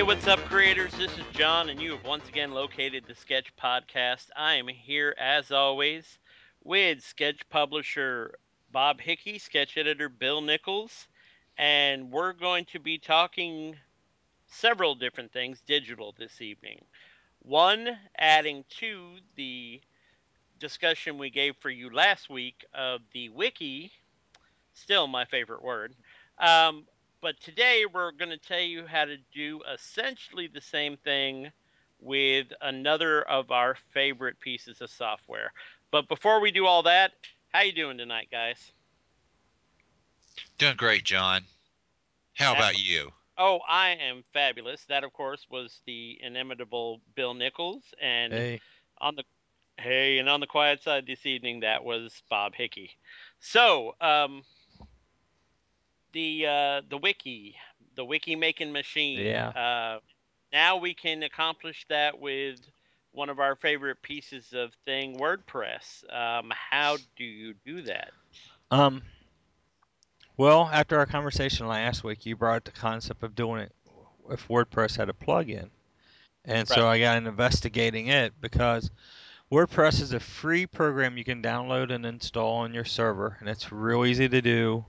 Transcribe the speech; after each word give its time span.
Hey, 0.00 0.06
what's 0.06 0.26
up, 0.26 0.38
creators? 0.46 0.94
This 0.96 1.12
is 1.18 1.26
John, 1.34 1.68
and 1.68 1.78
you 1.78 1.90
have 1.90 2.06
once 2.06 2.26
again 2.26 2.52
located 2.52 3.04
the 3.06 3.14
Sketch 3.14 3.54
Podcast. 3.62 4.28
I 4.34 4.54
am 4.54 4.66
here, 4.66 5.14
as 5.18 5.52
always, 5.52 6.18
with 6.64 7.02
sketch 7.02 7.46
publisher 7.50 8.34
Bob 8.72 8.98
Hickey, 8.98 9.38
sketch 9.38 9.76
editor 9.76 10.08
Bill 10.08 10.40
Nichols, 10.40 11.06
and 11.58 12.10
we're 12.10 12.32
going 12.32 12.64
to 12.72 12.78
be 12.78 12.96
talking 12.96 13.76
several 14.46 14.94
different 14.94 15.34
things 15.34 15.60
digital 15.66 16.14
this 16.18 16.40
evening. 16.40 16.82
One, 17.42 17.86
adding 18.16 18.64
to 18.78 19.16
the 19.36 19.82
discussion 20.58 21.18
we 21.18 21.28
gave 21.28 21.56
for 21.60 21.68
you 21.68 21.90
last 21.92 22.30
week 22.30 22.64
of 22.72 23.02
the 23.12 23.28
wiki, 23.28 23.92
still 24.72 25.06
my 25.06 25.26
favorite 25.26 25.62
word. 25.62 25.94
Um, 26.38 26.86
but 27.20 27.40
today 27.40 27.84
we're 27.92 28.12
going 28.12 28.30
to 28.30 28.38
tell 28.38 28.60
you 28.60 28.86
how 28.86 29.04
to 29.04 29.16
do 29.34 29.60
essentially 29.72 30.46
the 30.46 30.60
same 30.60 30.96
thing 30.96 31.50
with 32.00 32.46
another 32.62 33.22
of 33.22 33.50
our 33.50 33.76
favorite 33.92 34.40
pieces 34.40 34.80
of 34.80 34.90
software. 34.90 35.52
But 35.90 36.08
before 36.08 36.40
we 36.40 36.50
do 36.50 36.66
all 36.66 36.82
that, 36.84 37.12
how 37.52 37.60
you 37.60 37.72
doing 37.72 37.98
tonight, 37.98 38.28
guys? 38.30 38.72
Doing 40.58 40.76
great, 40.76 41.04
John. 41.04 41.42
How 42.34 42.54
about 42.54 42.78
you? 42.78 43.10
Oh, 43.36 43.60
I 43.68 43.90
am 43.90 44.24
fabulous. 44.32 44.84
That, 44.86 45.04
of 45.04 45.12
course, 45.12 45.46
was 45.50 45.80
the 45.86 46.18
inimitable 46.22 47.00
Bill 47.14 47.34
Nichols, 47.34 47.82
and 48.00 48.32
Hey. 48.32 48.60
on 48.98 49.16
the 49.16 49.24
hey, 49.78 50.18
and 50.18 50.28
on 50.28 50.40
the 50.40 50.46
quiet 50.46 50.82
side 50.82 51.06
this 51.06 51.24
evening, 51.24 51.60
that 51.60 51.82
was 51.82 52.22
Bob 52.28 52.54
Hickey. 52.54 52.90
So, 53.40 53.96
um, 54.00 54.42
the 56.12 56.46
uh, 56.46 56.80
the 56.88 56.98
wiki, 56.98 57.56
the 57.96 58.04
wiki 58.04 58.36
making 58.36 58.72
machine. 58.72 59.20
Yeah. 59.20 59.48
Uh, 59.48 59.98
now 60.52 60.76
we 60.76 60.94
can 60.94 61.22
accomplish 61.22 61.86
that 61.88 62.18
with 62.18 62.60
one 63.12 63.28
of 63.28 63.38
our 63.38 63.56
favorite 63.56 64.02
pieces 64.02 64.52
of 64.52 64.72
thing, 64.84 65.16
WordPress. 65.18 66.04
Um, 66.14 66.52
how 66.70 66.96
do 67.16 67.24
you 67.24 67.54
do 67.64 67.82
that? 67.82 68.10
Um, 68.70 69.02
well, 70.36 70.70
after 70.72 70.98
our 70.98 71.06
conversation 71.06 71.66
last 71.66 72.04
week, 72.04 72.24
you 72.24 72.36
brought 72.36 72.56
up 72.56 72.64
the 72.64 72.70
concept 72.70 73.22
of 73.22 73.34
doing 73.34 73.62
it 73.62 73.72
if 74.30 74.46
WordPress 74.48 74.96
had 74.96 75.08
a 75.08 75.12
plugin. 75.12 75.68
And 76.44 76.66
so 76.66 76.86
I 76.86 76.98
got 76.98 77.18
in 77.18 77.26
investigating 77.26 78.06
it 78.06 78.32
because 78.40 78.90
WordPress 79.52 80.00
is 80.00 80.12
a 80.12 80.20
free 80.20 80.66
program 80.66 81.18
you 81.18 81.24
can 81.24 81.42
download 81.42 81.92
and 81.92 82.06
install 82.06 82.58
on 82.58 82.72
your 82.72 82.84
server, 82.84 83.36
and 83.40 83.48
it's 83.48 83.70
real 83.70 84.06
easy 84.06 84.28
to 84.28 84.40
do. 84.40 84.84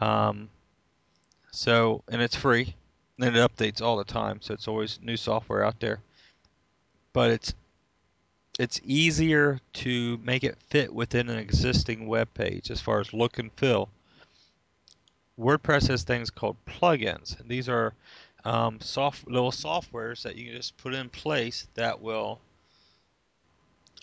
Um, 0.00 0.48
so, 1.50 2.02
and 2.08 2.22
it's 2.22 2.36
free, 2.36 2.74
and 3.18 3.36
it 3.36 3.38
updates 3.38 3.82
all 3.82 3.96
the 3.96 4.04
time, 4.04 4.40
so 4.40 4.54
it's 4.54 4.68
always 4.68 4.98
new 5.02 5.16
software 5.16 5.64
out 5.64 5.80
there. 5.80 6.00
But 7.12 7.30
it's 7.30 7.54
it's 8.58 8.80
easier 8.84 9.60
to 9.72 10.18
make 10.18 10.42
it 10.42 10.58
fit 10.68 10.92
within 10.92 11.28
an 11.28 11.38
existing 11.38 12.06
web 12.08 12.32
page 12.34 12.70
as 12.70 12.80
far 12.80 13.00
as 13.00 13.12
look 13.12 13.38
and 13.38 13.52
feel. 13.52 13.88
WordPress 15.38 15.86
has 15.88 16.02
things 16.02 16.30
called 16.30 16.56
plugins. 16.66 17.38
And 17.38 17.48
these 17.48 17.68
are 17.68 17.94
um, 18.44 18.80
soft 18.80 19.28
little 19.28 19.52
softwares 19.52 20.22
that 20.22 20.36
you 20.36 20.46
can 20.46 20.56
just 20.56 20.76
put 20.76 20.92
in 20.92 21.08
place 21.08 21.68
that 21.74 22.00
will 22.00 22.40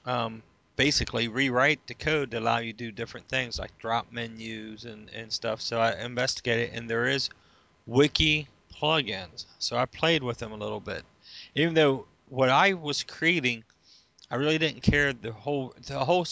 um, 0.05 0.41
basically 0.75 1.27
rewrite 1.27 1.85
the 1.87 1.93
code 1.93 2.31
to 2.31 2.39
allow 2.39 2.57
you 2.57 2.73
to 2.73 2.77
do 2.77 2.91
different 2.91 3.27
things 3.27 3.59
like 3.59 3.77
drop 3.79 4.11
menus 4.11 4.85
and, 4.85 5.09
and 5.09 5.31
stuff. 5.31 5.61
So 5.61 5.79
I 5.79 5.93
investigated, 6.03 6.71
and 6.73 6.89
there 6.89 7.07
is 7.07 7.29
wiki 7.85 8.47
plugins. 8.73 9.45
So 9.59 9.77
I 9.77 9.85
played 9.85 10.23
with 10.23 10.37
them 10.37 10.51
a 10.51 10.57
little 10.57 10.79
bit. 10.79 11.03
Even 11.55 11.73
though 11.73 12.05
what 12.29 12.49
I 12.49 12.73
was 12.73 13.03
creating, 13.03 13.63
I 14.29 14.35
really 14.35 14.57
didn't 14.57 14.81
care 14.81 15.13
the 15.13 15.31
whole 15.31 15.73
the 15.87 16.03
whole 16.03 16.25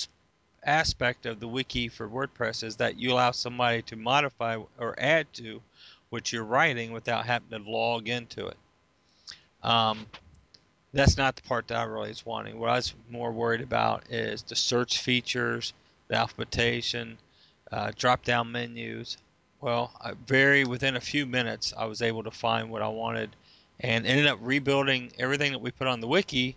aspect 0.66 1.26
of 1.26 1.40
the 1.40 1.48
wiki 1.48 1.88
for 1.88 2.08
WordPress 2.08 2.64
is 2.64 2.78
that 2.78 2.98
you 2.98 3.12
allow 3.12 3.32
somebody 3.32 3.82
to 3.84 3.96
modify 3.96 4.58
or 4.78 4.96
add 4.98 5.32
to 5.34 5.62
what 6.10 6.32
you're 6.32 6.44
writing 6.44 6.92
without 6.92 7.26
having 7.26 7.50
to 7.50 7.70
log 7.70 8.08
into 8.08 8.48
it. 8.48 8.58
Um, 9.62 10.06
that's 10.94 11.18
not 11.18 11.36
the 11.36 11.42
part 11.42 11.68
that 11.68 11.78
I 11.78 11.84
really 11.84 12.10
was 12.10 12.26
wanting. 12.26 12.60
What 12.60 12.70
I 12.70 12.76
was 12.76 12.94
more 13.10 13.32
worried 13.32 13.62
about 13.62 14.12
is 14.12 14.44
the 14.44 14.56
search 14.56 15.00
features, 15.00 15.74
the 16.08 16.16
alphabetation, 16.16 17.18
uh, 17.72 17.92
drop-down 17.98 18.52
menus. 18.52 19.18
Well, 19.60 19.92
I, 20.00 20.14
very 20.28 20.66
within 20.66 20.96
a 20.96 21.02
few 21.02 21.26
minutes, 21.26 21.74
I 21.76 21.86
was 21.86 22.02
able 22.02 22.24
to 22.24 22.32
find 22.32 22.70
what 22.70 22.82
I 22.82 22.90
wanted, 22.90 23.36
and 23.80 24.06
ended 24.06 24.28
up 24.28 24.40
rebuilding 24.42 25.12
everything 25.18 25.54
that 25.54 25.62
we 25.62 25.72
put 25.72 25.88
on 25.88 26.00
the 26.00 26.08
wiki 26.08 26.56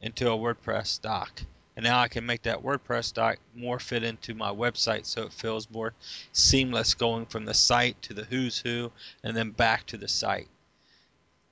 into 0.00 0.30
a 0.30 0.36
WordPress 0.36 1.00
doc. 1.00 1.42
And 1.76 1.84
now 1.84 2.00
I 2.00 2.08
can 2.08 2.24
make 2.24 2.42
that 2.42 2.62
WordPress 2.62 3.12
doc 3.12 3.36
more 3.54 3.78
fit 3.78 4.02
into 4.02 4.34
my 4.34 4.50
website, 4.50 5.04
so 5.04 5.22
it 5.22 5.32
feels 5.32 5.70
more 5.70 5.92
seamless 6.32 6.94
going 6.94 7.26
from 7.26 7.44
the 7.44 7.54
site 7.54 8.00
to 8.02 8.14
the 8.14 8.24
who's 8.24 8.58
who, 8.58 8.90
and 9.22 9.36
then 9.36 9.50
back 9.50 9.84
to 9.86 9.98
the 9.98 10.08
site. 10.08 10.48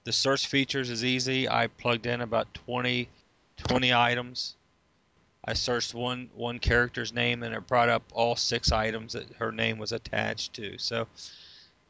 The 0.05 0.13
search 0.13 0.47
features 0.47 0.91
is 0.91 1.03
easy. 1.03 1.49
I 1.49 1.67
plugged 1.67 2.07
in 2.07 2.21
about 2.21 2.53
20, 2.55 3.09
20 3.57 3.95
items. 3.95 4.55
I 5.47 5.55
searched 5.55 5.95
one 5.95 6.31
one 6.35 6.59
character's 6.59 7.13
name 7.13 7.43
and 7.43 7.55
it 7.55 7.67
brought 7.67 7.89
up 7.89 8.03
all 8.13 8.37
six 8.37 8.73
items 8.73 9.13
that 9.13 9.31
her 9.39 9.53
name 9.53 9.79
was 9.79 9.93
attached 9.93 10.55
to. 10.55 10.79
So 10.79 11.07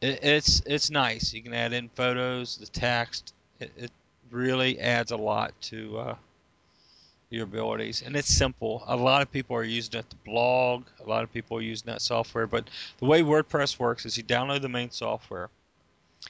it, 0.00 0.20
it's 0.22 0.62
it's 0.66 0.90
nice. 0.90 1.32
You 1.32 1.42
can 1.42 1.54
add 1.54 1.72
in 1.72 1.88
photos, 1.88 2.56
the 2.56 2.66
text. 2.66 3.32
It, 3.60 3.70
it 3.76 3.90
really 4.30 4.80
adds 4.80 5.12
a 5.12 5.16
lot 5.16 5.52
to 5.62 5.98
uh, 5.98 6.16
your 7.30 7.44
abilities, 7.44 8.02
and 8.04 8.16
it's 8.16 8.28
simple. 8.28 8.82
A 8.86 8.96
lot 8.96 9.22
of 9.22 9.30
people 9.30 9.56
are 9.56 9.64
using 9.64 10.00
it 10.00 10.10
to 10.10 10.16
blog. 10.24 10.84
A 11.04 11.08
lot 11.08 11.22
of 11.22 11.32
people 11.32 11.56
are 11.56 11.62
using 11.62 11.86
that 11.86 12.02
software. 12.02 12.48
But 12.48 12.68
the 12.98 13.06
way 13.06 13.22
WordPress 13.22 13.78
works 13.78 14.04
is 14.04 14.16
you 14.16 14.24
download 14.24 14.62
the 14.62 14.68
main 14.68 14.90
software 14.90 15.48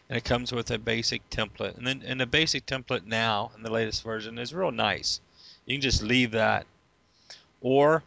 and 0.08 0.16
it 0.16 0.24
comes 0.24 0.52
with 0.52 0.70
a 0.70 0.78
basic 0.78 1.28
template. 1.30 1.76
And 1.76 1.86
then 1.86 2.02
and 2.06 2.20
the 2.20 2.26
basic 2.26 2.66
template 2.66 3.06
now 3.06 3.50
in 3.56 3.62
the 3.62 3.72
latest 3.72 4.02
version 4.02 4.38
is 4.38 4.54
real 4.54 4.70
nice. 4.70 5.20
You 5.66 5.76
can 5.76 5.82
just 5.82 6.02
leave 6.02 6.32
that. 6.32 6.66
Or 7.60 8.02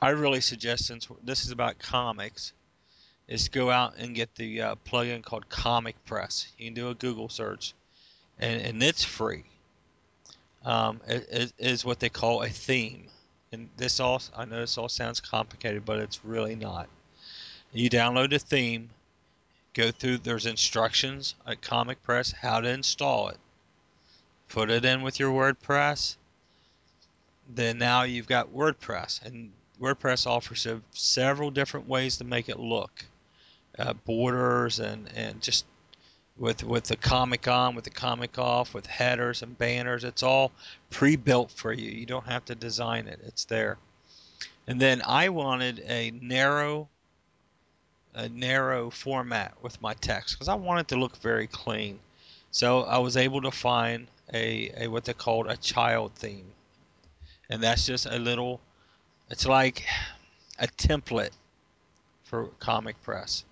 I 0.00 0.10
really 0.10 0.40
suggest 0.40 0.86
since 0.86 1.08
this 1.22 1.44
is 1.44 1.50
about 1.50 1.78
comics, 1.78 2.52
is 3.26 3.48
go 3.48 3.70
out 3.70 3.94
and 3.96 4.14
get 4.14 4.34
the 4.34 4.60
uh, 4.60 4.74
plugin 4.86 5.22
called 5.22 5.48
ComicPress. 5.48 6.46
You 6.58 6.66
can 6.66 6.74
do 6.74 6.90
a 6.90 6.94
Google 6.94 7.28
search, 7.28 7.74
and, 8.38 8.60
and 8.60 8.82
it's 8.82 9.02
free. 9.02 9.44
Um, 10.64 11.00
it, 11.06 11.26
it 11.30 11.52
is 11.58 11.84
what 11.84 12.00
they 12.00 12.08
call 12.08 12.42
a 12.42 12.48
theme, 12.48 13.06
and 13.52 13.68
this 13.76 13.98
all 13.98 14.22
I 14.36 14.44
know 14.44 14.60
this 14.60 14.78
all 14.78 14.88
sounds 14.88 15.20
complicated, 15.20 15.84
but 15.84 16.00
it's 16.00 16.24
really 16.24 16.54
not. 16.54 16.88
You 17.72 17.90
download 17.90 18.32
a 18.32 18.38
theme, 18.38 18.90
go 19.74 19.90
through 19.90 20.18
there's 20.18 20.46
instructions 20.46 21.34
at 21.46 21.60
ComicPress 21.60 22.32
how 22.32 22.60
to 22.60 22.70
install 22.70 23.28
it. 23.28 23.38
Put 24.48 24.70
it 24.70 24.84
in 24.84 25.02
with 25.02 25.18
your 25.18 25.32
WordPress. 25.32 26.16
Then 27.52 27.78
now 27.78 28.04
you've 28.04 28.28
got 28.28 28.54
WordPress, 28.54 29.24
and 29.24 29.52
WordPress 29.80 30.26
offers 30.26 30.66
several 30.92 31.50
different 31.50 31.88
ways 31.88 32.16
to 32.18 32.24
make 32.24 32.48
it 32.48 32.58
look, 32.58 33.04
uh, 33.78 33.92
borders 33.92 34.78
and 34.78 35.10
and 35.14 35.42
just 35.42 35.66
with 36.38 36.64
with 36.64 36.84
the 36.84 36.96
comic 36.96 37.46
on, 37.48 37.74
with 37.74 37.84
the 37.84 37.90
comic 37.90 38.38
off, 38.38 38.74
with 38.74 38.86
headers 38.86 39.42
and 39.42 39.58
banners. 39.58 40.04
It's 40.04 40.22
all 40.22 40.52
pre-built 40.90 41.50
for 41.50 41.72
you. 41.72 41.90
You 41.90 42.06
don't 42.06 42.26
have 42.26 42.44
to 42.46 42.54
design 42.54 43.08
it. 43.08 43.20
It's 43.24 43.44
there. 43.44 43.76
And 44.66 44.80
then 44.80 45.02
I 45.06 45.28
wanted 45.28 45.80
a 45.80 46.12
narrow 46.22 46.88
a 48.14 48.28
narrow 48.28 48.90
format 48.90 49.54
with 49.62 49.80
my 49.82 49.94
text 49.94 50.34
because 50.34 50.48
I 50.48 50.54
want 50.54 50.80
it 50.80 50.88
to 50.88 50.96
look 50.96 51.16
very 51.16 51.46
clean. 51.46 51.98
So 52.50 52.82
I 52.82 52.98
was 52.98 53.16
able 53.16 53.42
to 53.42 53.50
find 53.50 54.06
a, 54.32 54.70
a 54.84 54.88
what 54.88 55.04
they 55.04 55.12
called 55.12 55.48
a 55.48 55.56
child 55.56 56.12
theme, 56.14 56.46
and 57.50 57.62
that's 57.62 57.86
just 57.86 58.06
a 58.06 58.18
little. 58.18 58.60
It's 59.30 59.46
like 59.46 59.84
a 60.58 60.66
template 60.66 61.32
for 62.24 62.46
ComicPress. 62.60 63.44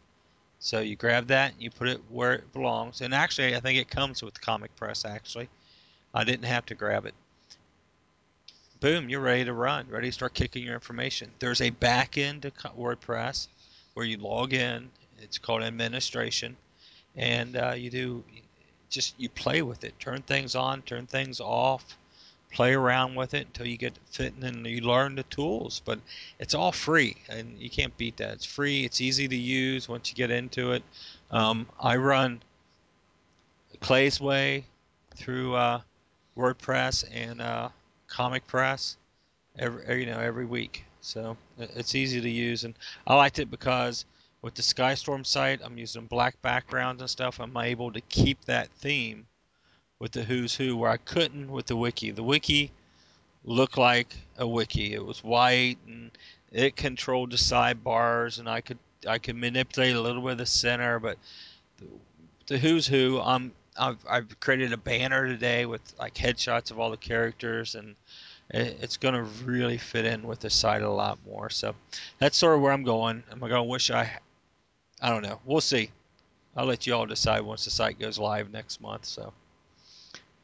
So 0.60 0.78
you 0.78 0.94
grab 0.94 1.26
that 1.26 1.54
and 1.54 1.62
you 1.62 1.70
put 1.70 1.88
it 1.88 2.00
where 2.08 2.34
it 2.34 2.52
belongs. 2.52 3.00
And 3.00 3.12
actually, 3.12 3.56
I 3.56 3.60
think 3.60 3.80
it 3.80 3.90
comes 3.90 4.22
with 4.22 4.40
ComicPress. 4.40 5.04
Actually, 5.04 5.48
I 6.14 6.22
didn't 6.22 6.44
have 6.44 6.66
to 6.66 6.76
grab 6.76 7.04
it. 7.04 7.14
Boom, 8.78 9.08
you're 9.08 9.20
ready 9.20 9.44
to 9.44 9.52
run, 9.52 9.88
ready 9.88 10.08
to 10.08 10.12
start 10.12 10.34
kicking 10.34 10.64
your 10.64 10.74
information. 10.74 11.30
There's 11.38 11.60
a 11.60 11.70
back 11.70 12.18
end 12.18 12.42
to 12.42 12.50
WordPress 12.50 13.48
where 13.94 14.06
you 14.06 14.16
log 14.16 14.52
in. 14.52 14.90
It's 15.20 15.38
called 15.38 15.62
administration, 15.62 16.56
and 17.16 17.56
uh, 17.56 17.74
you 17.76 17.90
do 17.90 18.24
just 18.90 19.14
you 19.18 19.28
play 19.28 19.62
with 19.62 19.84
it, 19.84 19.98
turn 19.98 20.22
things 20.22 20.54
on, 20.54 20.82
turn 20.82 21.06
things 21.06 21.40
off, 21.40 21.96
play 22.52 22.74
around 22.74 23.14
with 23.14 23.34
it 23.34 23.46
until 23.46 23.66
you 23.66 23.76
get 23.76 23.98
fitting 24.10 24.44
and 24.44 24.66
you 24.66 24.82
learn 24.82 25.14
the 25.14 25.22
tools. 25.24 25.80
But 25.84 25.98
it's 26.38 26.54
all 26.54 26.72
free, 26.72 27.16
and 27.28 27.58
you 27.58 27.70
can't 27.70 27.96
beat 27.96 28.18
that. 28.18 28.34
It's 28.34 28.44
free. 28.44 28.84
It's 28.84 29.00
easy 29.00 29.26
to 29.28 29.36
use 29.36 29.88
once 29.88 30.10
you 30.10 30.16
get 30.16 30.30
into 30.30 30.72
it. 30.72 30.82
Um, 31.30 31.66
I 31.80 31.96
run 31.96 32.42
Clay's 33.80 34.20
Way 34.20 34.64
through 35.16 35.54
uh, 35.54 35.80
WordPress 36.36 37.04
and 37.12 37.40
uh, 37.40 37.68
ComicPress 38.08 38.96
every 39.58 40.00
you 40.00 40.06
know 40.06 40.18
every 40.18 40.46
week. 40.46 40.84
So 41.02 41.36
it's 41.58 41.96
easy 41.96 42.20
to 42.20 42.30
use, 42.30 42.62
and 42.62 42.74
I 43.06 43.16
liked 43.16 43.40
it 43.40 43.50
because 43.50 44.04
with 44.40 44.54
the 44.54 44.62
Skystorm 44.62 45.26
site, 45.26 45.60
I'm 45.62 45.76
using 45.76 46.06
black 46.06 46.40
backgrounds 46.42 47.02
and 47.02 47.10
stuff. 47.10 47.40
I'm 47.40 47.56
able 47.56 47.92
to 47.92 48.00
keep 48.02 48.44
that 48.44 48.70
theme 48.70 49.26
with 49.98 50.12
the 50.12 50.22
Who's 50.22 50.54
Who 50.54 50.76
where 50.76 50.90
I 50.90 50.96
couldn't 50.98 51.50
with 51.50 51.66
the 51.66 51.76
wiki. 51.76 52.12
The 52.12 52.22
wiki 52.22 52.70
looked 53.44 53.76
like 53.76 54.14
a 54.38 54.46
wiki. 54.46 54.94
It 54.94 55.04
was 55.04 55.24
white 55.24 55.78
and 55.86 56.12
it 56.52 56.76
controlled 56.76 57.32
the 57.32 57.36
sidebars, 57.36 58.38
and 58.38 58.48
I 58.48 58.60
could 58.60 58.78
I 59.06 59.18
could 59.18 59.36
manipulate 59.36 59.96
a 59.96 60.00
little 60.00 60.22
bit 60.22 60.32
of 60.32 60.38
the 60.38 60.46
center, 60.46 61.00
but 61.00 61.18
the, 61.78 61.86
the 62.46 62.58
Who's 62.58 62.86
Who, 62.86 63.20
I'm 63.20 63.52
I've, 63.76 64.04
I've 64.08 64.38
created 64.38 64.72
a 64.72 64.76
banner 64.76 65.26
today 65.26 65.66
with 65.66 65.80
like 65.98 66.14
headshots 66.14 66.70
of 66.70 66.78
all 66.78 66.90
the 66.90 66.96
characters 66.96 67.74
and 67.74 67.96
it's 68.52 68.98
going 68.98 69.14
to 69.14 69.22
really 69.44 69.78
fit 69.78 70.04
in 70.04 70.22
with 70.22 70.40
the 70.40 70.50
site 70.50 70.82
a 70.82 70.90
lot 70.90 71.18
more. 71.26 71.48
So 71.50 71.74
that's 72.18 72.36
sort 72.36 72.54
of 72.54 72.60
where 72.60 72.72
I'm 72.72 72.84
going. 72.84 73.22
I'm 73.30 73.38
going 73.38 73.52
to 73.52 73.62
wish 73.62 73.90
I 73.90 74.10
I 75.00 75.10
don't 75.10 75.22
know. 75.22 75.40
We'll 75.44 75.60
see. 75.60 75.90
I'll 76.56 76.66
let 76.66 76.86
you 76.86 76.94
all 76.94 77.06
decide 77.06 77.40
once 77.40 77.64
the 77.64 77.70
site 77.70 77.98
goes 77.98 78.18
live 78.18 78.52
next 78.52 78.80
month. 78.80 79.06
So, 79.06 79.32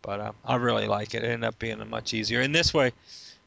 but 0.02 0.20
uh, 0.20 0.32
I 0.44 0.56
really 0.56 0.88
like 0.88 1.14
it. 1.14 1.22
It 1.22 1.28
ended 1.28 1.44
up 1.44 1.58
being 1.58 1.86
much 1.88 2.14
easier. 2.14 2.40
And 2.40 2.54
this 2.54 2.74
way, 2.74 2.92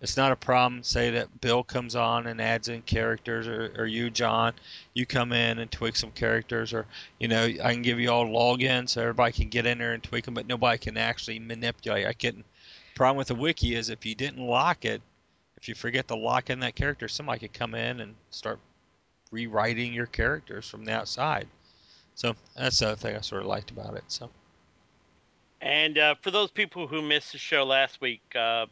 it's 0.02 0.16
not 0.16 0.32
a 0.32 0.36
problem. 0.36 0.84
Say 0.84 1.12
that 1.12 1.42
Bill 1.42 1.64
comes 1.64 1.96
on 1.96 2.28
and 2.28 2.40
adds 2.40 2.70
in 2.70 2.82
characters, 2.84 3.48
or, 3.48 3.74
or 3.78 3.86
you, 3.86 4.10
John, 4.10 4.54
you 4.94 5.06
come 5.06 5.34
in 5.34 5.60
and 5.60 5.70
tweak 5.70 5.96
some 5.96 6.12
characters, 6.12 6.74
or 6.74 6.86
you 7.20 7.28
know, 7.28 7.44
I 7.44 7.74
can 7.74 7.82
give 7.82 8.00
you 8.00 8.10
all 8.10 8.26
login 8.26 8.88
so 8.88 9.02
everybody 9.02 9.34
can 9.34 9.50
get 9.50 9.66
in 9.66 9.78
there 9.78 9.94
and 9.94 10.02
tweak 10.02 10.26
them, 10.26 10.34
but 10.34 10.48
nobody 10.48 10.78
can 10.78 10.98
actually 10.98 11.40
manipulate. 11.40 12.08
I 12.08 12.14
can. 12.14 12.44
Problem 13.02 13.18
with 13.18 13.30
the 13.30 13.34
wiki 13.34 13.74
is 13.74 13.90
if 13.90 14.06
you 14.06 14.14
didn't 14.14 14.46
lock 14.46 14.86
it, 14.86 15.02
if 15.58 15.68
you 15.68 15.74
forget 15.74 16.08
to 16.10 16.16
lock 16.16 16.52
in 16.52 16.60
that 16.60 16.76
character, 16.76 17.08
somebody 17.08 17.40
could 17.40 17.52
come 17.52 17.74
in 17.74 18.00
and 18.00 18.14
start 18.30 18.60
rewriting 19.32 19.92
your 19.92 20.06
characters 20.06 20.70
from 20.70 20.86
the 20.86 20.94
outside. 20.94 21.48
So 22.14 22.36
that's 22.56 22.78
the 22.78 22.90
other 22.90 22.96
thing 22.96 23.16
I 23.16 23.22
sort 23.22 23.42
of 23.42 23.48
liked 23.48 23.72
about 23.72 23.96
it. 23.96 24.04
So. 24.08 24.30
And 25.62 25.98
uh, 25.98 26.14
for 26.22 26.30
those 26.30 26.52
people 26.52 26.86
who 26.86 27.02
missed 27.02 27.32
the 27.32 27.40
show 27.40 27.64
last 27.64 28.02
week, 28.02 28.22
uh, 28.36 28.68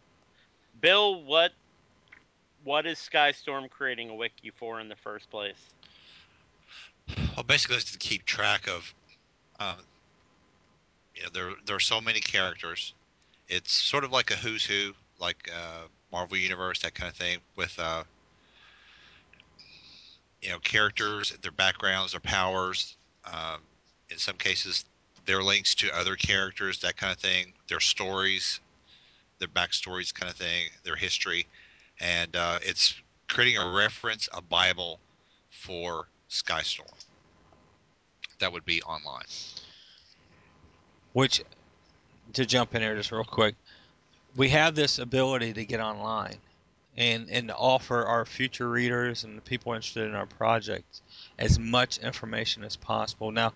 Bill, 0.80 1.24
what 1.24 1.54
what 2.64 2.86
is 2.86 3.00
Skystorm 3.00 3.68
creating 3.68 4.12
a 4.12 4.16
wiki 4.16 4.52
for 4.52 4.80
in 4.80 4.90
the 4.90 4.96
first 4.96 5.32
place? 5.32 5.58
Well, 7.36 7.46
basically, 7.48 7.78
it's 7.78 7.94
to 7.94 7.98
keep 7.98 8.26
track 8.26 8.68
of. 8.68 8.94
Uh, 9.60 9.78
you 11.16 11.24
know, 11.24 11.30
there 11.34 11.50
there 11.66 11.76
are 11.76 11.80
so 11.80 12.00
many 12.00 12.20
characters. 12.20 12.94
It's 13.50 13.72
sort 13.72 14.04
of 14.04 14.12
like 14.12 14.32
a 14.32 14.36
who's 14.36 14.64
who, 14.64 14.94
like 15.20 15.50
uh, 15.54 15.88
Marvel 16.12 16.38
Universe, 16.38 16.82
that 16.84 16.94
kind 16.94 17.10
of 17.10 17.18
thing, 17.18 17.40
with 17.56 17.78
uh, 17.80 18.04
you 20.42 20.50
know 20.50 20.60
characters, 20.60 21.36
their 21.42 21.52
backgrounds, 21.52 22.12
their 22.12 22.22
powers. 22.22 22.96
Um, 23.26 23.62
in 24.10 24.18
some 24.18 24.38
cases, 24.38 24.86
their 25.26 25.44
links 25.44 25.76
to 25.76 25.96
other 25.96 26.16
characters, 26.16 26.80
that 26.80 26.96
kind 26.96 27.12
of 27.12 27.20
thing. 27.20 27.54
Their 27.68 27.80
stories, 27.80 28.60
their 29.40 29.48
backstories, 29.48 30.14
kind 30.14 30.32
of 30.32 30.38
thing. 30.38 30.70
Their 30.84 30.96
history, 30.96 31.48
and 32.00 32.36
uh, 32.36 32.60
it's 32.62 32.96
creating 33.28 33.58
a 33.58 33.70
reference, 33.72 34.30
a 34.34 34.42
Bible 34.42 35.00
for 35.50 36.08
Skystorm. 36.30 36.94
That 38.40 38.54
would 38.54 38.66
be 38.66 38.82
online. 38.84 39.26
Which, 41.14 41.42
to 42.34 42.46
jump 42.46 42.76
in 42.76 42.82
here 42.82 42.96
just 42.96 43.12
real 43.12 43.24
quick, 43.24 43.56
we 44.36 44.50
have 44.50 44.76
this 44.76 45.00
ability 45.00 45.54
to 45.54 45.66
get 45.66 45.80
online 45.80 46.38
and 46.98 47.30
and 47.30 47.52
offer 47.52 48.06
our 48.06 48.26
future 48.26 48.70
readers 48.70 49.24
and 49.24 49.38
the 49.38 49.42
people 49.42 49.74
interested 49.74 50.08
in 50.08 50.16
our 50.16 50.26
project 50.26 51.02
as 51.38 51.58
much 51.58 51.98
information 52.00 52.64
as 52.64 52.76
possible. 52.76 53.32
Now, 53.32 53.54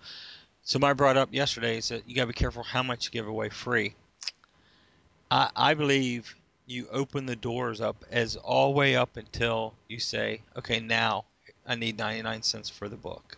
somebody 0.62 0.96
brought 0.96 1.16
up 1.16 1.28
yesterday 1.32 1.78
is 1.78 1.88
that 1.88 2.08
you 2.08 2.14
got 2.14 2.22
to 2.22 2.28
be 2.28 2.32
careful 2.32 2.62
how 2.62 2.82
much 2.82 3.06
you 3.06 3.10
give 3.10 3.28
away 3.28 3.50
free. 3.50 3.94
I, 5.30 5.50
I 5.54 5.74
believe 5.74 6.34
you 6.66 6.86
open 6.90 7.26
the 7.26 7.36
doors 7.36 7.80
up 7.80 8.04
as 8.10 8.36
all 8.36 8.72
the 8.72 8.78
way 8.78 8.96
up 8.96 9.16
until 9.16 9.74
you 9.88 9.98
say, 9.98 10.40
okay, 10.56 10.80
now 10.80 11.24
I 11.66 11.74
need 11.74 11.98
99 11.98 12.42
cents 12.42 12.70
for 12.70 12.88
the 12.88 12.96
book. 12.96 13.36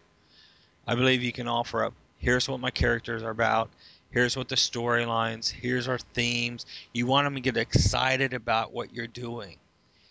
I 0.87 0.94
believe 0.94 1.23
you 1.23 1.32
can 1.32 1.49
offer 1.49 1.85
up, 1.85 1.94
here's 2.19 2.49
what 2.49 2.61
my 2.61 2.71
characters 2.71 3.25
are 3.25 3.31
about, 3.31 3.71
here's 4.11 4.37
what 4.37 4.49
the 4.49 4.56
storylines, 4.56 5.50
here's 5.50 5.88
our 5.88 5.99
themes. 5.99 6.67
You 6.93 7.06
want 7.06 7.26
them 7.26 7.35
to 7.35 7.41
get 7.41 7.56
excited 7.56 8.35
about 8.35 8.73
what 8.73 8.94
you're 8.94 9.06
doing 9.06 9.56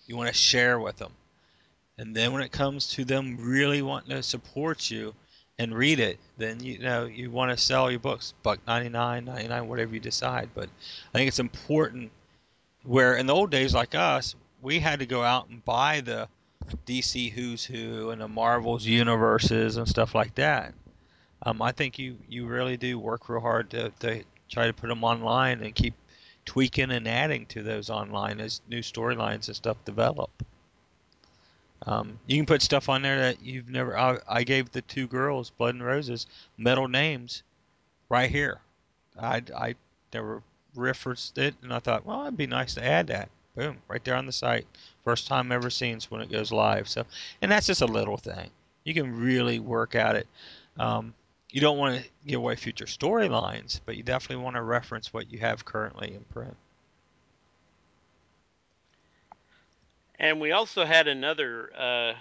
you 0.07 0.15
want 0.15 0.29
to 0.29 0.35
share 0.35 0.79
with 0.79 0.97
them. 0.97 1.11
And 1.97 2.15
then 2.15 2.33
when 2.33 2.41
it 2.41 2.51
comes 2.51 2.87
to 2.93 3.05
them 3.05 3.37
really 3.39 3.81
wanting 3.81 4.15
to 4.15 4.23
support 4.23 4.89
you 4.91 5.13
and 5.57 5.73
read 5.73 5.99
it, 5.99 6.19
then 6.37 6.59
you 6.61 6.79
know 6.79 7.05
you 7.05 7.31
want 7.31 7.51
to 7.51 7.57
sell 7.57 7.89
your 7.89 7.99
books, 7.99 8.33
buck 8.43 8.59
99, 8.67 9.25
99, 9.25 9.67
whatever 9.67 9.93
you 9.93 10.01
decide. 10.01 10.49
But 10.53 10.69
I 11.13 11.17
think 11.17 11.27
it's 11.29 11.39
important 11.39 12.11
where 12.83 13.15
in 13.15 13.25
the 13.25 13.33
old 13.33 13.49
days 13.49 13.73
like 13.73 13.95
us, 13.95 14.35
we 14.61 14.79
had 14.79 14.99
to 14.99 15.05
go 15.05 15.23
out 15.23 15.47
and 15.49 15.63
buy 15.63 16.01
the 16.01 16.27
DC 16.85 17.31
Who's 17.31 17.63
Who 17.63 18.09
and 18.09 18.19
the 18.19 18.27
Marvel's 18.27 18.85
universes 18.85 19.77
and 19.77 19.87
stuff 19.87 20.13
like 20.13 20.35
that. 20.35 20.73
Um, 21.45 21.61
I 21.61 21.71
think 21.71 21.99
you, 21.99 22.17
you 22.27 22.47
really 22.47 22.75
do 22.75 22.97
work 22.97 23.29
real 23.29 23.39
hard 23.39 23.69
to, 23.71 23.91
to 23.99 24.23
try 24.49 24.67
to 24.67 24.73
put 24.73 24.87
them 24.87 25.03
online 25.03 25.61
and 25.61 25.75
keep 25.75 25.93
tweaking 26.45 26.91
and 26.91 27.07
adding 27.07 27.45
to 27.47 27.63
those 27.63 27.89
online 27.89 28.39
as 28.39 28.61
new 28.67 28.79
storylines 28.79 29.47
and 29.47 29.55
stuff 29.55 29.77
develop. 29.85 30.29
Um, 31.85 32.19
you 32.25 32.37
can 32.37 32.45
put 32.45 32.61
stuff 32.61 32.89
on 32.89 33.01
there 33.01 33.19
that 33.19 33.43
you've 33.43 33.69
never. 33.69 33.97
I, 33.97 34.17
I, 34.27 34.43
gave 34.43 34.71
the 34.71 34.81
two 34.81 35.07
girls, 35.07 35.51
Blood 35.51 35.75
and 35.75 35.83
Roses, 35.83 36.25
metal 36.57 36.87
names 36.87 37.43
right 38.09 38.29
here. 38.29 38.59
I, 39.19 39.43
I 39.55 39.75
never 40.13 40.41
referenced 40.73 41.37
it, 41.37 41.53
and 41.61 41.71
I 41.71 41.79
thought, 41.79 42.05
well, 42.05 42.23
it'd 42.23 42.37
be 42.37 42.47
nice 42.47 42.73
to 42.75 42.83
add 42.83 43.07
that. 43.07 43.29
Boom, 43.55 43.77
right 43.87 44.03
there 44.03 44.15
on 44.15 44.25
the 44.25 44.31
site. 44.31 44.65
First 45.03 45.27
time 45.27 45.51
ever 45.51 45.69
seen 45.69 45.99
when 46.09 46.21
it 46.21 46.31
goes 46.31 46.51
live. 46.51 46.87
So, 46.89 47.05
and 47.41 47.51
that's 47.51 47.67
just 47.67 47.81
a 47.81 47.85
little 47.85 48.17
thing. 48.17 48.49
You 48.83 48.93
can 48.93 49.19
really 49.19 49.59
work 49.59 49.95
at 49.95 50.15
it. 50.15 50.27
Um, 50.77 51.13
you 51.49 51.61
don't 51.61 51.77
want 51.77 52.01
to 52.01 52.09
give 52.25 52.39
away 52.39 52.55
future 52.55 52.85
storylines, 52.85 53.79
but 53.85 53.95
you 53.95 54.03
definitely 54.03 54.43
want 54.43 54.55
to 54.55 54.61
reference 54.61 55.13
what 55.13 55.31
you 55.31 55.39
have 55.39 55.63
currently 55.63 56.13
in 56.13 56.23
print. 56.25 56.55
And 60.19 60.39
we 60.39 60.51
also 60.51 60.85
had 60.85 61.07
another 61.07 61.69
uh, 61.77 62.13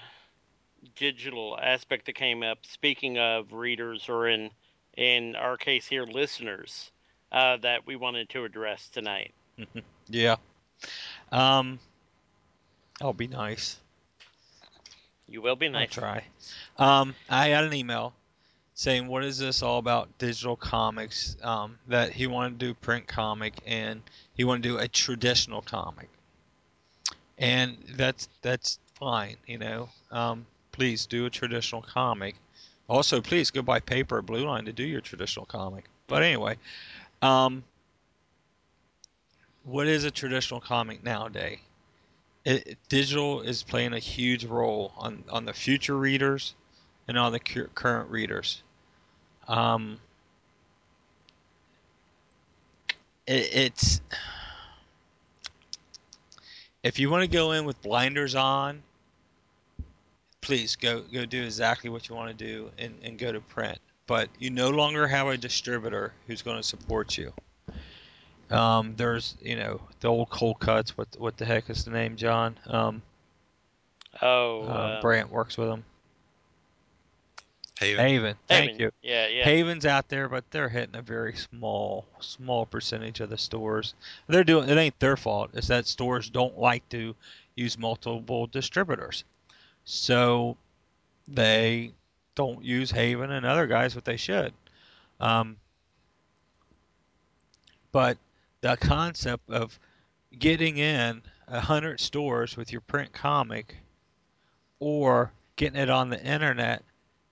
digital 0.96 1.58
aspect 1.60 2.06
that 2.06 2.14
came 2.14 2.42
up. 2.42 2.58
Speaking 2.62 3.18
of 3.18 3.52
readers, 3.52 4.08
or 4.08 4.28
in 4.28 4.50
in 4.96 5.36
our 5.36 5.56
case 5.56 5.86
here, 5.86 6.04
listeners, 6.04 6.90
uh, 7.32 7.56
that 7.58 7.86
we 7.86 7.96
wanted 7.96 8.28
to 8.30 8.44
address 8.44 8.88
tonight. 8.88 9.32
yeah. 10.08 10.36
Um, 11.32 11.78
I'll 13.00 13.12
be 13.12 13.28
nice. 13.28 13.78
You 15.28 15.42
will 15.42 15.56
be 15.56 15.68
nice. 15.68 15.96
I'll 15.96 16.02
try. 16.02 16.24
Um, 16.78 17.14
I 17.30 17.50
got 17.50 17.64
an 17.64 17.72
email 17.72 18.12
saying 18.74 19.06
what 19.06 19.24
is 19.24 19.38
this 19.38 19.62
all 19.62 19.78
about 19.78 20.18
digital 20.18 20.56
comics? 20.56 21.36
Um, 21.42 21.78
that 21.88 22.12
he 22.12 22.26
wanted 22.26 22.58
to 22.58 22.66
do 22.66 22.74
print 22.74 23.06
comic 23.06 23.54
and 23.66 24.02
he 24.34 24.44
wanted 24.44 24.64
to 24.64 24.68
do 24.70 24.78
a 24.78 24.88
traditional 24.88 25.62
comic. 25.62 26.08
And 27.38 27.78
that's 27.96 28.28
that's 28.42 28.78
fine 28.98 29.36
you 29.46 29.58
know. 29.58 29.88
Um, 30.10 30.46
please 30.72 31.06
do 31.06 31.26
a 31.26 31.30
traditional 31.30 31.82
comic. 31.82 32.34
Also 32.88 33.20
please 33.20 33.50
go 33.50 33.62
buy 33.62 33.80
paper 33.80 34.18
at 34.18 34.26
blue 34.26 34.44
line 34.44 34.66
to 34.66 34.72
do 34.72 34.84
your 34.84 35.00
traditional 35.00 35.46
comic. 35.46 35.84
But 36.06 36.22
anyway 36.22 36.58
um, 37.22 37.64
what 39.62 39.86
is 39.86 40.04
a 40.04 40.10
traditional 40.10 40.60
comic 40.60 41.02
nowadays? 41.02 41.58
It, 42.44 42.76
digital 42.90 43.40
is 43.40 43.62
playing 43.62 43.94
a 43.94 43.98
huge 43.98 44.44
role 44.44 44.92
on, 44.98 45.24
on 45.30 45.46
the 45.46 45.54
future 45.54 45.96
readers 45.96 46.54
and 47.08 47.18
all 47.18 47.30
the 47.30 47.40
cu- 47.40 47.68
current 47.74 48.10
readers. 48.10 48.62
Um, 49.48 49.98
it, 53.26 53.50
it's 53.52 54.00
if 56.82 56.98
you 56.98 57.10
want 57.10 57.22
to 57.22 57.28
go 57.28 57.52
in 57.52 57.64
with 57.64 57.80
blinders 57.82 58.34
on, 58.34 58.82
please 60.40 60.76
go 60.76 61.02
go 61.12 61.24
do 61.24 61.42
exactly 61.42 61.90
what 61.90 62.08
you 62.08 62.14
want 62.14 62.36
to 62.36 62.44
do 62.44 62.70
and, 62.78 62.94
and 63.02 63.18
go 63.18 63.32
to 63.32 63.40
print. 63.40 63.78
But 64.06 64.28
you 64.38 64.50
no 64.50 64.68
longer 64.68 65.06
have 65.06 65.26
a 65.26 65.36
distributor 65.36 66.12
who's 66.26 66.42
going 66.42 66.58
to 66.58 66.62
support 66.62 67.16
you. 67.16 67.32
Um, 68.50 68.94
there's 68.96 69.36
you 69.42 69.56
know 69.56 69.80
the 70.00 70.08
old 70.08 70.30
cold 70.30 70.60
cuts. 70.60 70.96
What 70.96 71.08
what 71.18 71.36
the 71.36 71.44
heck 71.44 71.70
is 71.70 71.84
the 71.84 71.90
name, 71.90 72.16
John? 72.16 72.58
Um, 72.66 73.02
Oh, 74.22 74.62
uh, 74.62 74.94
um, 74.96 75.02
Brant 75.02 75.30
works 75.30 75.58
with 75.58 75.68
them. 75.68 75.84
Haven. 77.80 78.06
Haven. 78.06 78.36
Thank 78.46 78.70
Haven. 78.72 78.80
you. 78.80 78.90
Yeah, 79.02 79.26
yeah. 79.26 79.44
Haven's 79.44 79.84
out 79.84 80.08
there, 80.08 80.28
but 80.28 80.48
they're 80.50 80.68
hitting 80.68 80.94
a 80.94 81.02
very 81.02 81.34
small, 81.34 82.06
small 82.20 82.66
percentage 82.66 83.20
of 83.20 83.30
the 83.30 83.38
stores. 83.38 83.94
They're 84.28 84.44
doing 84.44 84.68
it 84.68 84.78
ain't 84.78 84.98
their 85.00 85.16
fault. 85.16 85.50
It's 85.54 85.68
that 85.68 85.86
stores 85.86 86.30
don't 86.30 86.58
like 86.58 86.88
to 86.90 87.14
use 87.56 87.76
multiple 87.76 88.46
distributors, 88.46 89.24
so 89.84 90.56
they 91.26 91.92
don't 92.36 92.62
use 92.64 92.90
Haven 92.90 93.32
and 93.32 93.44
other 93.44 93.66
guys, 93.66 93.94
what 93.94 94.04
they 94.04 94.16
should. 94.16 94.52
Um, 95.20 95.56
but 97.90 98.18
the 98.60 98.76
concept 98.76 99.50
of 99.50 99.78
getting 100.38 100.78
in 100.78 101.22
a 101.48 101.60
hundred 101.60 102.00
stores 102.00 102.56
with 102.56 102.70
your 102.70 102.80
print 102.82 103.12
comic, 103.12 103.76
or 104.78 105.32
getting 105.56 105.80
it 105.80 105.90
on 105.90 106.08
the 106.10 106.24
internet 106.24 106.82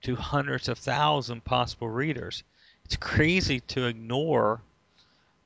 to 0.03 0.15
hundreds 0.15 0.69
of 0.69 0.77
thousand 0.77 1.43
possible 1.43 1.89
readers. 1.89 2.43
It's 2.85 2.95
crazy 2.95 3.59
to 3.61 3.85
ignore 3.85 4.61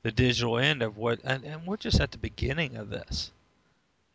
the 0.04 0.12
digital 0.12 0.58
end 0.58 0.82
of 0.82 0.98
what, 0.98 1.20
and, 1.24 1.44
and 1.44 1.66
we're 1.66 1.78
just 1.78 2.00
at 2.00 2.12
the 2.12 2.18
beginning 2.18 2.76
of 2.76 2.90
this. 2.90 3.32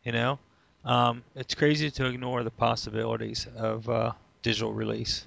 You 0.05 0.13
know, 0.13 0.39
um, 0.85 1.23
it's 1.37 1.55
crazy 1.55 1.91
to 1.93 2.07
ignore 2.07 2.43
the 2.43 2.51
possibilities 2.51 3.47
of 3.57 3.89
uh, 3.89 4.13
digital 4.43 4.73
release. 4.73 5.27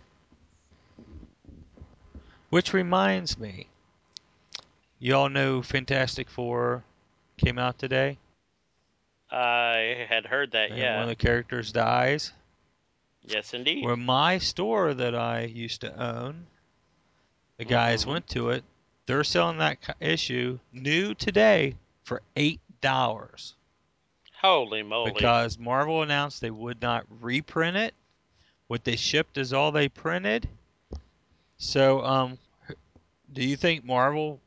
Which 2.50 2.74
reminds 2.74 3.38
me, 3.38 3.68
you 5.00 5.16
all 5.16 5.30
know 5.30 5.62
Fantastic 5.62 6.30
Four 6.30 6.84
came 7.38 7.58
out 7.58 7.80
today, 7.80 8.18
I 9.32 10.06
had 10.08 10.26
heard 10.26 10.52
that. 10.52 10.70
and 10.70 10.80
yeah. 10.80 10.96
one 10.96 11.04
of 11.04 11.10
the 11.10 11.16
characters 11.16 11.72
dies. 11.72 12.32
Yes, 13.28 13.54
indeed. 13.54 13.84
Where 13.84 13.96
my 13.98 14.38
store 14.38 14.94
that 14.94 15.16
I 15.16 15.42
used 15.42 15.82
to 15.82 16.02
own, 16.02 16.48
the 17.58 17.66
guys 17.66 18.04
Mhm. 18.06 18.08
went 18.08 18.28
to 18.30 18.50
it. 18.50 18.64
They're 19.06 19.24
selling 19.24 19.58
that 19.60 19.96
issue 20.00 20.60
new 20.72 21.14
today 21.14 21.76
for 22.04 22.22
eight 22.36 22.60
dollars 22.82 23.56
Holy 24.42 24.84
moly! 24.84 25.12
because 25.14 25.58
Marvel 25.58 26.02
announced 26.04 26.42
they 26.42 26.52
would 26.52 26.82
not 26.82 27.06
reprint 27.22 27.78
it. 27.78 27.94
What 28.68 28.84
they 28.84 28.96
shipped 28.96 29.38
is 29.38 29.54
all 29.54 29.72
they 29.72 29.90
printed. 29.90 30.50
So, 31.58 32.04
um, 32.04 32.38
do 33.32 33.44
you 33.44 33.56
think 33.56 33.84
Marvel, 33.84 34.42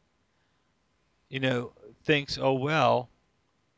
you 1.29 1.41
know, 1.41 1.73
thinks, 2.05 2.37
oh 2.39 2.53
well, 2.53 3.09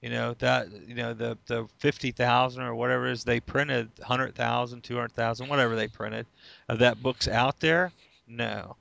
you 0.00 0.10
know 0.10 0.34
that 0.38 0.68
you 0.86 0.94
know 0.94 1.12
the 1.12 1.36
the 1.46 1.66
fifty 1.78 2.10
thousand 2.10 2.62
or 2.62 2.74
whatever 2.74 3.06
is 3.06 3.24
they 3.24 3.40
printed, 3.40 3.90
hundred 4.02 4.34
thousand, 4.34 4.82
two 4.82 4.96
hundred 4.96 5.12
thousand, 5.12 5.48
whatever 5.48 5.76
they 5.76 5.88
printed, 5.88 6.26
of 6.68 6.78
that 6.78 7.02
book's 7.02 7.28
out 7.28 7.60
there? 7.60 7.92
No. 8.26 8.76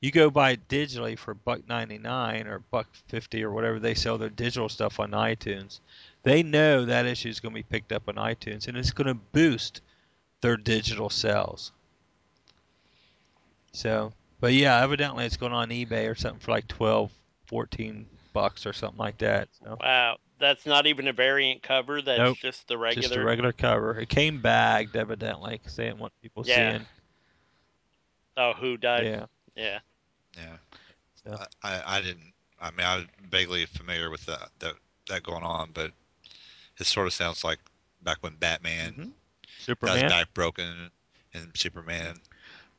You 0.00 0.10
go 0.10 0.30
buy 0.30 0.50
it 0.52 0.68
digitally 0.68 1.18
for 1.18 1.34
buck 1.34 1.66
ninety 1.68 1.98
nine 1.98 2.46
or 2.46 2.60
buck 2.70 2.86
fifty 3.08 3.42
or 3.42 3.50
whatever 3.50 3.78
they 3.80 3.94
sell 3.94 4.18
their 4.18 4.28
digital 4.28 4.68
stuff 4.68 5.00
on 5.00 5.10
iTunes. 5.12 5.80
They 6.22 6.42
know 6.42 6.84
that 6.84 7.06
issue 7.06 7.28
is 7.28 7.40
going 7.40 7.52
to 7.54 7.58
be 7.58 7.62
picked 7.62 7.92
up 7.92 8.08
on 8.08 8.16
iTunes 8.16 8.68
and 8.68 8.76
it's 8.76 8.90
going 8.90 9.06
to 9.06 9.14
boost 9.14 9.80
their 10.40 10.56
digital 10.56 11.08
sales. 11.10 11.72
So, 13.72 14.12
but 14.40 14.52
yeah, 14.52 14.82
evidently 14.82 15.24
it's 15.24 15.36
going 15.36 15.52
on 15.52 15.68
eBay 15.70 16.10
or 16.10 16.14
something 16.14 16.40
for 16.40 16.50
like 16.50 16.66
12, 16.68 17.10
14 17.46 18.06
bucks 18.32 18.66
or 18.66 18.72
something 18.72 18.98
like 18.98 19.18
that. 19.18 19.48
So, 19.62 19.76
Wow, 19.80 20.16
that's 20.38 20.66
not 20.66 20.86
even 20.86 21.08
a 21.08 21.12
variant 21.12 21.62
cover. 21.62 22.02
That's 22.02 22.18
Nope. 22.18 22.38
just 22.38 22.68
the 22.68 22.76
regular. 22.78 23.08
just 23.08 23.16
a 23.16 23.24
regular 23.24 23.52
cover. 23.52 23.98
It 23.98 24.08
came 24.08 24.40
bagged 24.40 24.96
evidently 24.96 25.58
because 25.58 25.76
they 25.76 25.84
didn't 25.86 25.98
want 25.98 26.12
people 26.22 26.44
Yeah. 26.46 26.72
seeing. 26.72 26.86
Oh, 28.36 28.52
who 28.52 28.76
died? 28.76 29.04
Yeah. 29.06 29.26
Yeah. 29.54 29.78
Yeah. 30.36 30.56
So. 31.24 31.38
I, 31.62 31.74
I 31.76 31.96
I 31.98 32.00
didn't. 32.02 32.32
I 32.60 32.70
mean, 32.70 32.86
I'm 32.86 33.08
vaguely 33.30 33.64
familiar 33.66 34.10
with 34.10 34.24
that 34.26 34.50
that 34.60 34.74
that 35.08 35.22
going 35.22 35.42
on, 35.42 35.70
but 35.72 35.92
it 36.78 36.86
sort 36.86 37.06
of 37.06 37.12
sounds 37.12 37.44
like 37.44 37.58
back 38.02 38.18
when 38.22 38.34
Batman 38.36 38.92
Mhm. 38.92 38.96
got 38.98 39.12
Superman. 39.58 40.02
his 40.04 40.12
back 40.12 40.34
broken 40.34 40.90
and 41.34 41.50
Superman. 41.56 42.20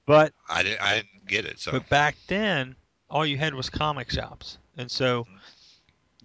But 0.06 0.34
I 0.48 0.64
didn't. 0.64 0.82
I 0.82 0.96
didn't 0.98 1.26
get 1.28 1.46
it. 1.46 1.60
So 1.60 1.72
But 1.72 1.90
back 1.90 2.16
then, 2.28 2.76
all 3.10 3.26
you 3.26 3.38
had 3.38 3.54
was 3.54 3.70
comic 3.70 4.10
shops, 4.12 4.58
and 4.78 4.90
so 4.90 5.24
Mhm. 5.26 5.40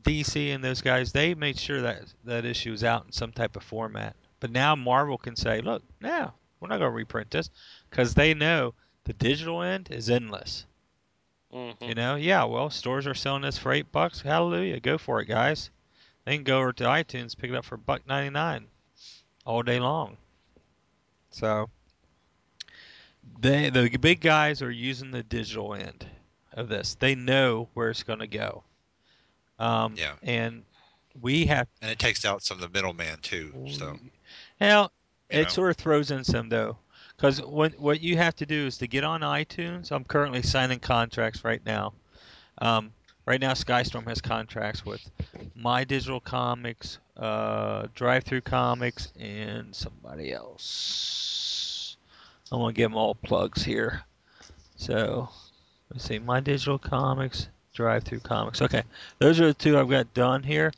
DC 0.02 0.54
and 0.54 0.62
those 0.62 0.80
guys 0.80 1.12
they 1.12 1.34
made 1.34 1.58
sure 1.58 1.82
that 1.82 2.12
that 2.24 2.44
issue 2.44 2.70
was 2.70 2.84
out 2.84 3.06
in 3.06 3.12
some 3.12 3.32
type 3.32 3.56
of 3.56 3.62
format. 3.62 4.16
But 4.40 4.50
now 4.50 4.74
Marvel 4.74 5.18
can 5.18 5.36
say, 5.36 5.60
"Look, 5.60 5.82
now 6.00 6.34
we're 6.60 6.68
not 6.68 6.78
going 6.78 6.90
to 6.90 6.96
reprint 6.96 7.30
this," 7.30 7.50
because 7.90 8.14
they 8.14 8.34
know 8.34 8.74
the 9.04 9.12
digital 9.12 9.62
end 9.62 9.90
is 9.90 10.10
endless. 10.10 10.66
hmm 11.50 11.72
You 11.80 11.94
know, 11.94 12.16
yeah, 12.16 12.44
well, 12.44 12.70
stores 12.70 13.06
are 13.06 13.14
selling 13.14 13.42
this 13.42 13.58
for 13.58 13.72
eight 13.72 13.92
bucks. 13.92 14.20
Hallelujah, 14.22 14.80
go 14.80 14.98
for 14.98 15.20
it, 15.20 15.26
guys. 15.26 15.70
They 16.24 16.36
can 16.36 16.44
go 16.44 16.58
over 16.60 16.72
to 16.74 16.84
iTunes, 16.84 17.36
pick 17.36 17.50
it 17.50 17.56
up 17.56 17.64
for 17.64 17.76
buck 17.76 18.06
ninety 18.06 18.30
nine, 18.30 18.66
all 19.44 19.62
day 19.62 19.78
long. 19.80 20.16
So 21.30 21.70
they 23.40 23.70
the 23.70 23.88
big 23.98 24.20
guys 24.20 24.62
are 24.62 24.70
using 24.70 25.10
the 25.10 25.22
digital 25.22 25.74
end 25.74 26.06
of 26.52 26.68
this. 26.68 26.94
They 26.94 27.14
know 27.14 27.68
where 27.74 27.90
it's 27.90 28.02
going 28.02 28.18
to 28.20 28.26
go. 28.26 28.64
Um, 29.62 29.94
Yeah. 29.96 30.14
And 30.22 30.64
we 31.20 31.46
have. 31.46 31.68
and 31.80 31.90
it 31.90 31.98
takes 31.98 32.24
out 32.24 32.42
some 32.42 32.56
of 32.56 32.62
the 32.62 32.68
middleman 32.68 33.18
too. 33.20 33.52
So 33.70 33.98
Now, 34.60 34.90
it 35.28 35.42
know. 35.44 35.48
sort 35.48 35.70
of 35.70 35.76
throws 35.76 36.10
in 36.10 36.24
some 36.24 36.48
though, 36.48 36.78
because 37.16 37.40
what 37.40 37.78
what 37.78 38.00
you 38.00 38.16
have 38.16 38.34
to 38.36 38.46
do 38.46 38.66
is 38.66 38.78
to 38.78 38.86
get 38.86 39.04
on 39.04 39.20
iTunes. 39.20 39.92
I'm 39.92 40.04
currently 40.04 40.42
signing 40.42 40.80
contracts 40.80 41.44
right 41.44 41.64
now. 41.64 41.94
Um, 42.58 42.92
right 43.26 43.40
now, 43.40 43.52
Skystorm 43.52 44.06
has 44.08 44.20
contracts 44.20 44.84
with 44.84 45.10
My 45.54 45.84
Digital 45.84 46.20
Comics, 46.20 46.98
uh, 47.16 47.84
DriveThru 47.94 48.42
Comics, 48.44 49.12
and 49.18 49.74
somebody 49.74 50.32
else. 50.32 51.96
I'm 52.50 52.58
gonna 52.60 52.72
give 52.72 52.90
them 52.90 52.96
all 52.96 53.14
plugs 53.14 53.64
here. 53.64 54.02
So 54.76 55.28
let's 55.90 56.04
see, 56.04 56.18
My 56.18 56.40
Digital 56.40 56.78
Comics, 56.78 57.48
DriveThru 57.76 58.22
Comics. 58.22 58.62
Okay, 58.62 58.82
those 59.18 59.40
are 59.40 59.46
the 59.46 59.54
two 59.54 59.78
I've 59.78 59.88
got 59.88 60.12
done 60.14 60.42
here. 60.42 60.72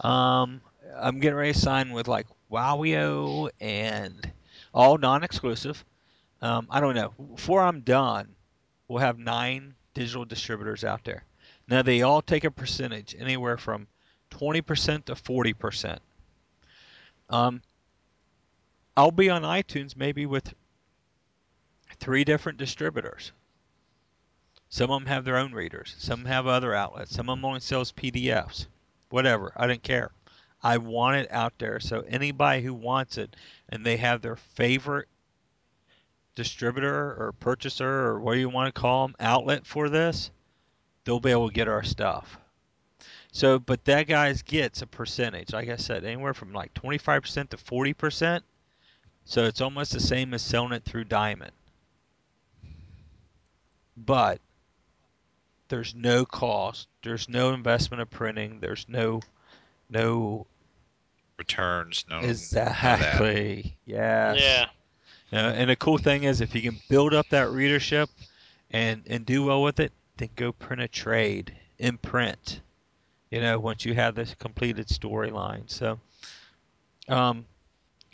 Um, 0.00 0.60
I'm 0.96 1.20
getting 1.20 1.36
ready 1.36 1.52
to 1.52 1.58
sign 1.58 1.92
with 1.92 2.08
like 2.08 2.26
Wowio 2.50 3.50
and 3.60 4.30
all 4.72 4.98
non-exclusive. 4.98 5.84
Um, 6.42 6.66
I 6.70 6.80
don't 6.80 6.94
know. 6.94 7.12
Before 7.34 7.62
I'm 7.62 7.80
done, 7.80 8.28
we'll 8.88 9.00
have 9.00 9.18
nine 9.18 9.74
digital 9.94 10.24
distributors 10.24 10.84
out 10.84 11.04
there. 11.04 11.24
Now 11.68 11.82
they 11.82 12.02
all 12.02 12.22
take 12.22 12.44
a 12.44 12.50
percentage, 12.50 13.14
anywhere 13.18 13.56
from 13.56 13.88
20% 14.30 15.06
to 15.06 15.14
40%. 15.14 15.98
Um, 17.30 17.62
I'll 18.96 19.10
be 19.10 19.30
on 19.30 19.42
iTunes 19.42 19.96
maybe 19.96 20.26
with 20.26 20.54
three 21.98 22.24
different 22.24 22.58
distributors. 22.58 23.32
Some 24.76 24.90
of 24.90 25.00
them 25.00 25.06
have 25.06 25.24
their 25.24 25.38
own 25.38 25.52
readers. 25.52 25.94
Some 25.96 26.26
have 26.26 26.46
other 26.46 26.74
outlets. 26.74 27.14
Some 27.14 27.30
of 27.30 27.38
them 27.38 27.46
only 27.46 27.60
sells 27.60 27.92
PDFs. 27.92 28.66
Whatever. 29.08 29.50
I 29.56 29.66
didn't 29.66 29.84
care. 29.84 30.10
I 30.62 30.76
want 30.76 31.16
it 31.16 31.32
out 31.32 31.54
there 31.58 31.80
so 31.80 32.04
anybody 32.06 32.60
who 32.60 32.74
wants 32.74 33.16
it 33.16 33.36
and 33.70 33.86
they 33.86 33.96
have 33.96 34.20
their 34.20 34.36
favorite 34.36 35.08
distributor 36.34 36.94
or 36.94 37.32
purchaser 37.40 37.88
or 37.88 38.20
what 38.20 38.32
you 38.32 38.50
want 38.50 38.74
to 38.74 38.78
call 38.78 39.06
them 39.06 39.16
outlet 39.18 39.64
for 39.64 39.88
this, 39.88 40.30
they'll 41.04 41.20
be 41.20 41.30
able 41.30 41.48
to 41.48 41.54
get 41.54 41.68
our 41.68 41.82
stuff. 41.82 42.36
So, 43.32 43.58
but 43.58 43.82
that 43.86 44.06
guys 44.06 44.42
gets 44.42 44.82
a 44.82 44.86
percentage. 44.86 45.54
Like 45.54 45.70
I 45.70 45.76
said, 45.76 46.04
anywhere 46.04 46.34
from 46.34 46.52
like 46.52 46.74
25% 46.74 47.48
to 47.48 47.56
40%. 47.56 48.42
So 49.24 49.44
it's 49.44 49.62
almost 49.62 49.92
the 49.94 50.00
same 50.00 50.34
as 50.34 50.42
selling 50.42 50.72
it 50.72 50.84
through 50.84 51.04
Diamond. 51.04 51.52
But 53.96 54.42
there's 55.68 55.94
no 55.94 56.24
cost. 56.24 56.88
There's 57.02 57.28
no 57.28 57.52
investment 57.52 58.00
of 58.00 58.10
printing. 58.10 58.60
There's 58.60 58.86
no 58.88 59.20
no 59.88 60.46
returns, 61.38 62.04
no, 62.08 62.16
none 62.16 62.24
of 62.24 62.50
that. 62.50 62.68
exactly. 62.68 63.76
Yes. 63.84 64.38
Yeah. 64.40 64.66
Uh, 65.32 65.52
and 65.52 65.70
the 65.70 65.76
cool 65.76 65.98
thing 65.98 66.24
is, 66.24 66.40
if 66.40 66.54
you 66.54 66.62
can 66.62 66.78
build 66.88 67.12
up 67.12 67.28
that 67.30 67.50
readership 67.50 68.08
and 68.70 69.02
and 69.06 69.26
do 69.26 69.44
well 69.44 69.62
with 69.62 69.80
it, 69.80 69.92
then 70.16 70.30
go 70.36 70.52
print 70.52 70.82
a 70.82 70.88
trade 70.88 71.56
in 71.78 71.98
print. 71.98 72.60
You 73.30 73.40
know, 73.40 73.58
once 73.58 73.84
you 73.84 73.94
have 73.94 74.14
this 74.14 74.34
completed 74.34 74.86
storyline. 74.86 75.68
So, 75.68 75.98
um, 77.08 77.44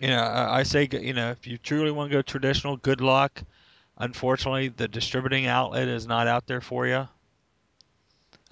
you 0.00 0.08
know, 0.08 0.18
I, 0.18 0.60
I 0.60 0.62
say, 0.62 0.88
you 0.90 1.12
know, 1.12 1.30
if 1.30 1.46
you 1.46 1.58
truly 1.58 1.90
want 1.90 2.10
to 2.10 2.16
go 2.16 2.22
traditional, 2.22 2.76
good 2.78 3.00
luck. 3.00 3.42
Unfortunately, 3.98 4.68
the 4.68 4.88
distributing 4.88 5.46
outlet 5.46 5.86
is 5.86 6.06
not 6.06 6.26
out 6.26 6.46
there 6.46 6.62
for 6.62 6.86
you. 6.86 7.06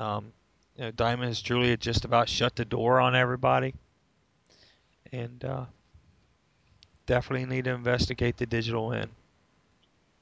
Um, 0.01 0.33
you 0.77 0.85
know, 0.85 0.91
Diamond 0.93 1.29
has 1.29 1.43
truly 1.43 1.77
just 1.77 2.05
about 2.05 2.29
shut 2.29 2.57
the 2.57 2.65
door 2.65 3.01
on 3.01 3.15
everybody, 3.15 3.75
and 5.13 5.45
uh, 5.45 5.65
definitely 7.07 7.47
need 7.47 7.65
to 7.65 7.73
investigate 7.73 8.39
the 8.39 8.47
digital 8.47 8.93
end. 8.93 9.11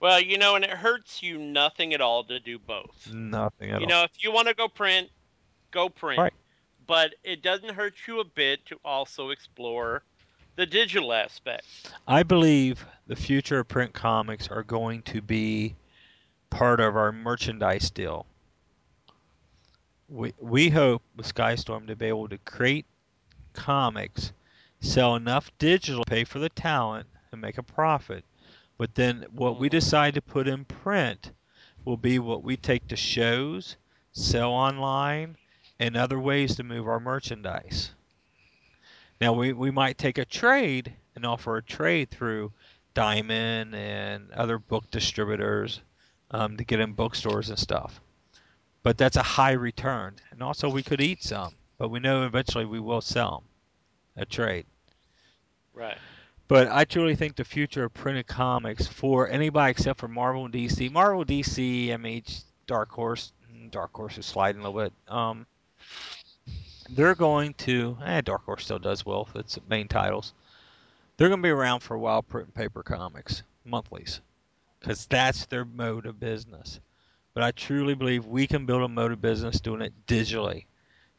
Well, 0.01 0.21
you 0.21 0.39
know, 0.39 0.57
and 0.57 0.65
it 0.65 0.71
hurts 0.71 1.23
you 1.23 1.39
nothing 1.39 1.95
at 1.95 2.01
all 2.01 2.25
to 2.25 2.41
do 2.41 2.59
both. 2.59 3.09
Nothing 3.13 3.71
at 3.71 3.75
you 3.75 3.75
all. 3.75 3.81
You 3.81 3.87
know, 3.87 4.03
if 4.03 4.11
you 4.19 4.33
want 4.33 4.49
to 4.49 4.55
go 4.55 4.67
print, 4.67 5.11
go 5.71 5.89
print. 5.89 6.21
Right. 6.21 6.35
But 6.87 7.15
it 7.23 7.43
doesn't 7.43 7.75
hurt 7.75 7.95
you 8.07 8.21
a 8.21 8.25
bit 8.25 8.65
to 8.67 8.79
also 8.85 9.31
explore 9.31 10.03
the 10.57 10.67
digital 10.67 11.13
aspect. 11.13 11.67
I 12.07 12.25
believe 12.25 12.85
the 13.07 13.17
future 13.17 13.61
of 13.61 13.69
print 13.69 13.93
comics 13.93 14.49
are 14.49 14.63
going 14.65 15.03
to 15.03 15.21
be 15.21 15.77
part 16.51 16.81
of 16.81 16.97
our 16.97 17.13
merchandise 17.13 17.91
deal. 17.91 18.27
We 20.09 20.33
we 20.41 20.71
hope 20.71 21.03
with 21.17 21.33
Skystorm 21.33 21.87
to 21.87 21.97
be 21.97 22.07
able 22.07 22.29
to 22.29 22.39
create 22.39 22.87
comics, 23.53 24.33
sell 24.81 25.15
enough 25.17 25.51
digital 25.59 26.05
to 26.05 26.11
pay 26.11 26.25
for 26.25 26.39
the 26.39 26.49
talent 26.49 27.09
and 27.31 27.41
make 27.41 27.59
a 27.59 27.63
profit. 27.63 28.25
But 28.79 28.95
then 28.95 29.27
what 29.33 29.59
we 29.59 29.69
Mhm. 29.69 29.73
decide 29.73 30.15
to 30.15 30.23
put 30.23 30.49
in 30.49 30.65
print 30.65 31.33
will 31.85 31.97
be 31.97 32.19
what 32.19 32.43
we 32.43 32.57
take 32.57 32.89
to 32.89 32.97
shows, 32.97 33.77
sell 34.13 34.51
online, 34.51 35.37
and 35.79 35.97
other 35.97 36.19
ways 36.19 36.57
to 36.57 36.63
move 36.63 36.87
our 36.89 37.01
merchandise. 37.01 37.91
Now 39.21 39.33
we, 39.33 39.53
we 39.53 39.71
might 39.71 39.99
take 39.99 40.17
a 40.17 40.25
trade 40.25 40.95
and 41.17 41.27
offer 41.27 41.57
a 41.57 41.63
trade 41.63 42.11
through 42.11 42.53
Diamond 42.95 43.75
and 43.75 44.31
other 44.33 44.59
book 44.59 44.91
distributors 44.91 45.81
um, 46.31 46.57
to 46.57 46.65
get 46.65 46.81
in 46.81 46.93
bookstores 46.93 47.51
and 47.51 47.59
stuff. 47.59 48.01
But 48.83 48.97
that's 48.97 49.17
a 49.17 49.23
high 49.23 49.53
return, 49.53 50.17
and 50.31 50.43
also 50.43 50.69
we 50.69 50.83
could 50.83 51.01
eat 51.01 51.23
some, 51.23 51.55
but 51.79 51.89
we 51.89 52.01
know 52.01 52.25
eventually 52.25 52.65
we 52.65 52.81
will 52.81 53.01
sell 53.01 53.43
them, 54.17 54.23
a 54.23 54.27
trade. 54.27 54.67
Right. 55.75 55.99
But 56.49 56.69
I 56.71 56.85
truly 56.85 57.15
think 57.15 57.37
the 57.37 57.45
future 57.45 57.85
of 57.85 57.95
printed 57.95 58.27
comics 58.27 58.87
for 58.87 59.29
anybody 59.29 59.71
except 59.71 60.01
for 60.01 60.09
Marvel 60.09 60.47
and 60.47 60.55
DC, 60.55 60.91
Marvel, 60.91 61.25
DC, 61.25 61.89
MH, 61.89 62.45
Dark 62.67 62.91
Horse, 62.91 63.33
mm, 63.53 63.71
Dark 63.71 63.93
Horse 63.93 64.17
is 64.17 64.25
sliding 64.25 64.63
a 64.63 64.65
little 64.65 64.81
bit. 64.81 64.93
Um, 65.09 65.47
they're 66.89 67.15
going 67.15 67.53
to, 67.55 67.99
eh, 68.03 68.23
Dark 68.23 68.45
Horse 68.45 68.65
still 68.65 68.79
does 68.79 69.05
well 69.05 69.27
with 69.27 69.45
its 69.45 69.59
main 69.69 69.89
titles. 69.89 70.33
They're 71.17 71.29
going 71.29 71.43
to 71.43 71.47
be 71.47 71.51
around 71.51 71.81
for 71.81 71.95
a 71.95 71.99
while 71.99 72.23
printing 72.23 72.53
paper 72.53 72.83
comics, 72.83 73.43
monthlies, 73.65 74.21
because 74.81 75.05
that's 75.07 75.45
their 75.47 75.67
mode 75.67 76.07
of 76.07 76.19
business. 76.19 76.81
But 77.39 77.45
I 77.45 77.51
truly 77.53 77.95
believe 77.95 78.27
we 78.27 78.49
can 78.49 78.67
build 78.67 78.83
a 78.83 78.89
mode 78.89 79.13
of 79.13 79.21
business 79.21 79.61
doing 79.61 79.81
it 79.81 79.93
digitally. 80.09 80.65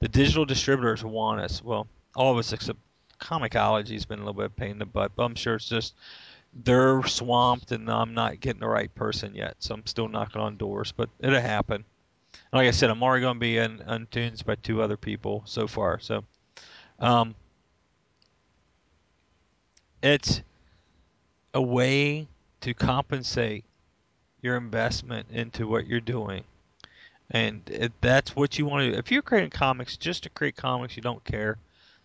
The 0.02 0.10
digital 0.10 0.44
distributors 0.44 1.02
want 1.02 1.40
us. 1.40 1.64
Well, 1.64 1.88
all 2.14 2.34
of 2.34 2.38
us 2.38 2.52
except 2.52 2.78
comiXology's 3.22 4.04
been 4.04 4.20
a 4.20 4.24
little 4.24 4.34
bit 4.34 4.48
of 4.48 4.56
pain 4.58 4.72
in 4.72 4.80
the 4.80 4.86
butt, 4.86 5.14
but 5.16 5.24
I'm 5.24 5.36
sure 5.36 5.56
it's 5.56 5.70
just 5.70 5.96
they're 6.54 7.02
swamped 7.04 7.72
and 7.72 7.90
I'm 7.90 8.14
not 8.14 8.42
getting 8.42 8.60
the 8.60 8.68
right 8.68 8.94
person 8.94 9.34
yet, 9.34 9.56
so 9.60 9.74
I'm 9.74 9.86
still 9.86 10.10
knocking 10.10 10.42
on 10.42 10.58
doors, 10.58 10.92
but 10.92 11.10
it'll 11.22 11.40
happen. 11.40 11.86
Like 12.52 12.68
I 12.68 12.72
said, 12.72 12.90
I'm 12.90 13.02
already 13.02 13.22
going 13.22 13.36
to 13.36 13.40
be 13.40 13.58
in 13.58 13.82
by 14.46 14.56
two 14.56 14.82
other 14.82 14.98
people 14.98 15.44
so 15.46 15.68
far, 15.68 16.02
so 16.02 16.26
um, 17.00 17.34
it's 20.04 20.42
a 21.54 21.62
way 21.62 22.28
to 22.60 22.74
compensate 22.74 23.64
your 24.42 24.58
investment 24.58 25.28
into 25.32 25.68
what 25.68 25.88
you're 25.88 26.00
doing. 26.00 26.44
And 27.32 27.62
it, 27.70 27.94
that's 28.02 28.36
what 28.36 28.58
you 28.58 28.66
want 28.66 28.86
to 28.86 28.92
do. 28.92 28.98
If 28.98 29.12
you're 29.12 29.22
creating 29.22 29.52
comics 29.52 29.98
just 29.98 30.24
to 30.24 30.30
create 30.30 30.56
comics, 30.56 30.96
you 30.96 31.04
don't 31.04 31.24
care. 31.24 31.58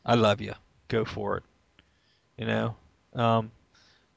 I 0.05 0.15
love 0.15 0.41
you. 0.41 0.55
Go 0.89 1.05
for 1.05 1.39
it. 1.39 1.43
You 2.37 2.47
know, 2.47 2.77
um, 3.15 3.51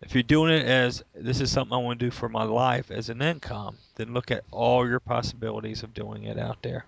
if 0.01 0.13
you're 0.13 0.23
doing 0.23 0.51
it 0.51 0.65
as 0.65 1.03
this 1.15 1.41
is 1.41 1.51
something 1.51 1.73
I 1.73 1.77
want 1.77 1.99
to 1.99 2.05
do 2.05 2.11
for 2.11 2.29
my 2.29 2.43
life 2.43 2.91
as 2.91 3.09
an 3.09 3.21
income, 3.21 3.77
then 3.95 4.13
look 4.13 4.31
at 4.31 4.43
all 4.51 4.87
your 4.87 4.99
possibilities 4.99 5.83
of 5.83 5.93
doing 5.93 6.23
it 6.23 6.37
out 6.37 6.61
there. 6.61 6.85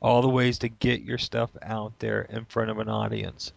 All 0.00 0.22
the 0.22 0.28
ways 0.28 0.58
to 0.58 0.68
get 0.68 1.02
your 1.02 1.18
stuff 1.18 1.50
out 1.62 1.92
there 2.00 2.22
in 2.22 2.44
front 2.46 2.70
of 2.70 2.78
an 2.78 2.88
audience. 2.88 3.52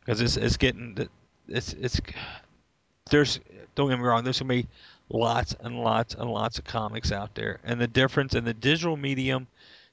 Because 0.00 0.20
it's 0.20 0.36
it's 0.36 0.56
getting 0.56 1.08
it's 1.48 1.72
it's 1.74 2.00
there's 3.10 3.38
don't 3.74 3.88
get 3.90 3.98
me 3.98 4.04
wrong, 4.04 4.24
there's 4.24 4.40
gonna 4.40 4.52
be 4.52 4.66
lots 5.08 5.54
and 5.60 5.80
lots 5.80 6.14
and 6.14 6.30
lots 6.30 6.58
of 6.58 6.64
comics 6.64 7.12
out 7.12 7.34
there. 7.34 7.60
And 7.64 7.80
the 7.80 7.86
difference 7.86 8.34
in 8.34 8.44
the 8.44 8.54
digital 8.54 8.96
medium 8.96 9.46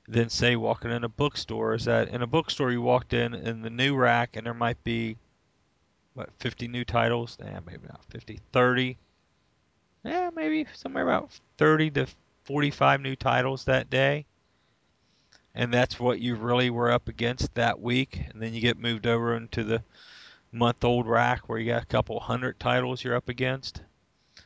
than 0.08 0.30
say 0.30 0.56
walking 0.56 0.92
in 0.92 1.04
a 1.04 1.10
bookstore 1.10 1.76
is 1.76 1.86
that 1.86 2.10
in 2.10 2.22
a 2.22 2.28
bookstore 2.28 2.72
you 2.72 2.82
walked 2.82 3.14
in 3.14 3.34
in 3.34 3.62
the 3.62 3.70
new 3.70 3.96
rack 3.96 4.36
and 4.36 4.46
there 4.46 4.54
might 4.54 4.84
be 4.84 5.18
what 6.14 6.30
50 6.40 6.68
new 6.68 6.84
titles? 6.84 7.38
Yeah 7.40 7.60
maybe 7.66 7.88
not 7.88 8.04
50 8.10 8.40
30 8.52 8.98
yeah 10.04 10.30
maybe 10.36 10.66
somewhere 10.74 11.04
about 11.04 11.30
30 11.58 11.92
to 11.92 12.08
45 12.46 13.02
new 13.02 13.16
titles 13.16 13.66
that 13.66 13.90
day. 13.90 14.26
And 15.54 15.74
that's 15.74 16.00
what 16.00 16.20
you 16.20 16.36
really 16.36 16.70
were 16.70 16.92
up 16.92 17.10
against 17.10 17.54
that 17.56 17.80
week. 17.80 18.22
And 18.30 18.42
then 18.42 18.54
you 18.54 18.62
get 18.62 18.80
moved 18.80 19.06
over 19.06 19.36
into 19.36 19.64
the 19.66 19.84
month 20.52 20.84
old 20.84 21.08
rack 21.08 21.48
where 21.48 21.60
you 21.60 21.72
got 21.72 21.84
a 21.84 21.88
couple 21.88 22.20
hundred 22.20 22.60
titles 22.60 23.04
you're 23.04 23.16
up 23.16 23.30
against 23.30 23.82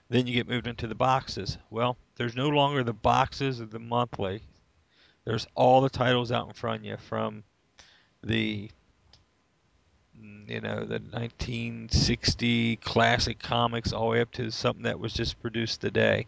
then 0.09 0.27
you 0.27 0.33
get 0.33 0.47
moved 0.47 0.67
into 0.67 0.87
the 0.87 0.95
boxes. 0.95 1.57
Well 1.69 1.97
there's 2.17 2.35
no 2.35 2.49
longer 2.49 2.83
the 2.83 2.93
boxes 2.93 3.59
of 3.59 3.71
the 3.71 3.79
monthly 3.79 4.41
there's 5.25 5.47
all 5.55 5.81
the 5.81 5.89
titles 5.89 6.31
out 6.31 6.47
in 6.47 6.53
front 6.53 6.81
of 6.81 6.85
you 6.85 6.97
from 6.97 7.43
the 8.23 8.69
you 10.47 10.61
know 10.61 10.85
the 10.85 10.99
1960 10.99 12.77
classic 12.77 13.39
comics 13.39 13.91
all 13.91 14.05
the 14.05 14.11
way 14.11 14.21
up 14.21 14.31
to 14.31 14.51
something 14.51 14.83
that 14.83 14.99
was 14.99 15.13
just 15.13 15.41
produced 15.41 15.81
today. 15.81 16.27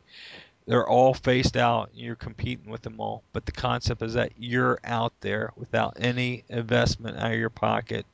They're 0.65 0.87
all 0.87 1.13
faced 1.13 1.55
out. 1.55 1.91
You're 1.93 2.15
competing 2.15 2.69
with 2.69 2.81
them 2.81 2.99
all. 2.99 3.23
But 3.31 3.45
the 3.45 3.53
concept 3.53 4.01
is 4.01 4.15
that 4.15 4.33
you're 4.37 4.79
out 4.83 5.13
there 5.21 5.53
without 5.55 5.95
any 5.97 6.43
investment 6.49 7.17
out 7.17 7.31
of 7.31 7.39
your 7.39 7.49
pocket 7.49 8.05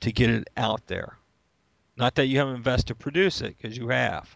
to 0.00 0.10
get 0.10 0.30
it 0.30 0.48
out 0.56 0.86
there. 0.86 1.18
Not 1.96 2.14
that 2.14 2.26
you 2.26 2.38
haven't 2.38 2.54
invested 2.54 2.88
to 2.88 2.94
produce 2.94 3.42
it 3.42 3.56
because 3.60 3.76
you 3.76 3.88
have 3.88 4.34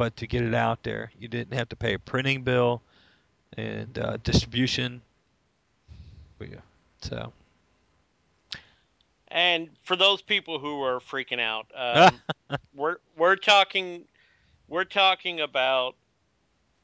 but 0.00 0.16
to 0.16 0.26
get 0.26 0.40
it 0.40 0.54
out 0.54 0.82
there 0.82 1.12
you 1.18 1.28
didn't 1.28 1.52
have 1.52 1.68
to 1.68 1.76
pay 1.76 1.92
a 1.92 1.98
printing 1.98 2.42
bill 2.42 2.80
and 3.58 3.98
uh, 3.98 4.16
distribution 4.22 5.02
yeah. 6.48 6.60
So. 7.02 7.32
And 9.28 9.70
for 9.82 9.96
those 9.96 10.22
people 10.22 10.58
who 10.58 10.82
are 10.82 11.00
freaking 11.00 11.40
out, 11.40 11.66
um, 11.74 12.20
we're 12.74 12.96
we're 13.16 13.36
talking 13.36 14.04
we're 14.68 14.84
talking 14.84 15.40
about 15.40 15.94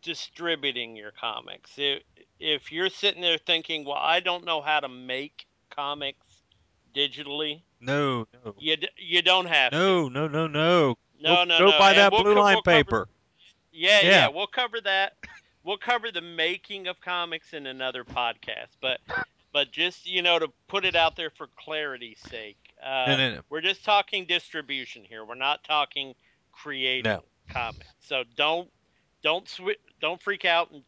distributing 0.02 0.94
your 0.94 1.11
comics. 1.11 1.72
If, 1.76 2.02
if 2.38 2.70
you're 2.70 2.90
sitting 2.90 3.20
there 3.20 3.38
thinking, 3.38 3.85
"Well, 3.85 3.96
I 3.96 4.20
don't 4.20 4.44
know 4.44 4.61
how 4.61 4.81
to 4.81 4.88
make 4.88 5.46
comics 5.70 6.42
digitally," 6.94 7.62
No, 7.81 8.29
no. 8.44 8.55
you 8.59 8.76
you 8.96 9.22
don't 9.22 9.46
have 9.46 9.72
to 9.72 9.79
no, 9.79 10.09
to. 10.09 10.14
No, 10.14 10.29
no, 10.29 10.46
no, 10.46 10.98
no. 11.20 11.35
Go, 11.37 11.44
no, 11.44 11.59
go 11.59 11.64
no. 11.70 11.79
buy 11.79 11.92
that 11.94 12.12
we'll 12.12 12.22
blue 12.22 12.35
co- 12.35 12.40
line 12.40 12.55
we'll 12.57 12.62
cover- 12.62 12.76
paper. 12.85 13.09
Yeah, 13.72 14.00
yeah, 14.02 14.09
Yeah. 14.09 14.29
we'll 14.29 14.46
cover 14.46 14.81
that. 14.83 15.14
We'll 15.62 15.76
cover 15.79 16.11
the 16.12 16.20
making 16.20 16.87
of 16.87 17.00
comics 17.00 17.52
in 17.52 17.66
another 17.66 18.05
podcast, 18.05 18.68
but 18.81 19.00
but 19.52 19.72
just 19.72 20.07
you 20.07 20.22
know 20.22 20.38
to 20.38 20.48
put 20.68 20.85
it 20.85 20.94
out 20.94 21.16
there 21.16 21.31
for 21.31 21.48
clarity's 21.57 22.20
sake, 22.31 22.57
uh, 22.83 23.05
No, 23.09 23.16
no, 23.16 23.35
no. 23.37 23.40
we're 23.50 23.61
just 23.61 23.85
talking 23.85 24.26
distribution 24.26 25.05
here. 25.05 25.24
We're 25.24 25.35
not 25.35 25.64
talking 25.64 26.14
creating 26.52 27.11
No. 27.12 27.24
comics. 27.48 27.87
So 28.00 28.22
don't 28.37 28.70
don't 29.22 29.44
swi- 29.46 29.76
don't 30.00 30.22
freak 30.22 30.44
out 30.44 30.70
and 30.70 30.83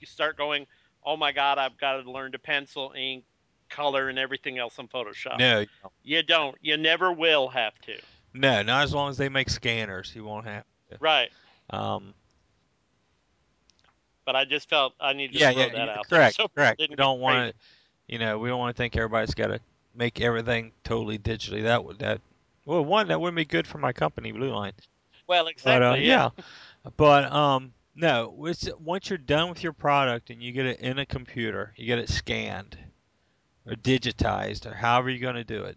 you 0.00 0.06
start 0.06 0.36
going, 0.36 0.66
oh 1.04 1.16
my 1.16 1.32
god, 1.32 1.58
I've 1.58 1.78
got 1.78 2.02
to 2.02 2.10
learn 2.10 2.32
to 2.32 2.38
pencil, 2.38 2.92
ink, 2.96 3.24
color, 3.70 4.08
and 4.10 4.18
everything 4.18 4.58
else 4.58 4.78
in 4.78 4.88
Photoshop. 4.88 5.38
No, 5.38 5.64
You 6.02 6.22
don't. 6.22 6.54
You 6.60 6.76
never 6.76 7.12
will 7.12 7.48
have 7.48 7.72
to. 7.82 7.98
No, 8.34 8.62
not 8.62 8.84
as 8.84 8.94
long 8.94 9.10
as 9.10 9.16
they 9.16 9.28
make 9.28 9.50
scanners. 9.50 10.12
You 10.14 10.24
won't 10.24 10.46
have. 10.46 10.64
Right. 11.00 11.30
Um, 11.70 12.14
But 14.24 14.36
I 14.36 14.44
just 14.44 14.68
felt 14.68 14.94
I 15.00 15.12
needed 15.14 15.34
to 15.34 15.40
yeah, 15.40 15.52
throw 15.52 15.62
yeah, 15.62 15.68
that 15.72 15.84
you- 15.84 15.90
out 15.90 16.08
correct. 16.08 16.36
So 16.36 16.48
correct. 16.48 16.80
We 16.80 16.94
don't 16.96 17.20
want 17.20 17.50
to, 17.52 17.58
you 18.08 18.18
know, 18.18 18.38
we 18.38 18.48
don't 18.48 18.58
want 18.58 18.76
to 18.76 18.78
think 18.80 18.96
everybody's 18.96 19.34
got 19.34 19.48
to 19.48 19.60
make 19.94 20.20
everything 20.20 20.72
totally 20.84 21.18
digitally. 21.18 21.62
That 21.62 21.84
would 21.84 21.98
that. 22.00 22.20
Well, 22.64 22.84
one 22.84 23.08
that 23.08 23.20
wouldn't 23.20 23.36
be 23.36 23.46
good 23.46 23.66
for 23.66 23.78
my 23.78 23.92
company, 23.92 24.30
Blue 24.32 24.50
Line. 24.52 24.72
Well, 25.26 25.44
But 25.44 25.50
exactly. 25.52 25.86
uh, 25.86 25.94
yeah. 25.94 26.30
yeah, 26.36 26.90
but 26.96 27.32
um, 27.32 27.72
no. 27.94 28.34
Once 28.36 29.08
you're 29.10 29.18
done 29.18 29.48
with 29.48 29.62
your 29.62 29.72
product 29.72 30.28
and 30.30 30.42
you 30.42 30.52
get 30.52 30.66
it 30.66 30.80
in 30.80 30.98
a 30.98 31.06
computer, 31.06 31.72
you 31.76 31.86
get 31.86 31.98
it 31.98 32.08
scanned 32.10 32.76
or 33.66 33.72
digitized 33.74 34.66
or 34.66 34.74
however 34.74 35.08
you're 35.10 35.20
going 35.20 35.34
to 35.34 35.44
do 35.44 35.64
it, 35.64 35.76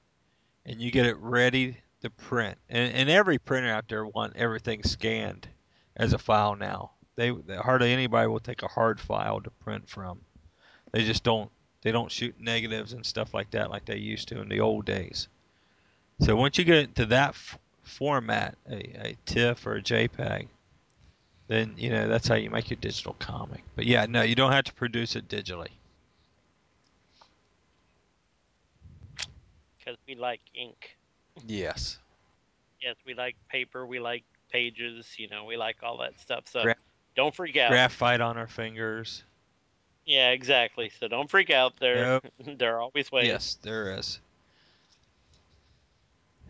and 0.65 0.81
you 0.81 0.91
get 0.91 1.05
it 1.05 1.15
ready 1.17 1.77
to 2.01 2.09
print. 2.09 2.57
And, 2.69 2.93
and 2.93 3.09
every 3.09 3.37
printer 3.37 3.71
out 3.71 3.87
there 3.87 4.05
want 4.05 4.35
everything 4.35 4.83
scanned 4.83 5.47
as 5.95 6.13
a 6.13 6.17
file 6.17 6.55
now. 6.55 6.91
They 7.15 7.33
hardly 7.61 7.91
anybody 7.91 8.27
will 8.27 8.39
take 8.39 8.63
a 8.63 8.67
hard 8.67 8.99
file 8.99 9.41
to 9.41 9.49
print 9.49 9.89
from. 9.89 10.21
They 10.91 11.03
just 11.03 11.23
don't. 11.23 11.51
They 11.81 11.91
don't 11.91 12.11
shoot 12.11 12.35
negatives 12.39 12.93
and 12.93 13.05
stuff 13.05 13.33
like 13.33 13.51
that 13.51 13.71
like 13.71 13.85
they 13.85 13.97
used 13.97 14.27
to 14.29 14.39
in 14.39 14.49
the 14.49 14.59
old 14.59 14.85
days. 14.85 15.27
So 16.19 16.35
once 16.35 16.57
you 16.57 16.63
get 16.63 16.77
into 16.77 17.07
that 17.07 17.29
f- 17.29 17.57
format, 17.81 18.55
a, 18.69 19.07
a 19.07 19.17
TIFF 19.25 19.65
or 19.65 19.77
a 19.77 19.81
JPEG, 19.81 20.47
then 21.47 21.73
you 21.77 21.89
know 21.89 22.07
that's 22.07 22.27
how 22.27 22.35
you 22.35 22.49
make 22.49 22.69
your 22.69 22.77
digital 22.79 23.15
comic. 23.19 23.63
But 23.75 23.85
yeah, 23.85 24.05
no, 24.07 24.21
you 24.21 24.35
don't 24.35 24.51
have 24.51 24.65
to 24.65 24.73
produce 24.73 25.15
it 25.15 25.27
digitally. 25.27 25.69
Because 29.79 29.97
we 30.07 30.15
like 30.15 30.41
ink. 30.53 30.95
Yes. 31.45 31.97
Yes, 32.81 32.95
we 33.05 33.13
like 33.13 33.35
paper. 33.49 33.85
We 33.85 33.99
like 33.99 34.23
pages. 34.51 35.07
You 35.17 35.29
know, 35.29 35.45
we 35.45 35.57
like 35.57 35.77
all 35.83 35.97
that 35.97 36.19
stuff. 36.19 36.45
So 36.49 36.63
Gra- 36.63 36.75
don't 37.15 37.33
freak 37.33 37.57
out. 37.57 37.69
Graphite 37.69 38.21
on 38.21 38.37
our 38.37 38.47
fingers. 38.47 39.23
yeah, 40.05 40.29
exactly. 40.29 40.91
So 40.99 41.07
don't 41.07 41.29
freak 41.29 41.49
out. 41.49 41.73
There, 41.79 41.95
Nope. 41.95 42.25
there 42.57 42.75
are 42.75 42.81
always 42.81 43.11
ways. 43.11 43.27
Yes, 43.27 43.57
there 43.61 43.97
is. 43.97 44.19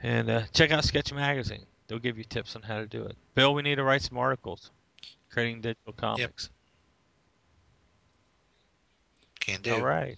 And 0.04 0.30
uh, 0.30 0.42
check 0.54 0.72
out 0.72 0.84
Sketch 0.84 1.14
Magazine. 1.14 1.66
They'll 1.88 2.00
give 2.00 2.18
you 2.18 2.24
tips 2.24 2.56
on 2.56 2.62
how 2.62 2.80
to 2.80 2.88
do 2.88 3.04
it. 3.04 3.16
Bill, 3.36 3.54
we 3.54 3.62
need 3.62 3.76
to 3.76 3.84
write 3.84 4.02
some 4.02 4.18
articles 4.18 4.72
creating 5.32 5.62
digital 5.62 5.94
comics. 5.94 6.50
Can 9.40 9.62
do. 9.62 9.74
All 9.74 9.82
right. 9.82 10.18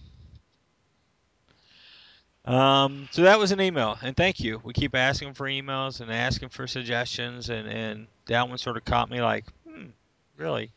Um, 2.44 3.08
so 3.10 3.22
that 3.22 3.38
was 3.38 3.52
an 3.52 3.60
email, 3.60 3.98
and 4.02 4.14
thank 4.14 4.38
you. 4.38 4.60
We 4.62 4.74
keep 4.74 4.94
asking 4.94 5.32
for 5.32 5.46
emails 5.46 6.00
and 6.00 6.12
asking 6.12 6.50
for 6.50 6.66
suggestions, 6.66 7.48
and, 7.48 7.66
and 7.66 8.06
that 8.26 8.46
one 8.48 8.58
sort 8.58 8.76
of 8.76 8.84
caught 8.84 9.10
me 9.10 9.22
like, 9.22 9.46
hmm, 9.66 9.86
really? 10.36 10.70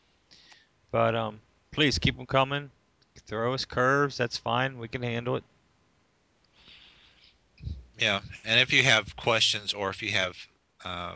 But 0.90 1.14
um, 1.14 1.40
please 1.70 1.98
keep 1.98 2.16
them 2.16 2.24
coming. 2.24 2.70
Throw 3.26 3.52
us 3.52 3.66
curves. 3.66 4.16
That's 4.16 4.38
fine. 4.38 4.78
We 4.78 4.88
can 4.88 5.02
handle 5.02 5.36
it. 5.36 5.44
Yeah, 7.98 8.20
and 8.46 8.60
if 8.60 8.72
you 8.72 8.82
have 8.84 9.14
questions 9.16 9.74
or 9.74 9.90
if 9.90 10.02
you 10.02 10.12
have 10.12 10.36
uh, 10.84 11.14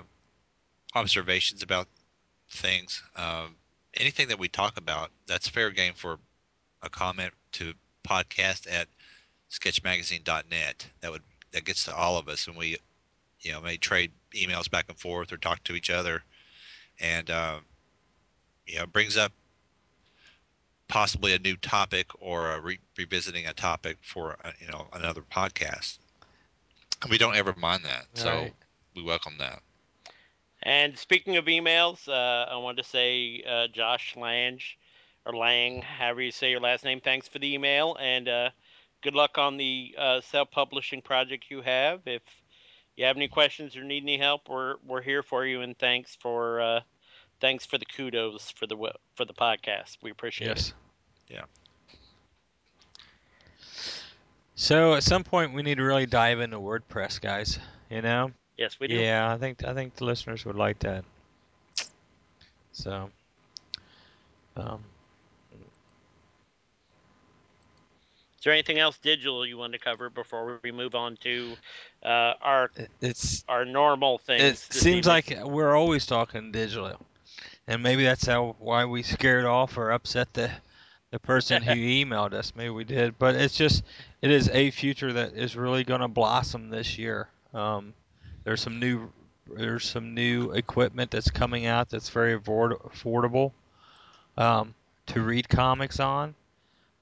observations 0.94 1.62
about 1.62 1.86
things, 2.50 3.02
um, 3.16 3.54
anything 3.94 4.28
that 4.28 4.38
we 4.38 4.48
talk 4.48 4.76
about, 4.76 5.10
that's 5.26 5.48
fair 5.48 5.70
game 5.70 5.94
for 5.94 6.18
a 6.82 6.90
comment 6.90 7.32
to 7.52 7.72
podcast 8.06 8.70
at 8.70 8.88
sketchmagazine.net. 9.52 10.86
That 11.00 11.12
would 11.12 11.22
that 11.52 11.64
gets 11.64 11.84
to 11.84 11.94
all 11.94 12.16
of 12.16 12.28
us, 12.28 12.46
and 12.46 12.56
we, 12.56 12.78
you 13.40 13.52
know, 13.52 13.60
may 13.60 13.76
trade 13.76 14.10
emails 14.34 14.70
back 14.70 14.86
and 14.88 14.98
forth 14.98 15.32
or 15.32 15.36
talk 15.36 15.62
to 15.64 15.74
each 15.74 15.90
other, 15.90 16.22
and 17.00 17.30
uh, 17.30 17.58
you 18.66 18.78
know, 18.78 18.86
brings 18.86 19.16
up 19.16 19.32
possibly 20.88 21.32
a 21.34 21.38
new 21.38 21.56
topic 21.56 22.06
or 22.20 22.52
a 22.52 22.60
re- 22.60 22.78
revisiting 22.98 23.46
a 23.46 23.52
topic 23.52 23.98
for 24.02 24.36
uh, 24.44 24.52
you 24.60 24.66
know 24.68 24.86
another 24.92 25.22
podcast. 25.22 25.98
We 27.10 27.18
don't 27.18 27.36
ever 27.36 27.54
mind 27.56 27.84
that, 27.84 28.06
so 28.14 28.48
we 28.94 29.02
welcome 29.02 29.34
that. 29.38 29.62
And 30.62 30.96
speaking 30.96 31.36
of 31.36 31.46
emails, 31.46 32.08
uh, 32.08 32.50
I 32.50 32.56
wanted 32.56 32.84
to 32.84 32.88
say, 32.88 33.42
uh, 33.48 33.66
Josh 33.66 34.14
Lange, 34.16 34.60
or 35.26 35.32
Lang, 35.32 35.82
however 35.82 36.22
you 36.22 36.30
say 36.30 36.50
your 36.50 36.60
last 36.60 36.84
name, 36.84 37.00
thanks 37.00 37.26
for 37.26 37.38
the 37.40 37.52
email, 37.52 37.96
and 38.00 38.28
uh, 38.28 38.50
good 39.02 39.14
luck 39.14 39.36
on 39.36 39.56
the 39.56 39.94
uh, 39.98 40.20
self-publishing 40.22 41.02
project 41.02 41.46
you 41.50 41.60
have. 41.60 42.00
If 42.06 42.22
you 42.96 43.04
have 43.04 43.16
any 43.16 43.28
questions 43.28 43.76
or 43.76 43.84
need 43.84 44.02
any 44.02 44.18
help, 44.18 44.48
we're 44.48 44.76
we're 44.86 45.02
here 45.02 45.22
for 45.22 45.44
you. 45.44 45.60
And 45.60 45.78
thanks 45.78 46.16
for 46.20 46.60
uh, 46.60 46.80
thanks 47.40 47.66
for 47.66 47.78
the 47.78 47.84
kudos 47.84 48.50
for 48.50 48.66
the 48.66 48.76
for 49.14 49.24
the 49.24 49.34
podcast. 49.34 49.98
We 50.02 50.10
appreciate 50.10 50.50
it. 50.50 50.56
Yes. 50.56 50.72
Yeah. 51.28 51.44
So 54.54 54.94
at 54.94 55.02
some 55.02 55.24
point 55.24 55.52
we 55.52 55.62
need 55.62 55.76
to 55.76 55.82
really 55.82 56.06
dive 56.06 56.40
into 56.40 56.58
WordPress, 56.58 57.20
guys. 57.20 57.58
You 57.90 58.00
know? 58.00 58.30
Yes, 58.56 58.78
we 58.78 58.86
do. 58.86 58.94
Yeah, 58.94 59.32
I 59.32 59.38
think 59.38 59.64
I 59.64 59.74
think 59.74 59.96
the 59.96 60.04
listeners 60.04 60.44
would 60.44 60.56
like 60.56 60.78
that. 60.80 61.04
So, 62.72 63.10
um, 64.56 64.84
Is 68.42 68.44
there 68.46 68.54
anything 68.54 68.80
else 68.80 68.98
digital 68.98 69.46
you 69.46 69.56
want 69.56 69.72
to 69.74 69.78
cover 69.78 70.10
before 70.10 70.58
we 70.64 70.72
move 70.72 70.96
on 70.96 71.16
to 71.18 71.52
uh, 72.02 72.34
our 72.42 72.72
it's 73.00 73.44
our 73.48 73.64
normal 73.64 74.18
things? 74.18 74.42
it 74.42 74.58
seems 74.58 75.06
evening? 75.06 75.42
like 75.44 75.48
we're 75.48 75.76
always 75.76 76.06
talking 76.06 76.50
digital, 76.50 77.00
and 77.68 77.84
maybe 77.84 78.02
that's 78.02 78.26
how 78.26 78.56
why 78.58 78.84
we 78.84 79.04
scared 79.04 79.44
off 79.44 79.78
or 79.78 79.92
upset 79.92 80.34
the 80.34 80.50
the 81.12 81.20
person 81.20 81.62
who 81.62 81.70
emailed 82.04 82.32
us. 82.32 82.52
Maybe 82.56 82.70
we 82.70 82.82
did, 82.82 83.16
but 83.16 83.36
it's 83.36 83.56
just 83.56 83.84
it 84.22 84.32
is 84.32 84.48
a 84.48 84.72
future 84.72 85.12
that 85.12 85.34
is 85.34 85.54
really 85.54 85.84
going 85.84 86.00
to 86.00 86.08
blossom 86.08 86.68
this 86.68 86.98
year. 86.98 87.28
Um, 87.54 87.94
there's 88.42 88.60
some 88.60 88.80
new 88.80 89.12
there's 89.46 89.88
some 89.88 90.14
new 90.14 90.50
equipment 90.50 91.12
that's 91.12 91.30
coming 91.30 91.66
out 91.66 91.90
that's 91.90 92.08
very 92.08 92.34
afford- 92.34 92.80
affordable 92.80 93.52
um, 94.36 94.74
to 95.06 95.22
read 95.22 95.48
comics 95.48 96.00
on. 96.00 96.34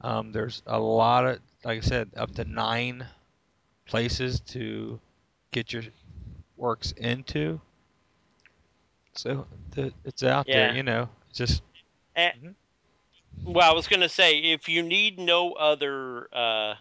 Um, 0.03 0.33
there's 0.33 0.63
a 0.67 0.79
lot 0.79 1.27
of, 1.27 1.41
like 1.65 1.79
I 1.79 1.81
said, 1.81 2.11
up 2.17 2.35
to 2.37 2.45
nine 2.45 3.07
places 3.87 4.41
to 4.41 5.01
get 5.53 5.73
your 5.73 5.83
works 6.57 6.93
into. 6.93 7.61
So 9.15 9.47
the, 9.73 9.93
it's 10.05 10.23
out 10.23 10.47
there, 10.53 10.75
you 10.75 10.83
know. 10.83 11.09
It's 11.29 11.39
just 11.39 11.63
Eh, 12.17 12.33
Mhm. 12.33 12.55
Well, 13.45 13.71
I 13.71 13.75
was 13.75 13.89
going 13.89 14.01
to 14.01 14.09
say 14.09 14.39
if 14.39 14.69
you 14.69 14.83
need 14.83 15.19
no 15.19 15.53
other 15.55 16.29
uh, 16.35 16.75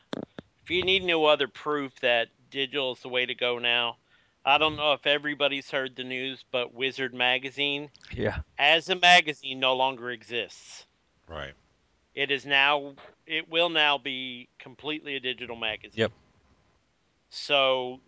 if 0.63 0.69
you 0.69 0.83
need 0.83 1.03
no 1.03 1.25
other 1.25 1.47
proof 1.47 1.93
that 2.01 2.29
digital 2.51 2.93
is 2.93 2.99
the 3.01 3.09
way 3.09 3.25
to 3.25 3.35
go 3.35 3.59
now, 3.59 3.97
I 4.45 4.57
don't 4.57 4.75
know 4.75 4.93
if 4.93 5.05
everybody's 5.07 5.69
heard 5.71 5.95
the 5.95 6.03
news, 6.03 6.43
but 6.51 6.73
Wizard 6.73 7.13
magazine 7.13 7.89
yeah, 8.11 8.39
as 8.57 8.89
a 8.89 8.95
magazine 8.95 9.59
no 9.59 9.75
longer 9.75 10.11
exists. 10.11 10.85
Right. 11.27 11.53
It 12.19 12.31
is 12.31 12.45
now 12.45 12.95
it 13.25 13.49
will 13.49 13.69
now 13.69 13.97
be 13.97 14.49
completely 14.59 15.15
a 15.15 15.21
digital 15.21 15.55
magazine. 15.55 16.01
Yep. 16.01 16.11
So, 17.29 18.01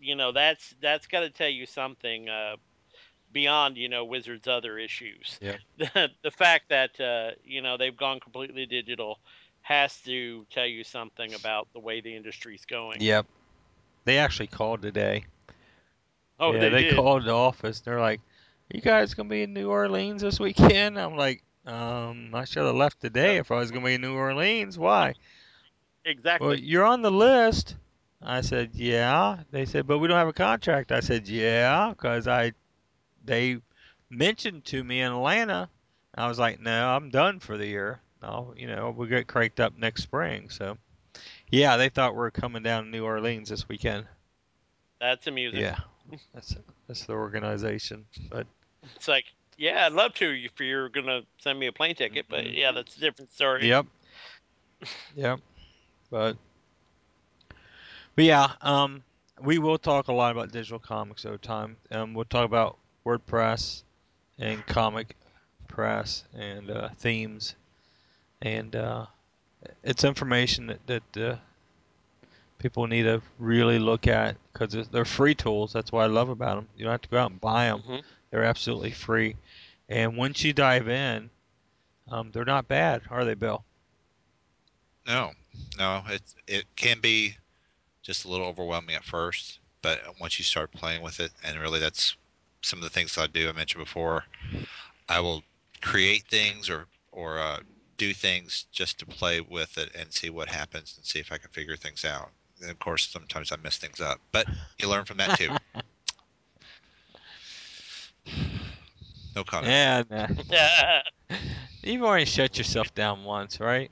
you 0.00 0.16
know, 0.16 0.32
that's 0.32 0.74
that's 0.82 1.06
got 1.06 1.20
to 1.20 1.30
tell 1.30 1.48
you 1.48 1.64
something 1.66 2.28
uh, 2.28 2.56
beyond, 3.30 3.76
you 3.76 3.88
know, 3.88 4.04
Wizard's 4.04 4.48
other 4.48 4.78
issues. 4.78 5.38
Yep. 5.40 5.60
The 5.78 6.08
the 6.24 6.32
fact 6.32 6.70
that 6.70 6.98
uh, 6.98 7.36
you 7.44 7.62
know, 7.62 7.76
they've 7.76 7.96
gone 7.96 8.18
completely 8.18 8.66
digital 8.66 9.20
has 9.60 9.96
to 10.02 10.44
tell 10.50 10.66
you 10.66 10.82
something 10.82 11.32
about 11.34 11.68
the 11.72 11.78
way 11.78 12.00
the 12.00 12.16
industry's 12.16 12.64
going. 12.64 13.00
yep. 13.00 13.26
They 14.06 14.18
actually 14.18 14.48
called 14.48 14.82
today. 14.82 15.24
Oh, 16.40 16.52
yeah, 16.52 16.58
they, 16.58 16.70
they 16.70 16.94
called 16.96 17.26
the 17.26 17.30
office. 17.30 17.78
They're 17.78 18.00
like, 18.00 18.20
"You 18.74 18.80
guys 18.80 19.14
gonna 19.14 19.28
be 19.28 19.44
in 19.44 19.52
New 19.52 19.70
Orleans 19.70 20.22
this 20.22 20.40
weekend?" 20.40 20.98
I'm 20.98 21.16
like, 21.16 21.44
"Um, 21.66 22.34
I 22.34 22.44
should 22.44 22.64
have 22.64 22.74
left 22.74 23.00
today 23.00 23.36
if 23.36 23.50
I 23.50 23.56
was 23.56 23.70
gonna 23.70 23.84
be 23.84 23.94
in 23.94 24.00
New 24.00 24.14
Orleans. 24.14 24.78
Why?" 24.78 25.14
exactly. 26.04 26.46
Well, 26.46 26.56
you're 26.56 26.84
on 26.84 27.02
the 27.02 27.10
list. 27.10 27.76
I 28.24 28.40
said, 28.40 28.70
yeah. 28.74 29.38
They 29.50 29.64
said, 29.64 29.86
but 29.86 29.98
we 29.98 30.08
don't 30.08 30.16
have 30.16 30.28
a 30.28 30.32
contract. 30.32 30.92
I 30.92 31.00
said, 31.00 31.28
yeah, 31.28 31.90
because 31.90 32.28
I, 32.28 32.52
they 33.24 33.58
mentioned 34.10 34.64
to 34.66 34.82
me 34.82 35.00
in 35.00 35.12
Atlanta. 35.12 35.68
I 36.14 36.28
was 36.28 36.38
like, 36.38 36.60
no, 36.60 36.88
I'm 36.90 37.10
done 37.10 37.40
for 37.40 37.56
the 37.56 37.66
year. 37.66 38.00
No, 38.22 38.54
you 38.56 38.68
know, 38.68 38.94
we'll 38.96 39.08
get 39.08 39.26
cranked 39.26 39.58
up 39.58 39.76
next 39.76 40.04
spring. 40.04 40.50
So, 40.50 40.78
yeah, 41.50 41.76
they 41.76 41.88
thought 41.88 42.12
we 42.12 42.18
were 42.18 42.30
coming 42.30 42.62
down 42.62 42.84
to 42.84 42.90
New 42.90 43.04
Orleans 43.04 43.48
this 43.48 43.68
weekend. 43.68 44.06
That's 45.00 45.26
amusing. 45.26 45.60
Yeah, 45.60 45.78
that's 46.32 46.54
that's 46.86 47.04
the 47.06 47.14
organization. 47.14 48.04
But 48.30 48.46
It's 48.94 49.08
like, 49.08 49.24
yeah, 49.56 49.86
I'd 49.86 49.92
love 49.92 50.14
to 50.14 50.30
if 50.30 50.58
you're 50.60 50.88
gonna 50.88 51.22
send 51.38 51.58
me 51.58 51.66
a 51.66 51.72
plane 51.72 51.94
ticket, 51.94 52.26
but 52.28 52.44
Mhm. 52.44 52.56
yeah, 52.56 52.72
that's 52.72 52.96
a 52.96 53.00
different 53.00 53.32
story. 53.32 53.68
yep, 53.68 53.86
yep. 55.14 55.40
But 56.10 56.36
but 58.14 58.24
yeah, 58.24 58.52
um, 58.60 59.02
we 59.40 59.58
will 59.58 59.78
talk 59.78 60.08
a 60.08 60.12
lot 60.12 60.32
about 60.32 60.52
digital 60.52 60.78
comics 60.78 61.24
over 61.24 61.38
time. 61.38 61.76
Um, 61.90 62.14
we'll 62.14 62.24
talk 62.26 62.44
about 62.44 62.78
WordPress 63.06 63.82
and 64.38 64.64
comic 64.66 65.16
press 65.68 66.24
and 66.34 66.70
uh, 66.70 66.88
themes, 66.98 67.54
and 68.42 68.76
uh, 68.76 69.06
it's 69.82 70.04
information 70.04 70.66
that, 70.66 70.86
that 70.86 71.16
uh, 71.30 71.36
people 72.58 72.86
need 72.86 73.04
to 73.04 73.22
really 73.38 73.78
look 73.78 74.06
at 74.06 74.36
because 74.52 74.88
they're 74.90 75.04
free 75.04 75.34
tools. 75.34 75.72
That's 75.72 75.90
what 75.90 76.02
I 76.02 76.06
love 76.06 76.28
about 76.28 76.56
them. 76.56 76.68
You 76.76 76.84
don't 76.84 76.92
have 76.92 77.02
to 77.02 77.08
go 77.08 77.18
out 77.18 77.30
and 77.30 77.40
buy 77.40 77.66
them. 77.66 77.82
Mhm. 77.88 78.02
They're 78.32 78.44
absolutely 78.44 78.90
free, 78.92 79.36
and 79.88 80.16
once 80.16 80.44
you 80.44 80.52
dive 80.52 80.88
in, 80.88 81.30
um, 82.08 82.32
they're 82.32 82.44
not 82.44 82.68
bad, 82.68 83.02
are 83.10 83.24
they, 83.24 83.34
Bill? 83.34 83.64
No, 85.06 85.34
no, 85.78 86.04
it 86.08 86.22
it 86.48 86.76
can 86.76 87.00
be 87.00 87.36
just 88.02 88.24
a 88.24 88.28
little 88.28 88.46
overwhelming 88.48 88.96
at 88.96 89.04
first, 89.04 89.60
but 89.82 90.00
once 90.20 90.38
you 90.38 90.44
start 90.44 90.72
playing 90.72 91.02
with 91.02 91.20
it, 91.20 91.32
and 91.44 91.60
really 91.60 91.80
that's 91.80 92.16
some 92.62 92.80
of 92.80 92.84
the 92.84 92.90
things 92.90 93.18
I 93.18 93.26
do. 93.28 93.48
I 93.48 93.52
mentioned 93.52 93.84
before, 93.84 94.26
I 95.08 95.20
will 95.20 95.44
create 95.82 96.26
things 96.28 96.70
or 96.70 96.88
or 97.12 97.38
uh, 97.40 97.60
do 97.98 98.14
things 98.14 98.66
just 98.72 98.98
to 99.00 99.06
play 99.06 99.40
with 99.40 99.78
it 99.78 99.94
and 99.94 100.12
see 100.12 100.30
what 100.30 100.48
happens 100.48 100.96
and 100.96 101.06
see 101.06 101.20
if 101.20 101.32
I 101.32 101.38
can 101.38 101.50
figure 101.50 101.76
things 101.76 102.04
out. 102.04 102.32
And 102.62 102.70
of 102.70 102.78
course, 102.80 103.08
sometimes 103.08 103.52
I 103.52 103.56
mess 103.56 103.78
things 103.78 104.00
up, 104.00 104.20
but 104.32 104.48
you 104.78 104.88
learn 104.88 105.06
from 105.06 105.18
that 105.18 105.34
too. 105.34 105.52
no 109.36 109.44
comment. 109.44 109.70
Yeah, 109.70 110.02
nah. 110.10 111.36
you've 111.82 112.02
already 112.02 112.24
shut 112.24 112.58
yourself 112.58 112.94
down 112.94 113.24
once, 113.24 113.60
right? 113.60 113.90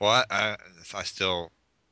Well, 0.00 0.10
I, 0.10 0.24
I, 0.30 0.56
I 0.94 1.02
still 1.04 1.50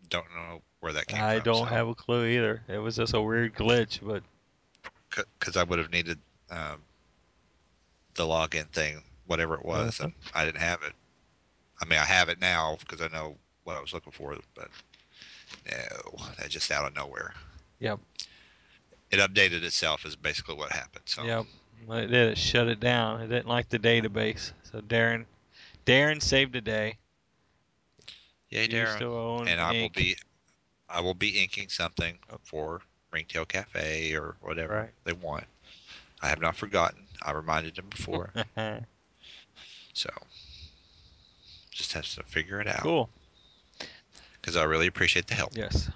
don't 0.08 0.26
know 0.34 0.62
where 0.80 0.92
that 0.92 1.06
came 1.06 1.20
I 1.22 1.34
from. 1.34 1.40
I 1.40 1.44
don't 1.44 1.68
so- 1.68 1.74
have 1.74 1.88
a 1.88 1.94
clue 1.94 2.26
either. 2.26 2.62
It 2.68 2.78
was 2.78 2.96
just 2.96 3.14
a 3.14 3.20
weird 3.20 3.54
glitch, 3.54 4.00
but 4.02 4.22
because 5.38 5.56
I 5.56 5.64
would 5.64 5.78
have 5.78 5.92
needed 5.92 6.18
um, 6.50 6.80
the 8.14 8.24
login 8.24 8.66
thing, 8.68 9.02
whatever 9.26 9.54
it 9.54 9.64
was, 9.64 10.00
Uh-huh. 10.00 10.04
and 10.06 10.12
I 10.34 10.44
didn't 10.44 10.60
have 10.60 10.82
it. 10.82 10.92
I 11.80 11.84
mean, 11.86 11.98
I 11.98 12.04
have 12.04 12.28
it 12.28 12.40
now 12.40 12.76
because 12.80 13.00
I 13.00 13.08
know 13.08 13.36
what 13.64 13.76
I 13.76 13.80
was 13.80 13.92
looking 13.94 14.12
for, 14.12 14.36
but 14.54 14.68
no, 15.70 16.26
that 16.38 16.48
just 16.50 16.70
out 16.70 16.86
of 16.86 16.94
nowhere. 16.94 17.32
Yep. 17.80 17.98
It 19.10 19.18
updated 19.18 19.62
itself 19.64 20.04
is 20.06 20.14
basically 20.16 20.54
what 20.54 20.72
happened. 20.72 21.04
So 21.06 21.24
Yep. 21.24 21.46
It 21.88 22.06
did, 22.08 22.28
it 22.32 22.38
shut 22.38 22.68
it 22.68 22.78
down. 22.78 23.22
It 23.22 23.28
didn't 23.28 23.48
like 23.48 23.68
the 23.68 23.78
database. 23.78 24.52
So 24.70 24.80
Darren, 24.80 25.24
Darren 25.86 26.22
saved 26.22 26.52
the 26.52 26.60
day. 26.60 26.98
yay, 28.50 28.62
You 28.64 28.68
Darren. 28.68 29.48
And 29.48 29.60
I 29.60 29.72
will 29.72 29.88
be, 29.88 30.16
I 30.88 31.00
will 31.00 31.14
be 31.14 31.42
inking 31.42 31.68
something 31.70 32.18
for 32.44 32.82
Ringtail 33.12 33.46
Cafe 33.46 34.14
or 34.14 34.36
whatever 34.40 34.74
Right. 34.74 34.90
they 35.04 35.14
want. 35.14 35.44
I 36.22 36.28
have 36.28 36.40
not 36.40 36.54
forgotten. 36.54 37.06
I 37.22 37.32
reminded 37.32 37.74
them 37.76 37.86
before, 37.88 38.32
so 39.94 40.10
just 41.70 41.92
have 41.94 42.04
to 42.14 42.22
figure 42.24 42.60
it 42.60 42.66
out. 42.68 42.80
cool. 42.80 43.08
Because 44.40 44.56
I 44.56 44.64
really 44.64 44.86
appreciate 44.86 45.26
the 45.26 45.34
help. 45.34 45.56
Yes. 45.56 45.88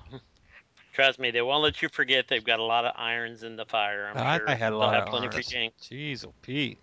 Trust 0.95 1.19
me, 1.19 1.33
they 1.33 1.43
won't 1.43 1.65
let 1.65 1.83
you 1.83 1.89
forget 1.89 2.29
they've 2.29 2.45
got 2.45 2.61
a 2.61 2.65
lot 2.65 2.85
of 2.85 2.93
irons 2.97 3.43
in 3.43 3.57
the 3.57 3.65
fire. 3.65 4.07
I'm 4.15 4.17
I, 4.17 4.39
sure 4.39 4.49
I 4.49 4.55
had 4.55 4.69
a 4.69 4.71
they'll 4.71 4.79
lot 4.79 4.95
have 4.95 5.03
of 5.05 5.09
plenty 5.09 5.27
irons. 5.27 5.49
for. 5.49 5.73
Jeez, 5.83 6.25
oh 6.25 6.33
Pete. 6.41 6.79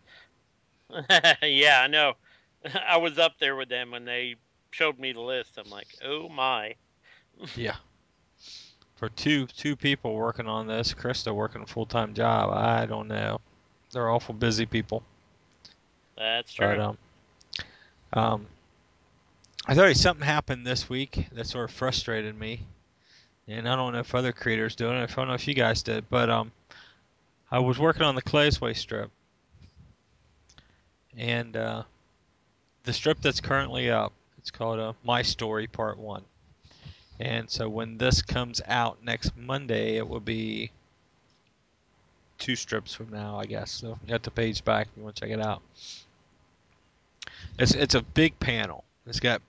yeah, 1.42 1.82
I 1.82 1.88
know. 1.88 2.14
I 2.88 2.98
was 2.98 3.18
up 3.18 3.40
there 3.40 3.56
with 3.56 3.70
them 3.70 3.92
when 3.92 4.04
they 4.04 4.36
showed 4.72 5.00
me 5.00 5.14
the 5.14 5.22
list. 5.22 5.58
I'm 5.58 5.70
like, 5.70 5.88
oh 6.04 6.28
my. 6.30 6.76
Yeah. 7.56 7.76
For 8.98 9.10
two 9.10 9.48
two 9.48 9.76
people 9.76 10.14
working 10.14 10.46
on 10.46 10.68
this, 10.68 10.94
Krista 10.94 11.34
working 11.34 11.64
a 11.64 11.66
full 11.66 11.88
time 11.88 12.14
job, 12.14 12.52
I 12.54 12.86
don't 12.86 13.08
know. 13.08 13.40
They're 13.92 14.12
awful 14.12 14.36
busy 14.36 14.66
people. 14.68 15.02
That's 16.18 16.54
true. 16.54 16.68
But 16.68 16.80
um, 16.80 16.98
um, 18.14 18.48
I 19.66 19.74
thought 19.74 19.96
something 19.96 20.26
happened 20.26 20.68
this 20.68 20.88
week 20.88 21.28
that 21.32 21.48
sort 21.48 21.70
of 21.70 21.76
frustrated 21.76 22.38
me, 22.38 22.62
and 23.48 23.68
I 23.68 23.76
don't 23.76 23.94
know 23.94 24.00
if 24.00 24.16
other 24.16 24.32
creators 24.32 24.76
do 24.76 24.90
it. 24.90 24.94
I 24.94 25.06
don't 25.06 25.28
know 25.28 25.34
if 25.34 25.48
you 25.48 25.54
guys 25.54 25.84
did, 25.84 26.10
but 26.10 26.30
um, 26.30 26.52
I 27.52 27.60
was 27.60 27.80
working 27.80 28.04
on 28.04 28.16
the 28.16 28.22
Claysway 28.22 28.76
strip, 28.76 29.12
and 31.18 31.56
uh, 31.58 31.84
the 32.84 32.94
strip 32.94 33.22
that's 33.22 33.42
currently 33.42 33.90
up, 33.90 34.14
it's 34.38 34.52
called 34.52 34.80
uh, 34.80 34.94
My 35.04 35.22
Story 35.22 35.68
Part 35.68 35.98
One, 35.98 36.24
and 37.20 37.50
so 37.50 37.70
when 37.70 37.98
this 37.98 38.22
comes 38.22 38.62
out 38.68 39.04
next 39.04 39.36
Monday, 39.38 39.98
it 39.98 40.08
will 40.08 40.20
be 40.20 40.72
two 42.40 42.56
strips 42.56 42.94
from 42.94 43.10
now, 43.10 43.38
I 43.38 43.46
guess. 43.46 43.70
So 43.72 43.98
got 44.08 44.24
the 44.24 44.32
page 44.32 44.66
back 44.66 44.88
if 44.88 44.98
you 44.98 45.04
want 45.04 45.16
to 45.16 45.22
check 45.22 45.30
it 45.30 45.40
out. 45.40 45.62
It's 47.60 47.74
it's 47.74 47.96
a 47.96 48.02
big 48.02 48.40
panel. 48.40 48.84
It's 49.06 49.20
got 49.20 49.42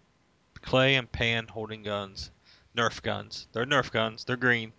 Clay 0.60 0.96
and 0.96 1.10
Pan 1.10 1.46
holding 1.48 1.82
guns, 1.82 2.30
Nerf 2.76 3.02
guns. 3.02 3.46
They're 3.52 3.66
Nerf 3.66 3.90
guns. 3.90 4.24
They're 4.24 4.36
green, 4.36 4.72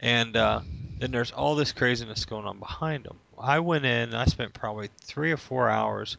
and 0.00 0.36
uh, 0.36 0.60
then 0.98 1.10
there's 1.10 1.30
all 1.30 1.54
this 1.54 1.72
craziness 1.72 2.24
going 2.24 2.46
on 2.46 2.58
behind 2.58 3.04
them. 3.04 3.18
I 3.38 3.60
went 3.60 3.84
in. 3.84 4.14
I 4.14 4.24
spent 4.26 4.52
probably 4.52 4.90
three 5.00 5.32
or 5.32 5.36
four 5.36 5.68
hours 5.68 6.16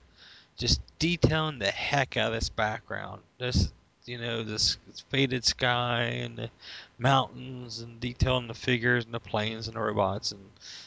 just 0.57 0.81
detailing 0.99 1.59
the 1.59 1.71
heck 1.71 2.17
out 2.17 2.27
of 2.27 2.33
this 2.33 2.49
background. 2.49 3.21
This, 3.37 3.71
you 4.05 4.17
know, 4.17 4.43
this 4.43 4.77
faded 5.09 5.43
sky 5.45 6.03
and 6.03 6.37
the 6.37 6.49
mountains, 6.97 7.79
and 7.79 7.99
detailing 7.99 8.47
the 8.47 8.53
figures 8.53 9.05
and 9.05 9.13
the 9.13 9.19
planes 9.19 9.67
and 9.67 9.75
the 9.75 9.81
robots 9.81 10.31
and 10.31 10.41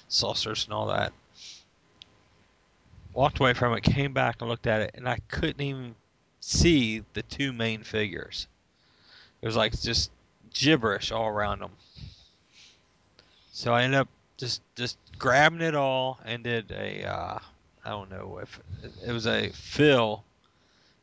saucers 0.09 0.65
and 0.65 0.73
all 0.73 0.87
that. 0.87 1.13
Walked 3.13 3.39
away 3.39 3.55
from 3.55 3.75
it, 3.75 3.83
came 3.83 4.13
back 4.13 4.41
and 4.41 4.51
looked 4.51 4.67
at 4.67 4.81
it, 4.81 4.93
and 4.95 5.09
I 5.09 5.19
couldn't 5.29 5.61
even 5.61 5.95
see 6.41 7.05
the 7.13 7.23
two 7.23 7.53
main 7.53 7.85
figures. 7.85 8.49
It 9.45 9.47
was 9.47 9.57
like 9.57 9.79
just 9.79 10.11
gibberish 10.55 11.13
all 11.13 11.29
around 11.29 11.59
them. 11.59 11.73
So 13.53 13.75
I 13.75 13.83
ended 13.83 14.01
up 14.01 14.09
just 14.39 14.63
just 14.75 14.97
grabbing 15.19 15.61
it 15.61 15.75
all 15.75 16.19
and 16.25 16.43
did 16.43 16.73
a 16.73 17.05
uh, 17.05 17.39
I 17.85 17.91
don't 17.91 18.11
know 18.11 18.41
if 18.43 18.59
it 19.07 19.13
was 19.13 19.27
a 19.27 19.51
fill 19.51 20.25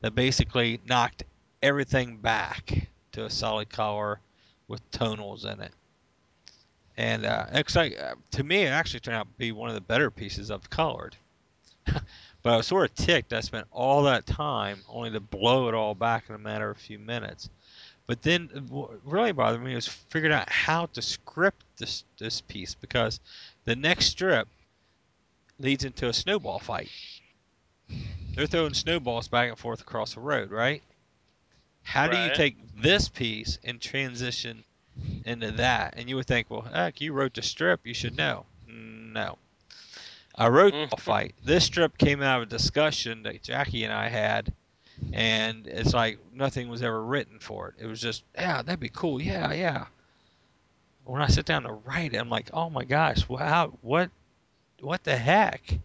that 0.01 0.15
basically 0.15 0.79
knocked 0.87 1.21
everything 1.61 2.17
back 2.17 2.87
to 3.11 3.25
a 3.25 3.29
solid 3.29 3.69
color 3.69 4.19
with 4.67 4.89
tonals 4.89 5.45
in 5.45 5.61
it. 5.61 5.73
And 6.97 7.27
uh, 7.27 7.45
like, 7.75 7.99
uh, 8.01 8.15
to 8.31 8.43
me, 8.43 8.63
it 8.63 8.69
actually 8.69 9.01
turned 9.01 9.17
out 9.17 9.27
to 9.31 9.37
be 9.37 9.51
one 9.51 9.69
of 9.69 9.75
the 9.75 9.81
better 9.81 10.09
pieces 10.09 10.49
I've 10.49 10.67
colored. 10.67 11.15
but 11.85 12.03
I 12.53 12.57
was 12.57 12.65
sort 12.65 12.89
of 12.89 12.95
ticked. 12.95 13.33
I 13.33 13.41
spent 13.41 13.67
all 13.71 14.01
that 14.03 14.25
time 14.25 14.81
only 14.89 15.11
to 15.11 15.19
blow 15.19 15.67
it 15.67 15.75
all 15.75 15.93
back 15.93 16.23
in 16.27 16.33
a 16.33 16.39
matter 16.39 16.71
of 16.71 16.77
a 16.77 16.79
few 16.79 16.97
minutes. 16.97 17.47
But 18.11 18.23
then 18.23 18.49
what 18.67 18.89
really 19.05 19.31
bothered 19.31 19.63
me 19.63 19.73
was 19.73 19.87
figuring 19.87 20.35
out 20.35 20.49
how 20.49 20.87
to 20.87 21.01
script 21.01 21.63
this 21.77 22.03
this 22.19 22.41
piece 22.41 22.75
because 22.75 23.21
the 23.63 23.73
next 23.73 24.07
strip 24.07 24.49
leads 25.59 25.85
into 25.85 26.09
a 26.09 26.13
snowball 26.13 26.59
fight. 26.59 26.89
They're 28.35 28.47
throwing 28.47 28.73
snowballs 28.73 29.29
back 29.29 29.47
and 29.47 29.57
forth 29.57 29.79
across 29.79 30.15
the 30.15 30.19
road, 30.19 30.51
right? 30.51 30.83
How 31.83 32.09
do 32.09 32.17
you 32.17 32.35
take 32.35 32.57
this 32.75 33.07
piece 33.07 33.59
and 33.63 33.79
transition 33.79 34.65
into 35.23 35.51
that? 35.51 35.93
And 35.95 36.09
you 36.09 36.17
would 36.17 36.27
think, 36.27 36.49
well, 36.49 36.63
heck, 36.63 36.99
you 36.99 37.13
wrote 37.13 37.35
the 37.35 37.41
strip, 37.41 37.87
you 37.87 37.93
should 37.93 38.17
know. 38.17 38.45
No. 38.67 39.37
I 40.35 40.49
wrote 40.49 40.73
Mm. 40.73 40.91
a 40.91 40.97
fight. 40.97 41.33
This 41.45 41.63
strip 41.63 41.97
came 41.97 42.21
out 42.21 42.41
of 42.41 42.47
a 42.49 42.51
discussion 42.51 43.23
that 43.23 43.41
Jackie 43.41 43.85
and 43.85 43.93
I 43.93 44.09
had, 44.09 44.51
and 45.13 45.67
it's 45.67 45.93
like 45.93 46.19
nothing 46.33 46.69
was 46.69 46.81
ever 46.81 47.03
written 47.03 47.39
for 47.39 47.69
it. 47.69 47.75
It 47.79 47.87
was 47.87 48.01
just, 48.01 48.23
yeah, 48.35 48.61
that'd 48.61 48.79
be 48.79 48.89
cool. 48.89 49.21
Yeah, 49.21 49.53
yeah. 49.53 49.85
When 51.05 51.21
I 51.21 51.27
sit 51.27 51.45
down 51.45 51.63
to 51.63 51.73
write 51.73 52.13
it, 52.13 52.17
I'm 52.17 52.29
like, 52.29 52.49
oh 52.53 52.69
my 52.69 52.85
gosh, 52.85 53.27
wow, 53.27 53.73
what, 53.81 54.11
what 54.79 55.03
the 55.03 55.17
heck? 55.17 55.79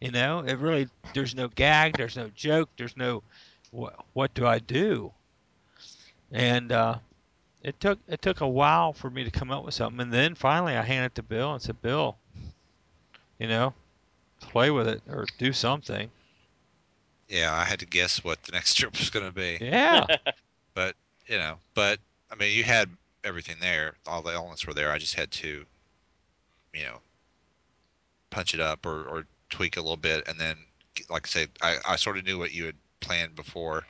You 0.00 0.10
know, 0.10 0.40
it 0.40 0.58
really, 0.58 0.88
there's 1.14 1.34
no 1.34 1.48
gag, 1.48 1.96
there's 1.96 2.16
no 2.16 2.30
joke, 2.34 2.70
there's 2.76 2.96
no, 2.96 3.22
what, 3.70 3.94
what 4.12 4.34
do 4.34 4.46
I 4.46 4.58
do? 4.58 5.12
And 6.32 6.72
uh, 6.72 6.98
it 7.62 7.78
took 7.80 7.98
it 8.08 8.22
took 8.22 8.40
a 8.40 8.48
while 8.48 8.92
for 8.92 9.10
me 9.10 9.24
to 9.24 9.30
come 9.30 9.50
up 9.50 9.64
with 9.64 9.74
something, 9.74 10.00
and 10.00 10.12
then 10.12 10.34
finally 10.34 10.76
I 10.76 10.82
handed 10.82 11.06
it 11.06 11.14
to 11.16 11.22
Bill 11.22 11.52
and 11.52 11.62
said, 11.62 11.82
Bill, 11.82 12.16
you 13.38 13.48
know, 13.48 13.74
play 14.40 14.70
with 14.70 14.88
it 14.88 15.02
or 15.08 15.26
do 15.38 15.52
something. 15.52 16.10
Yeah, 17.30 17.54
I 17.54 17.64
had 17.64 17.80
to 17.80 17.86
guess 17.86 18.24
what 18.24 18.42
the 18.44 18.52
next 18.52 18.70
strip 18.76 18.98
was 18.98 19.10
going 19.10 19.26
to 19.26 19.32
be. 19.32 19.58
Yeah, 19.60 20.06
but, 20.74 20.96
You 21.26 21.38
know, 21.38 21.58
but 21.74 22.00
I 22.30 22.36
mean, 22.36 22.56
you 22.56 22.64
had 22.64 22.90
everything 23.24 23.56
there. 23.60 23.96
All 24.06 24.22
the 24.22 24.32
elements 24.32 24.66
were 24.66 24.74
there. 24.74 24.92
I 24.92 24.98
just 24.98 25.14
had 25.14 25.30
to, 25.32 25.66
you 26.74 26.84
know, 26.84 27.00
punch 28.30 28.54
it 28.54 28.60
up 28.60 28.86
or, 28.86 29.04
or 29.04 29.26
tweak 29.50 29.76
a 29.76 29.80
little 29.80 29.96
bit, 29.96 30.26
and 30.28 30.38
then, 30.40 30.56
like 31.08 31.26
I 31.26 31.28
said, 31.28 31.50
I, 31.62 31.76
I 31.86 31.96
sort 31.96 32.18
of 32.18 32.24
knew 32.24 32.38
what 32.38 32.52
you 32.52 32.66
had 32.66 32.76
planned 33.00 33.36
before 33.36 33.84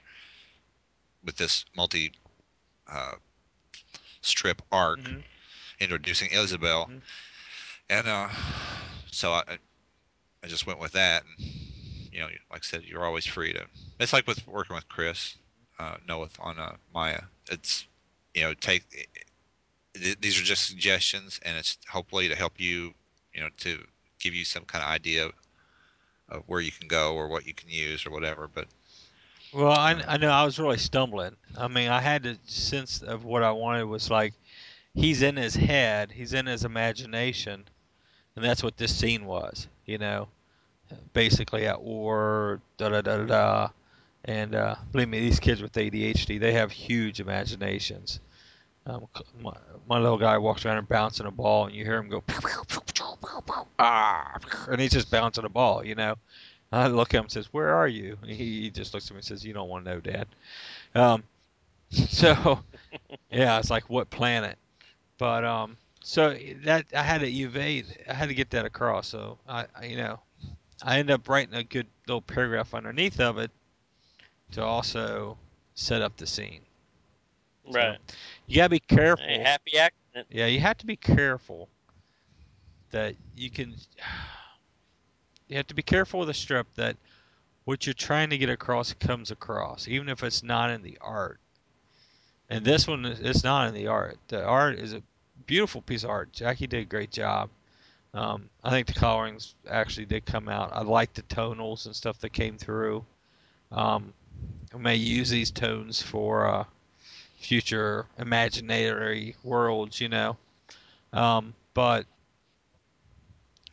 with 1.25 1.37
this 1.37 1.65
multi 1.77 2.13
uh, 2.91 3.15
strip 4.23 4.63
arc 4.73 5.01
Mhm. 5.01 5.25
introducing 5.81 6.31
Isabel, 6.31 6.87
Mhm. 6.87 7.03
and 7.91 8.09
uh, 8.09 8.29
so 9.11 9.33
I 9.33 9.59
I 10.43 10.47
just 10.49 10.67
went 10.67 10.79
with 10.81 10.93
that. 10.93 11.25
And, 11.39 11.60
you 12.13 12.21
know, 12.21 12.27
like 12.51 12.63
I 12.63 12.67
said, 12.67 12.83
you're 12.85 13.05
always 13.05 13.27
free 13.27 13.53
to. 13.53 13.65
It's 13.99 14.13
like 14.13 14.27
with 14.27 14.47
working 14.47 14.75
with 14.75 14.89
Chris, 14.89 15.37
uh, 15.79 15.97
Noah 16.07 16.29
on 16.41 16.59
uh, 16.59 16.77
Maya. 16.93 17.23
It's 17.51 17.87
you 18.35 18.43
know 18.43 18.55
take 18.55 18.85
th- 19.95 20.21
these 20.21 20.41
are 20.41 20.45
just 20.45 20.67
suggestions, 20.67 21.41
and 21.45 21.57
it's 21.57 21.79
hopefully 21.89 22.29
to 22.29 22.37
help 22.37 22.61
you, 22.61 22.95
you 23.35 23.41
know, 23.41 23.49
to 23.59 23.79
give 24.19 24.35
you 24.35 24.45
some 24.45 24.65
kind 24.65 24.85
of 24.85 24.91
idea 24.91 25.31
of 26.29 26.43
where 26.47 26.61
you 26.61 26.71
can 26.71 26.89
go 26.89 27.15
or 27.15 27.29
what 27.29 27.47
you 27.47 27.55
can 27.55 27.69
use 27.69 28.07
or 28.07 28.11
whatever. 28.11 28.49
But 28.53 28.67
Well, 29.53 29.73
I, 29.73 30.03
I 30.07 30.17
know 30.17 30.31
I 30.31 30.45
was 30.45 30.59
really 30.59 30.79
stumbling. 30.79 31.37
I 31.57 31.69
mean, 31.69 31.89
I 31.89 32.01
had 32.01 32.23
the 32.23 32.39
sense 32.47 33.03
of 33.03 33.25
what 33.25 33.43
I 33.43 33.53
wanted 33.53 33.85
was 33.85 34.11
like 34.11 34.35
he's 34.95 35.23
in 35.23 35.37
his 35.37 35.55
head, 35.55 36.13
he's 36.13 36.33
in 36.33 36.47
his 36.47 36.65
imagination, 36.65 37.65
and 38.37 38.45
that's 38.45 38.63
what 38.63 38.77
this 38.77 38.95
scene 38.95 39.25
was. 39.27 39.67
You 39.87 39.99
know, 39.99 40.29
basically 41.13 41.67
at 41.67 41.81
war, 41.81 42.61
da 42.77 42.89
da 42.89 43.01
da 43.01 43.19
da 43.19 43.25
da. 43.25 43.69
And 44.25 44.55
uh, 44.55 44.77
believe 44.93 45.09
me, 45.09 45.21
these 45.21 45.41
kids 45.41 45.63
with 45.63 45.73
ADHD, 45.73 46.39
they 46.39 46.53
have 46.53 46.71
huge 46.71 47.21
imaginations. 47.21 48.21
Um, 48.87 49.07
my, 49.41 49.53
my 49.89 49.99
little 49.99 50.19
guy 50.19 50.39
walks 50.39 50.65
around 50.65 50.79
and 50.79 50.89
bouncing 50.89 51.27
a 51.27 51.31
ball, 51.31 51.67
and 51.67 51.75
you 51.75 51.85
hear 51.85 51.99
him 51.99 52.09
go, 52.09 52.23
ah, 53.79 54.39
and 54.69 54.81
he's 54.81 54.93
just 54.93 55.11
bouncing 55.11 55.45
a 55.45 55.49
ball, 55.49 55.85
you 55.85 55.95
know. 55.95 56.17
I 56.73 56.87
look 56.87 57.15
at 57.15 57.19
him 57.19 57.25
and 57.25 57.33
says, 57.33 57.53
"Where 57.53 57.75
are 57.75 57.89
you?" 57.89 58.17
And 58.23 58.31
he, 58.31 58.63
he 58.63 58.71
just 58.71 58.95
looks 58.95 59.07
at 59.07 59.13
me 59.13 59.19
and 59.19 59.25
says, 59.25 59.45
"You 59.45 59.53
don't 59.53 59.69
want 59.69 59.85
to 59.85 59.91
know, 59.91 60.01
Dad." 60.01 60.29
Um, 60.95 61.25
so, 61.91 62.61
yeah, 63.31 63.59
it's 63.59 63.71
like 63.71 63.91
what 63.91 64.09
planet? 64.11 64.57
But 65.19 65.45
um, 65.45 65.77
so 66.03 66.37
that 66.65 66.87
I 66.95 67.03
had 67.03 67.21
to 67.23 67.27
evade, 67.27 67.87
I 68.09 68.15
had 68.15 68.29
to 68.29 68.35
get 68.35 68.51
that 68.51 68.65
across. 68.65 69.09
So 69.09 69.39
I, 69.49 69.67
I 69.75 69.87
you 69.87 69.97
know, 69.97 70.21
I 70.83 70.99
ended 70.99 71.15
up 71.15 71.29
writing 71.29 71.55
a 71.55 71.65
good 71.65 71.87
little 72.07 72.23
paragraph 72.23 72.75
underneath 72.75 73.21
of 73.21 73.39
it 73.39 73.51
to 74.53 74.63
also 74.63 75.39
set 75.75 76.03
up 76.03 76.17
the 76.17 76.27
scene. 76.27 76.63
So, 77.67 77.73
Right. 77.73 77.99
You 78.47 78.57
gotta 78.57 78.71
be 78.71 78.81
careful. 78.81 79.25
A 79.27 79.39
happy 79.39 79.79
accident. 79.79 80.27
Yeah, 80.31 80.47
you 80.47 80.61
have 80.61 80.79
to 80.79 80.87
be 80.87 80.97
careful 80.97 81.69
that 82.91 83.15
you 83.37 83.51
can. 83.51 83.75
You 85.49 85.57
have 85.57 85.67
to 85.69 85.75
be 85.75 85.83
careful 85.83 86.21
with 86.21 86.31
a 86.31 86.35
strip 86.35 86.73
that 86.75 86.97
what 87.65 87.87
you're 87.87 87.95
trying 87.95 88.31
to 88.31 88.39
get 88.39 88.49
across 88.51 88.93
comes 88.95 89.31
across, 89.31 89.89
even 89.89 90.09
if 90.09 90.23
it's 90.23 90.43
not 90.43 90.71
in 90.71 90.83
the 90.83 90.99
art. 91.01 91.41
And 92.49 92.65
this 92.65 92.87
one, 92.89 93.05
is- 93.05 93.21
it's 93.21 93.45
not 93.45 93.69
in 93.69 93.75
the 93.75 93.87
art. 93.87 94.19
The 94.29 94.45
art 94.45 94.79
is 94.79 94.93
a 94.93 95.03
beautiful 95.47 95.83
piece 95.83 96.05
of 96.05 96.11
art. 96.11 96.33
Jackie 96.33 96.67
did 96.67 96.81
a 96.81 96.85
great 96.85 97.13
job. 97.13 97.51
Um, 98.13 98.51
I 98.65 98.71
think 98.71 98.89
the 98.89 98.95
colorings 98.95 99.55
actually 99.69 100.07
did 100.07 100.27
come 100.27 100.49
out. 100.49 100.71
I 100.73 100.83
like 100.83 101.15
the 101.15 101.23
tonals 101.23 101.87
and 101.87 101.95
stuff 101.95 102.19
that 102.21 102.33
came 102.33 102.59
through. 102.59 103.05
Um, 103.71 104.13
I 104.75 104.79
may 104.79 104.97
use 104.97 105.31
these 105.31 105.51
tones 105.51 106.03
for 106.03 106.47
uh, 106.47 106.65
future 107.39 108.07
imaginary 108.19 109.37
worlds, 109.45 110.01
you 110.01 110.09
know. 110.09 110.37
Um, 111.13 111.55
but 111.75 112.07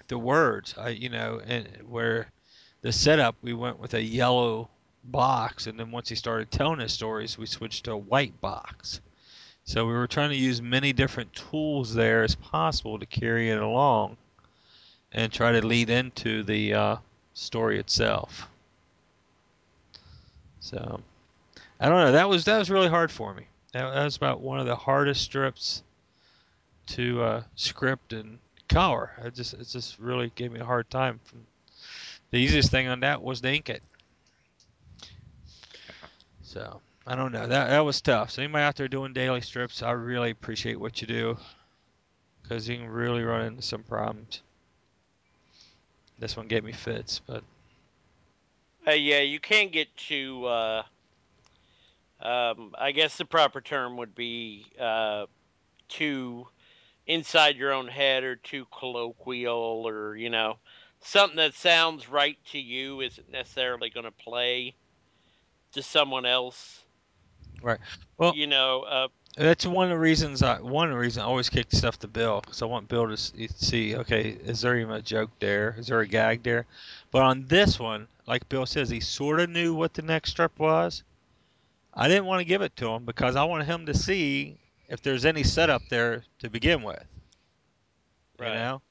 the 0.07 0.17
words, 0.17 0.75
I 0.77 0.89
you 0.89 1.09
know, 1.09 1.41
and 1.45 1.67
where 1.87 2.31
the 2.81 2.91
setup 2.91 3.35
we 3.41 3.53
went 3.53 3.79
with 3.79 3.93
a 3.93 4.01
yellow 4.01 4.69
box, 5.03 5.67
and 5.67 5.79
then 5.79 5.91
once 5.91 6.09
he 6.09 6.15
started 6.15 6.51
telling 6.51 6.79
his 6.79 6.93
stories, 6.93 7.37
we 7.37 7.45
switched 7.45 7.85
to 7.85 7.93
a 7.93 7.97
white 7.97 8.39
box. 8.39 9.01
So 9.63 9.85
we 9.85 9.93
were 9.93 10.07
trying 10.07 10.29
to 10.29 10.35
use 10.35 10.61
many 10.61 10.93
different 10.93 11.33
tools 11.33 11.93
there 11.93 12.23
as 12.23 12.35
possible 12.35 12.99
to 12.99 13.05
carry 13.05 13.49
it 13.49 13.59
along, 13.59 14.15
and 15.11 15.31
try 15.31 15.51
to 15.51 15.65
lead 15.65 15.89
into 15.89 16.43
the 16.43 16.73
uh, 16.73 16.95
story 17.33 17.79
itself. 17.79 18.47
So 20.59 21.01
I 21.79 21.89
don't 21.89 21.99
know. 21.99 22.11
That 22.11 22.27
was 22.29 22.45
that 22.45 22.57
was 22.57 22.69
really 22.69 22.89
hard 22.89 23.11
for 23.11 23.33
me. 23.33 23.43
That, 23.73 23.93
that 23.93 24.03
was 24.03 24.17
about 24.17 24.41
one 24.41 24.59
of 24.59 24.65
the 24.65 24.75
hardest 24.75 25.21
strips 25.21 25.83
to 26.87 27.21
uh, 27.21 27.43
script 27.55 28.13
and 28.13 28.39
color. 28.67 29.11
I 29.23 29.29
just 29.29 29.53
it 29.53 29.67
just 29.67 29.99
really 29.99 30.31
gave 30.35 30.51
me 30.51 30.59
a 30.59 30.65
hard 30.65 30.89
time. 30.89 31.19
The 32.31 32.37
easiest 32.37 32.71
thing 32.71 32.87
on 32.87 32.99
that 33.01 33.21
was 33.21 33.41
to 33.41 33.53
ink 33.53 33.69
it. 33.69 33.81
So 36.43 36.81
I 37.05 37.15
don't 37.15 37.31
know. 37.31 37.47
That 37.47 37.69
that 37.69 37.85
was 37.85 38.01
tough. 38.01 38.31
So 38.31 38.41
anybody 38.41 38.63
out 38.63 38.75
there 38.75 38.87
doing 38.87 39.13
daily 39.13 39.41
strips, 39.41 39.81
I 39.83 39.91
really 39.91 40.31
appreciate 40.31 40.79
what 40.79 40.99
you 41.01 41.07
do, 41.07 41.37
because 42.43 42.67
you 42.67 42.77
can 42.77 42.89
really 42.89 43.23
run 43.23 43.45
into 43.45 43.61
some 43.61 43.83
problems. 43.83 44.41
This 46.19 46.35
one 46.35 46.47
gave 46.47 46.63
me 46.63 46.71
fits, 46.71 47.19
but 47.19 47.43
Uh, 48.87 48.91
yeah, 48.91 49.19
you 49.19 49.39
can't 49.39 49.71
get 49.71 49.95
too. 49.97 50.45
Uh, 50.45 50.83
um, 52.19 52.73
I 52.77 52.91
guess 52.91 53.17
the 53.17 53.25
proper 53.25 53.61
term 53.61 53.97
would 53.97 54.15
be 54.15 54.65
uh, 54.79 55.25
too 55.89 56.47
inside 57.05 57.57
your 57.57 57.73
own 57.73 57.87
head 57.87 58.23
or 58.23 58.35
too 58.35 58.65
colloquial 58.77 59.83
or 59.87 60.15
you 60.15 60.29
know 60.29 60.59
something 61.01 61.37
that 61.37 61.53
sounds 61.53 62.09
right 62.09 62.37
to 62.51 62.59
you 62.59 63.01
isn't 63.01 63.29
necessarily 63.31 63.89
going 63.89 64.05
to 64.05 64.11
play 64.11 64.75
to 65.73 65.83
someone 65.83 66.25
else. 66.25 66.83
Right. 67.61 67.79
Well- 68.17 68.33
you 68.35 68.47
know, 68.47 68.81
uh, 68.81 69.07
that's 69.45 69.65
one 69.65 69.85
of 69.85 69.91
the 69.91 69.99
reasons. 69.99 70.41
I 70.41 70.59
one 70.59 70.87
of 70.87 70.93
the 70.93 70.99
reasons 70.99 71.23
I 71.23 71.27
always 71.27 71.49
kick 71.49 71.67
stuff 71.71 71.99
to 71.99 72.07
Bill, 72.07 72.41
because 72.41 72.61
I 72.61 72.65
want 72.65 72.87
Bill 72.87 73.07
to 73.07 73.17
see. 73.17 73.95
Okay, 73.95 74.29
is 74.29 74.61
there 74.61 74.77
even 74.77 74.93
a 74.95 75.01
joke 75.01 75.29
there? 75.39 75.75
Is 75.77 75.87
there 75.87 75.99
a 75.99 76.07
gag 76.07 76.43
there? 76.43 76.65
But 77.11 77.21
on 77.21 77.45
this 77.47 77.79
one, 77.79 78.07
like 78.25 78.49
Bill 78.49 78.65
says, 78.65 78.89
he 78.89 78.99
sort 78.99 79.39
of 79.39 79.49
knew 79.49 79.73
what 79.73 79.93
the 79.93 80.01
next 80.01 80.31
strip 80.31 80.57
was. 80.59 81.03
I 81.93 82.07
didn't 82.07 82.25
want 82.25 82.39
to 82.39 82.45
give 82.45 82.61
it 82.61 82.75
to 82.77 82.89
him 82.89 83.05
because 83.05 83.35
I 83.35 83.43
wanted 83.43 83.65
him 83.65 83.85
to 83.87 83.93
see 83.93 84.57
if 84.87 85.01
there's 85.01 85.25
any 85.25 85.43
setup 85.43 85.81
there 85.89 86.23
to 86.39 86.49
begin 86.49 86.83
with. 86.83 87.03
Right. 88.39 88.49
You 88.49 88.55
know. 88.55 88.81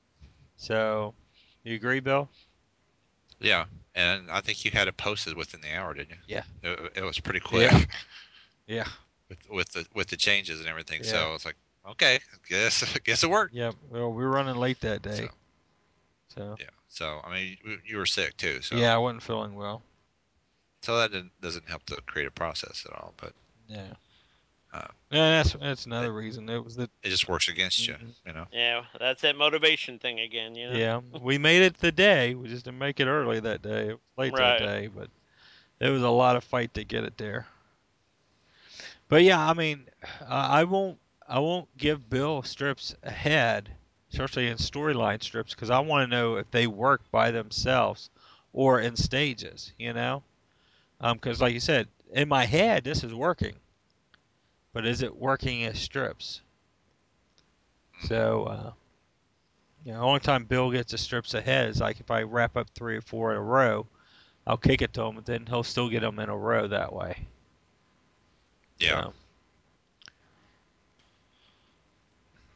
So, 0.56 1.14
you 1.62 1.74
agree, 1.74 2.00
Bill? 2.00 2.28
yeah, 3.40 3.66
and 3.94 4.30
I 4.30 4.40
think 4.40 4.64
you 4.64 4.70
had 4.70 4.88
it 4.88 4.96
posted 4.96 5.37
within 5.37 5.61
the 5.61 5.74
hour, 5.76 5.94
didn't 5.94 6.11
you? 6.11 6.16
Yeah. 6.26 6.42
It, 6.62 6.92
it 6.96 7.02
was 7.02 7.20
pretty 7.20 7.40
quick. 7.40 7.70
Yeah. 7.70 7.85
Yeah. 8.66 8.88
With, 9.28 9.38
with 9.50 9.68
the 9.72 9.86
with 9.94 10.08
the 10.08 10.16
changes 10.16 10.60
and 10.60 10.68
everything, 10.68 11.00
Yeah. 11.02 11.10
so 11.10 11.34
it's 11.34 11.44
like, 11.44 11.56
okay, 11.90 12.20
guess 12.48 12.84
guess 13.04 13.24
it 13.24 13.30
worked. 13.30 13.54
Yeah. 13.54 13.72
Well, 13.90 14.12
we 14.12 14.24
were 14.24 14.30
running 14.30 14.56
late 14.56 14.80
that 14.80 15.02
day. 15.02 15.16
So, 15.16 15.28
So. 16.28 16.56
yeah. 16.60 16.66
So 16.88 17.20
I 17.24 17.32
mean, 17.34 17.56
you, 17.64 17.78
you 17.84 17.96
were 17.96 18.06
sick 18.06 18.36
too. 18.36 18.60
So 18.62 18.76
Yeah, 18.76 18.94
I 18.94 18.98
wasn't 18.98 19.22
feeling 19.22 19.54
well. 19.54 19.82
So 20.82 20.96
that 20.98 21.10
didn't, 21.10 21.32
doesn't 21.40 21.68
help 21.68 21.84
the 21.86 21.96
creative 22.06 22.34
process 22.34 22.84
at 22.86 22.92
all. 22.92 23.14
But 23.16 23.32
Yeah. 23.68 23.94
Uh, 24.72 24.86
yeah, 25.10 25.42
that's 25.42 25.52
that's 25.54 25.86
another 25.86 26.12
reason. 26.12 26.48
It 26.48 26.62
was 26.62 26.76
the 26.76 26.88
it 27.02 27.08
just 27.08 27.28
works 27.28 27.48
against 27.48 27.86
you. 27.88 27.94
Mhm. 27.94 28.14
You 28.26 28.32
know. 28.32 28.46
yeah, 28.52 28.84
that's 29.00 29.22
that 29.22 29.36
motivation 29.36 29.98
thing 29.98 30.20
again. 30.20 30.54
You 30.54 30.70
know. 30.70 30.76
Yeah, 30.76 31.00
we 31.20 31.38
made 31.38 31.62
it 31.62 31.78
the 31.78 31.92
day. 31.92 32.34
We 32.34 32.48
just 32.48 32.64
didn't 32.66 32.78
make 32.78 33.00
it 33.00 33.06
early 33.06 33.40
that 33.40 33.62
day. 33.62 33.88
It 33.88 33.92
was 33.92 34.00
late 34.16 34.32
Right. 34.34 34.58
that 34.58 34.64
day, 34.64 34.86
but 34.88 35.08
it 35.80 35.88
was 35.90 36.02
a 36.02 36.10
lot 36.10 36.36
of 36.36 36.44
fight 36.44 36.74
to 36.74 36.84
get 36.84 37.04
it 37.04 37.16
there. 37.16 37.46
But 39.08 39.22
yeah, 39.22 39.38
I 39.38 39.54
mean, 39.54 39.86
I 40.28 40.60
I 40.60 40.64
won't 40.64 40.98
I 41.28 41.38
won't 41.38 41.68
give 41.76 42.10
Bill 42.10 42.42
strips 42.42 42.94
ahead, 43.02 43.70
especially 44.12 44.48
in 44.48 44.56
storyline 44.56 45.22
strips, 45.22 45.54
because 45.54 45.70
I 45.70 45.78
want 45.80 46.10
to 46.10 46.16
know 46.16 46.36
if 46.36 46.50
they 46.50 46.66
work 46.66 47.02
by 47.10 47.30
themselves 47.30 48.10
or 48.52 48.80
in 48.80 48.96
stages. 48.96 49.72
You 49.78 49.92
know, 49.92 50.22
because 51.00 51.40
like 51.40 51.54
you 51.54 51.60
said, 51.60 51.88
in 52.12 52.28
my 52.28 52.44
head 52.44 52.84
this 52.84 53.04
is 53.04 53.14
working, 53.14 53.54
but 54.72 54.86
is 54.86 55.02
it 55.02 55.16
working 55.16 55.64
as 55.64 55.78
strips? 55.78 56.40
So, 58.02 58.44
uh, 58.44 58.72
you 59.84 59.92
know, 59.92 60.00
the 60.00 60.04
only 60.04 60.20
time 60.20 60.44
Bill 60.44 60.70
gets 60.70 60.92
the 60.92 60.98
strips 60.98 61.32
ahead 61.34 61.68
is 61.68 61.80
like 61.80 62.00
if 62.00 62.10
I 62.10 62.22
wrap 62.22 62.56
up 62.56 62.68
three 62.70 62.96
or 62.96 63.00
four 63.02 63.30
in 63.30 63.38
a 63.38 63.42
row, 63.42 63.86
I'll 64.46 64.56
kick 64.56 64.82
it 64.82 64.92
to 64.94 65.02
him, 65.02 65.16
and 65.16 65.26
then 65.26 65.46
he'll 65.46 65.62
still 65.62 65.88
get 65.88 66.00
them 66.00 66.18
in 66.18 66.28
a 66.28 66.36
row 66.36 66.66
that 66.68 66.92
way. 66.92 67.26
Yeah. 68.78 69.02
So, 69.04 69.12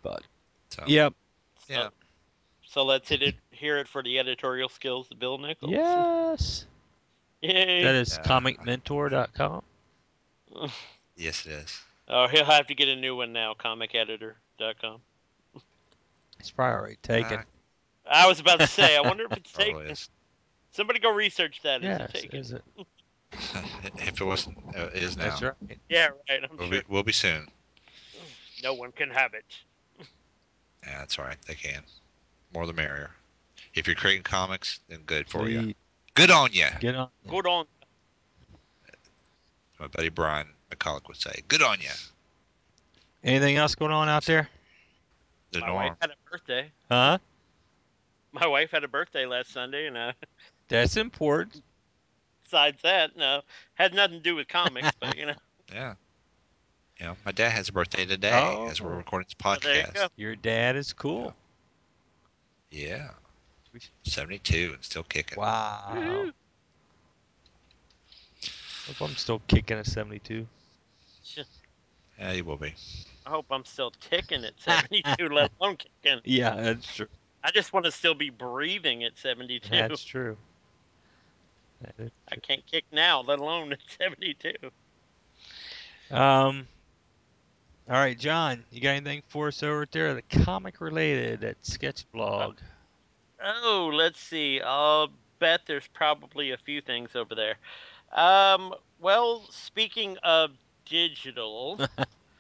but 0.03 0.23
So 0.71 0.85
yep, 0.87 1.15
So, 1.67 1.75
Yeah. 1.75 1.89
So 2.67 2.85
let's 2.85 3.09
hit 3.09 3.23
it. 3.23 3.35
Hear 3.51 3.79
it 3.79 3.89
for 3.89 4.03
the 4.03 4.19
editorial 4.19 4.69
skills 4.69 5.11
of 5.11 5.19
Bill 5.19 5.39
Nichols. 5.39 5.73
yes, 5.73 6.67
Yay. 7.43 7.83
that 7.83 7.95
is 7.95 8.17
Yeah. 8.17 8.29
comicmentor.com. 8.29 9.63
Yes, 11.17 11.45
it 11.45 11.53
is. 11.53 11.79
Oh, 12.09 12.27
he'll 12.29 12.47
have 12.47 12.67
to 12.69 12.75
get 12.75 12.89
a 12.89 12.97
new 12.97 13.15
one 13.15 13.33
now. 13.35 13.53
Comiceditor.com. 13.53 15.01
It's 16.39 16.51
probably 16.51 16.75
already 16.79 16.97
taken. 17.03 17.41
Uh, 17.41 17.43
I 18.11 18.27
was 18.27 18.41
about 18.41 18.59
to 18.61 18.67
say. 18.67 18.97
I 18.97 19.03
wonder 19.03 19.25
if 19.25 19.33
it's 19.37 19.53
probably 19.55 19.75
taken. 19.75 19.91
is. 19.91 20.09
Somebody 20.73 20.99
go 20.99 21.13
research 21.13 21.61
that. 21.63 21.83
Is 21.83 21.85
yes, 21.85 22.01
it 22.01 22.13
taken? 22.23 22.39
is 22.39 22.53
it? 22.53 22.63
if 23.99 24.21
it 24.21 24.25
wasn't, 24.25 24.59
uh, 24.77 24.87
it 24.95 25.03
is 25.03 25.17
now. 25.17 25.25
That's 25.25 25.43
right. 25.43 25.79
Yeah, 25.89 26.09
right. 26.29 26.41
I'm 26.43 26.57
We'll 26.57 26.69
sure 26.71 26.81
be, 26.81 26.87
we'll 26.89 27.03
be 27.03 27.13
soon. 27.13 27.49
no 28.63 28.75
one 28.75 28.93
can 28.93 29.11
have 29.11 29.35
it. 29.35 29.45
Yeah, 30.87 30.99
that's 31.01 31.19
all 31.19 31.27
right. 31.27 31.37
They 31.47 31.55
can. 31.55 31.83
More 32.55 32.67
the 32.67 32.73
merrier. 32.73 33.11
If 33.75 33.87
you're 33.87 33.95
creating 33.95 34.23
comics, 34.23 34.81
then 34.89 35.01
good 35.05 35.29
for 35.29 35.47
you. 35.47 35.75
Good 36.15 36.31
on 36.31 36.55
you. 36.55 36.69
Get 36.81 36.95
on. 36.97 37.09
Good 37.29 37.47
on. 37.47 37.67
My 39.79 39.89
buddy 39.89 40.09
Brian 40.09 40.47
McCulloch 40.71 41.07
would 41.09 41.19
say, 41.19 41.43
"Good 41.49 41.63
on 41.63 41.81
you." 41.83 41.91
Anything 43.23 43.57
else 43.57 43.75
going 43.75 43.93
on 43.93 44.09
out 44.09 44.25
there? 44.25 44.49
The 45.53 45.61
My 45.61 45.67
norm. 45.67 45.77
wife 45.89 45.93
had 46.01 46.11
a 46.11 46.31
birthday. 46.31 46.71
Huh? 46.91 47.19
my 48.33 48.47
wife 48.47 48.71
had 48.71 48.83
a 48.83 48.89
birthday 48.89 49.27
last 49.27 49.53
Sunday, 49.53 49.87
and 49.87 49.99
uh, 49.99 50.13
That's 50.69 50.97
important. 50.97 51.63
Besides 52.51 52.83
that, 52.83 53.17
no, 53.17 53.43
had 53.75 53.95
nothing 53.95 54.17
to 54.19 54.23
do 54.23 54.35
with 54.35 54.49
comics, 54.49 54.91
but 54.99 55.17
you 55.17 55.27
know, 55.27 55.35
Yeah. 55.73 55.95
You 56.99 57.07
know, 57.07 57.17
my 57.25 57.33
dad 57.33 57.51
has 57.51 57.69
a 57.69 57.73
birthday 57.73 58.05
today 58.05 58.31
oh. 58.35 58.69
as 58.69 58.81
we're 58.81 58.93
Oh. 58.93 58.97
recording 58.97 59.27
this 59.29 59.37
Well, 59.43 59.55
you 59.55 59.83
podcast. 59.83 60.09
Your 60.17 60.37
dad 60.37 60.77
is 60.77 60.93
cool. 60.93 61.35
Yeah. 62.71 63.11
72 64.03 64.73
and 64.75 64.85
still 64.85 65.05
kicking. 65.05 65.39
Wow. 65.39 65.93
Woohoo. 65.93 66.33
Hope 68.89 69.09
I'm 69.09 69.17
still 69.17 69.41
kicking 69.47 69.79
at 69.79 69.87
72. 69.87 70.47
Yeah, 72.19 72.33
you 72.33 72.45
will 72.45 72.57
be. 72.57 72.75
I 73.25 73.31
hope 73.31 73.47
I'm 73.51 73.65
still 73.65 73.93
kicking 74.01 74.45
at 74.45 74.59
72, 74.59 75.29
let 75.29 75.53
alone 75.61 75.77
kicking. 75.77 76.21
Yeah, 76.25 76.57
that's 76.57 76.97
true. 76.97 77.07
I 77.43 77.51
just 77.53 77.73
want 77.73 77.87
to 77.87 77.93
still 77.93 78.15
be 78.15 78.29
breathing 78.29 79.05
at 79.05 79.17
72. 79.17 79.69
That's 79.71 80.05
true. 80.05 80.37
I 82.31 82.37
can't 82.37 82.65
kick 82.67 82.85
now, 82.93 83.23
let 83.23 83.39
alone 83.39 83.73
at 83.73 83.79
72. 83.99 84.53
Um. 86.11 86.67
All 87.89 87.97
right, 87.97 88.17
John, 88.17 88.63
you 88.71 88.81
got 88.81 88.91
anything 88.91 89.23
for 89.29 89.49
us 89.49 89.65
over 89.65 89.85
there? 89.91 90.15
The 90.15 90.23
comic 90.45 90.81
related 90.81 91.43
at 91.43 91.61
Sketchblog. 91.63 92.55
Oh, 93.43 93.91
let's 93.93 94.21
see. 94.21 94.61
I'll 94.61 95.09
bet 95.41 95.63
there's 95.67 95.89
probably 95.93 96.53
a 96.53 96.57
few 96.57 96.81
things 96.81 97.17
over 97.17 97.35
there. 97.35 97.57
Um, 98.13 98.75
well, 99.01 99.45
speaking 99.51 100.19
of 100.23 100.53
digital, 100.85 101.81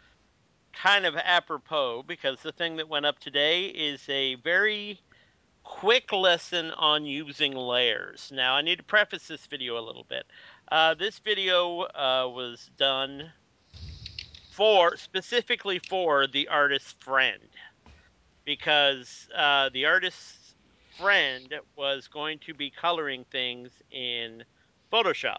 kind 0.72 1.06
of 1.06 1.16
apropos, 1.16 2.04
because 2.06 2.40
the 2.42 2.52
thing 2.52 2.76
that 2.76 2.88
went 2.88 3.06
up 3.06 3.18
today 3.18 3.66
is 3.66 4.08
a 4.08 4.36
very 4.36 5.00
quick 5.70 6.12
lesson 6.12 6.72
on 6.72 7.06
using 7.06 7.54
layers. 7.54 8.32
Now, 8.34 8.54
I 8.54 8.60
need 8.60 8.78
to 8.78 8.82
preface 8.82 9.28
this 9.28 9.46
video 9.46 9.78
a 9.78 9.84
little 9.84 10.04
bit. 10.08 10.26
Uh, 10.70 10.94
this 10.94 11.20
video 11.20 11.82
uh, 11.82 12.28
was 12.28 12.70
done 12.76 13.30
for 14.50 14.96
specifically 14.96 15.78
for 15.78 16.26
the 16.26 16.48
artist's 16.48 16.92
friend. 16.98 17.40
Because 18.44 19.28
uh, 19.34 19.70
the 19.72 19.86
artist's 19.86 20.54
friend 20.98 21.54
was 21.76 22.08
going 22.08 22.40
to 22.40 22.52
be 22.52 22.70
coloring 22.70 23.24
things 23.30 23.70
in 23.92 24.42
Photoshop. 24.92 25.38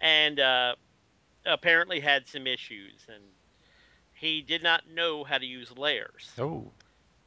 And 0.00 0.40
uh, 0.40 0.76
apparently 1.44 2.00
had 2.00 2.26
some 2.26 2.46
issues. 2.46 3.06
And 3.06 3.22
he 4.14 4.40
did 4.40 4.62
not 4.62 4.88
know 4.88 5.24
how 5.24 5.36
to 5.36 5.46
use 5.46 5.76
layers. 5.76 6.30
Oh, 6.38 6.70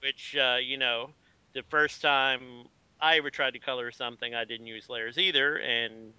which 0.02 0.36
uh, 0.36 0.58
you 0.62 0.78
know 0.78 1.12
the 1.56 1.64
first 1.64 2.02
time 2.02 2.66
i 3.02 3.18
ever 3.18 3.32
tried 3.32 3.54
to 3.54 3.60
color 3.60 3.92
something 3.92 4.36
i 4.36 4.46
didn't 4.46 4.68
use 4.68 4.90
layers 4.90 5.18
either 5.18 5.58
and 5.58 6.14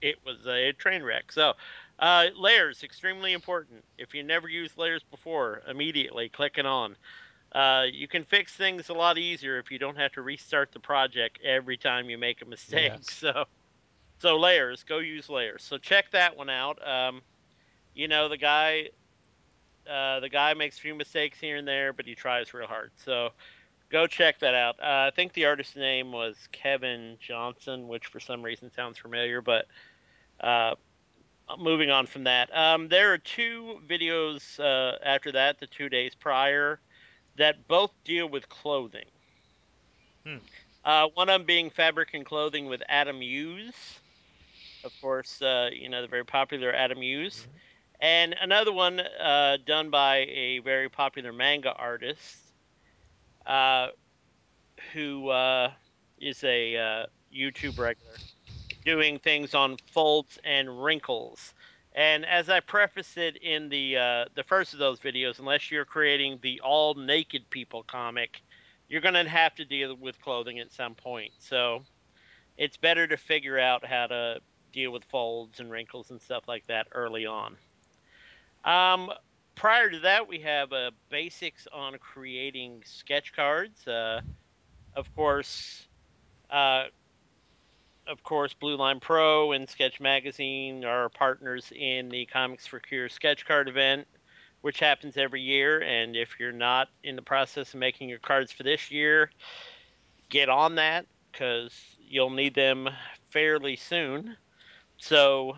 it 0.00 0.16
was 0.24 0.46
a 0.46 0.72
train 0.72 1.02
wreck. 1.02 1.32
So 1.32 1.54
uh, 1.98 2.26
layers 2.36 2.82
extremely 2.82 3.32
important. 3.32 3.84
If 3.98 4.14
you 4.14 4.22
never 4.22 4.48
used 4.48 4.78
layers 4.78 5.02
before 5.10 5.62
immediately 5.68 6.28
click 6.28 6.54
it 6.58 6.66
on. 6.66 6.96
Uh, 7.52 7.86
you 7.90 8.06
can 8.06 8.24
fix 8.24 8.52
things 8.52 8.88
a 8.90 8.94
lot 8.94 9.18
easier 9.18 9.58
if 9.58 9.70
you 9.70 9.78
don't 9.78 9.98
have 9.98 10.12
to 10.12 10.22
restart 10.22 10.72
the 10.72 10.78
project 10.78 11.38
every 11.44 11.76
time 11.76 12.08
you 12.08 12.16
make 12.16 12.42
a 12.42 12.46
mistake. 12.46 12.92
Yes. 12.92 13.10
so 13.10 13.44
so 14.20 14.38
layers 14.38 14.84
go 14.84 14.98
use 14.98 15.28
layers. 15.28 15.62
So 15.64 15.78
check 15.78 16.10
that 16.12 16.36
one 16.36 16.50
out. 16.50 16.78
Um, 16.86 17.22
you 17.94 18.06
know 18.08 18.28
the 18.28 18.36
guy 18.36 18.90
uh, 19.90 20.20
the 20.20 20.28
guy 20.28 20.54
makes 20.54 20.78
a 20.78 20.80
few 20.80 20.94
mistakes 20.94 21.40
here 21.40 21.56
and 21.56 21.66
there 21.66 21.92
but 21.92 22.06
he 22.06 22.14
tries 22.14 22.54
real 22.54 22.68
hard. 22.68 22.92
So 23.04 23.30
go 23.90 24.06
check 24.06 24.38
that 24.40 24.54
out. 24.54 24.78
Uh, 24.80 25.08
i 25.08 25.10
think 25.14 25.32
the 25.32 25.46
artist's 25.46 25.76
name 25.76 26.12
was 26.12 26.48
kevin 26.52 27.16
johnson 27.20 27.88
which 27.88 28.06
for 28.06 28.20
some 28.20 28.42
reason 28.42 28.70
sounds 28.70 28.98
familiar 28.98 29.40
but 29.42 29.66
uh, 30.40 30.74
moving 31.58 31.90
on 31.90 32.06
from 32.06 32.24
that. 32.24 32.54
Um, 32.56 32.88
there 32.88 33.12
are 33.12 33.18
two 33.18 33.80
videos 33.88 34.58
uh, 34.58 34.96
after 35.04 35.32
that 35.32 35.58
the 35.58 35.66
two 35.66 35.88
days 35.88 36.14
prior 36.14 36.80
that 37.36 37.66
both 37.68 37.92
deal 38.04 38.28
with 38.28 38.48
clothing. 38.48 39.06
Hmm. 40.24 40.38
uh, 40.84 41.08
one 41.14 41.28
of 41.28 41.40
them 41.40 41.46
being 41.46 41.70
fabric 41.70 42.14
and 42.14 42.24
clothing 42.24 42.66
with 42.66 42.82
adam 42.88 43.20
hughes. 43.20 44.00
Of 44.84 44.92
course 45.00 45.40
uh, 45.42 45.70
you 45.72 45.88
know 45.88 46.02
the 46.02 46.08
very 46.08 46.24
popular 46.24 46.72
adam 46.74 47.00
hughes. 47.02 47.46
Mhm. 47.46 47.60
and 48.00 48.34
another 48.40 48.72
one 48.72 49.00
uh, 49.00 49.58
done 49.64 49.90
by 49.90 50.18
a 50.18 50.58
very 50.60 50.88
popular 50.88 51.32
manga 51.32 51.72
artist 51.74 52.49
who 54.92 55.28
uh, 55.28 55.70
is 56.20 56.42
a 56.44 56.76
uh, 56.76 57.06
YouTube 57.34 57.78
regular, 57.78 58.14
doing 58.84 59.18
things 59.18 59.54
on 59.54 59.76
folds 59.92 60.38
and 60.44 60.82
wrinkles. 60.82 61.54
And 61.94 62.24
as 62.24 62.48
I 62.48 62.60
preface 62.60 63.16
it 63.16 63.36
in 63.38 63.68
the 63.68 63.96
uh, 63.96 64.24
the 64.36 64.44
first 64.44 64.72
of 64.72 64.78
those 64.78 65.00
videos, 65.00 65.40
unless 65.40 65.70
you're 65.70 65.84
creating 65.84 66.38
the 66.42 66.60
all 66.60 66.94
naked 66.94 67.50
people 67.50 67.82
comic, 67.82 68.42
you're 68.88 69.00
going 69.00 69.14
to 69.14 69.28
have 69.28 69.54
to 69.56 69.64
deal 69.64 69.96
with 69.96 70.20
clothing 70.22 70.60
at 70.60 70.72
some 70.72 70.94
point. 70.94 71.32
So 71.40 71.82
it's 72.56 72.76
better 72.76 73.06
to 73.08 73.16
figure 73.16 73.58
out 73.58 73.84
how 73.84 74.06
to 74.06 74.40
deal 74.72 74.92
with 74.92 75.02
folds 75.04 75.58
and 75.58 75.70
wrinkles 75.70 76.10
and 76.10 76.20
stuff 76.20 76.44
like 76.46 76.64
that 76.68 76.86
early 76.92 77.26
on. 77.26 77.56
Um, 78.64 79.10
prior 79.54 79.90
to 79.90 80.00
that, 80.00 80.28
we 80.28 80.40
have 80.40 80.72
uh, 80.72 80.90
basics 81.10 81.66
on 81.72 81.96
creating 81.98 82.82
sketch 82.84 83.32
cards. 83.34 83.86
Uh, 83.86 84.20
of 84.94 85.14
course, 85.14 85.86
uh, 86.50 86.84
of 88.06 88.22
course, 88.22 88.54
Blue 88.54 88.76
Line 88.76 89.00
Pro 89.00 89.52
and 89.52 89.68
Sketch 89.68 90.00
Magazine 90.00 90.84
are 90.84 91.08
partners 91.08 91.72
in 91.74 92.08
the 92.08 92.26
Comics 92.26 92.66
for 92.66 92.80
Cure 92.80 93.08
sketch 93.08 93.46
card 93.46 93.68
event, 93.68 94.06
which 94.62 94.80
happens 94.80 95.16
every 95.16 95.42
year. 95.42 95.80
And 95.82 96.16
if 96.16 96.40
you're 96.40 96.52
not 96.52 96.88
in 97.04 97.14
the 97.14 97.22
process 97.22 97.72
of 97.72 97.80
making 97.80 98.08
your 98.08 98.18
cards 98.18 98.50
for 98.50 98.64
this 98.64 98.90
year, 98.90 99.30
get 100.28 100.48
on 100.48 100.74
that 100.76 101.06
because 101.30 101.72
you'll 102.00 102.30
need 102.30 102.54
them 102.54 102.88
fairly 103.30 103.76
soon. 103.76 104.36
So 104.96 105.56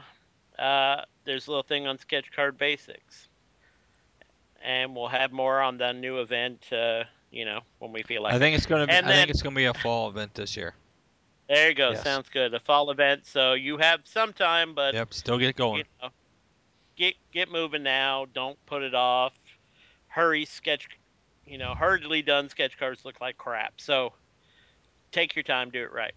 uh, 0.59 1.03
there's 1.24 1.47
a 1.47 1.51
little 1.51 1.62
thing 1.62 1.86
on 1.86 1.99
sketch 1.99 2.30
card 2.32 2.59
basics, 2.59 3.28
and 4.64 4.94
we'll 4.94 5.08
have 5.08 5.32
more 5.32 5.60
on 5.60 5.78
the 5.78 5.92
new 5.92 6.18
event. 6.20 6.72
Uh, 6.72 7.04
you 7.30 7.44
know, 7.44 7.60
when 7.78 7.92
we 7.92 8.02
feel 8.02 8.22
like 8.22 8.32
I 8.32 8.36
it. 8.36 8.38
think 8.40 8.56
it's 8.56 8.66
gonna 8.66 8.86
be. 8.86 8.92
And 8.92 9.06
I 9.06 9.12
think 9.12 9.30
it's 9.30 9.42
gonna 9.42 9.56
be 9.56 9.64
a 9.64 9.74
fall 9.74 10.08
event 10.08 10.34
this 10.34 10.56
year. 10.56 10.74
There 11.48 11.68
you 11.68 11.74
go. 11.74 11.90
Yes. 11.90 12.02
Sounds 12.04 12.28
good. 12.28 12.54
A 12.54 12.60
fall 12.60 12.90
event, 12.90 13.26
so 13.26 13.54
you 13.54 13.76
have 13.78 14.00
some 14.04 14.32
time, 14.32 14.74
but 14.74 14.94
Yep, 14.94 15.12
still 15.12 15.38
get 15.38 15.56
going. 15.56 15.78
you 15.78 15.84
know, 16.02 16.08
get 16.96 17.14
get 17.32 17.50
moving 17.50 17.82
now. 17.82 18.26
Don't 18.32 18.58
put 18.66 18.82
it 18.82 18.94
off. 18.94 19.32
Hurry, 20.08 20.44
sketch. 20.44 20.88
You 21.44 21.58
know, 21.58 21.74
hurriedly 21.74 22.22
done 22.22 22.48
sketch 22.48 22.78
cards 22.78 23.04
look 23.04 23.20
like 23.20 23.36
crap. 23.36 23.80
So 23.80 24.12
take 25.10 25.34
your 25.34 25.42
time, 25.42 25.70
do 25.70 25.82
it 25.82 25.92
right. 25.92 26.14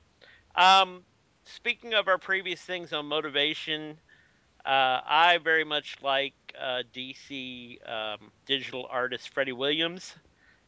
Um, 0.55 1.03
speaking 1.45 1.93
of 1.93 2.07
our 2.07 2.17
previous 2.17 2.61
things 2.61 2.93
on 2.93 3.07
motivation, 3.07 3.97
uh, 4.65 5.01
I 5.05 5.37
very 5.43 5.63
much 5.63 5.97
like 6.01 6.33
uh, 6.59 6.83
DC 6.93 7.77
um, 7.89 8.31
digital 8.45 8.87
artist 8.89 9.29
Freddie 9.29 9.51
Williams, 9.51 10.15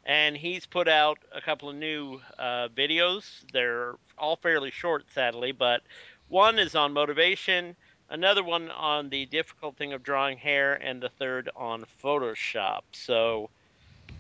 and 0.06 0.38
he's 0.38 0.66
put 0.66 0.88
out 0.88 1.18
a 1.34 1.42
couple 1.42 1.70
of 1.70 1.76
new 1.76 2.22
uh, 2.38 2.68
videos. 2.76 3.24
They're 3.52 3.96
all 4.18 4.36
fairly 4.36 4.72
short, 4.72 5.06
sadly, 5.14 5.52
but 5.52 5.82
one 6.30 6.60
is 6.60 6.76
on 6.76 6.94
motivation, 6.94 7.76
another 8.10 8.44
one 8.44 8.70
on 8.70 9.10
the 9.10 9.26
difficult 9.26 9.78
thing 9.78 9.94
of 9.94 10.04
drawing 10.04 10.38
hair, 10.38 10.76
and 10.76 11.02
the 11.02 11.10
third 11.10 11.50
on 11.56 11.86
Photoshop. 12.04 12.82
So 12.92 13.50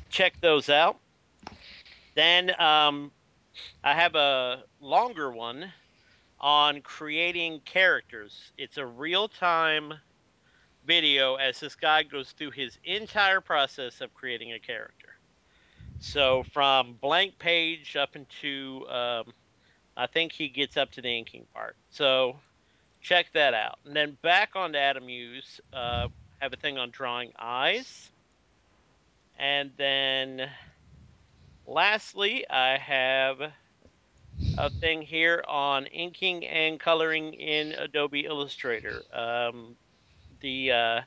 check 0.09 0.33
those 0.41 0.69
out. 0.69 0.97
Then 2.15 2.49
um, 2.59 3.11
I 3.83 3.93
have 3.93 4.15
a 4.15 4.63
longer 4.81 5.31
one 5.31 5.71
on 6.39 6.81
creating 6.81 7.61
characters. 7.65 8.51
It's 8.57 8.77
a 8.77 8.85
real 8.85 9.27
time 9.27 9.93
video 10.85 11.35
as 11.35 11.59
this 11.59 11.75
guy 11.75 12.03
goes 12.03 12.31
through 12.31 12.51
his 12.51 12.77
entire 12.85 13.41
process 13.41 14.01
of 14.01 14.13
creating 14.13 14.53
a 14.53 14.59
character. 14.59 15.15
So 15.99 16.43
from 16.53 16.93
blank 17.01 17.39
page 17.39 17.95
up 17.95 18.15
into, 18.15 18.87
um, 18.87 19.33
I 19.95 20.07
think 20.07 20.31
he 20.31 20.47
gets 20.47 20.77
up 20.77 20.91
to 20.91 21.01
the 21.01 21.09
inking 21.09 21.45
part. 21.53 21.75
So 21.89 22.37
check 23.01 23.27
that 23.33 23.53
out. 23.53 23.79
And 23.85 23.95
then 23.95 24.17
back 24.21 24.51
on 24.55 24.73
to 24.73 24.79
Adam 24.79 25.07
Hughes, 25.07 25.59
uh, 25.73 26.07
have 26.39 26.53
a 26.53 26.57
thing 26.57 26.77
on 26.77 26.91
drawing 26.91 27.31
eyes. 27.37 28.09
And 29.39 29.71
then 29.77 30.49
lastly, 31.65 32.47
I 32.49 32.77
have 32.77 33.37
a 34.57 34.69
thing 34.69 35.01
here 35.01 35.43
on 35.47 35.85
inking 35.87 36.45
and 36.45 36.79
coloring 36.79 37.33
in 37.33 37.73
Adobe 37.73 38.25
Illustrator. 38.25 39.01
Um, 39.13 39.75
the 40.41 40.71
uh, 40.71 41.01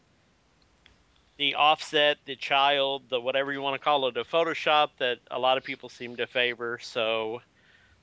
the 1.37 1.55
offset, 1.55 2.18
the 2.26 2.37
child, 2.37 3.03
the 3.09 3.20
whatever 3.20 3.53
you 3.53 3.62
want 3.62 3.74
to 3.74 3.78
call 3.85 4.07
it, 4.09 4.16
a 4.16 4.24
Photoshop 4.24 4.91
that 4.99 5.18
a 5.31 5.39
lot 5.39 5.57
of 5.57 5.64
people 5.64 5.89
seem 5.89 6.16
to 6.16 6.26
favor. 6.26 6.78
So 6.83 7.41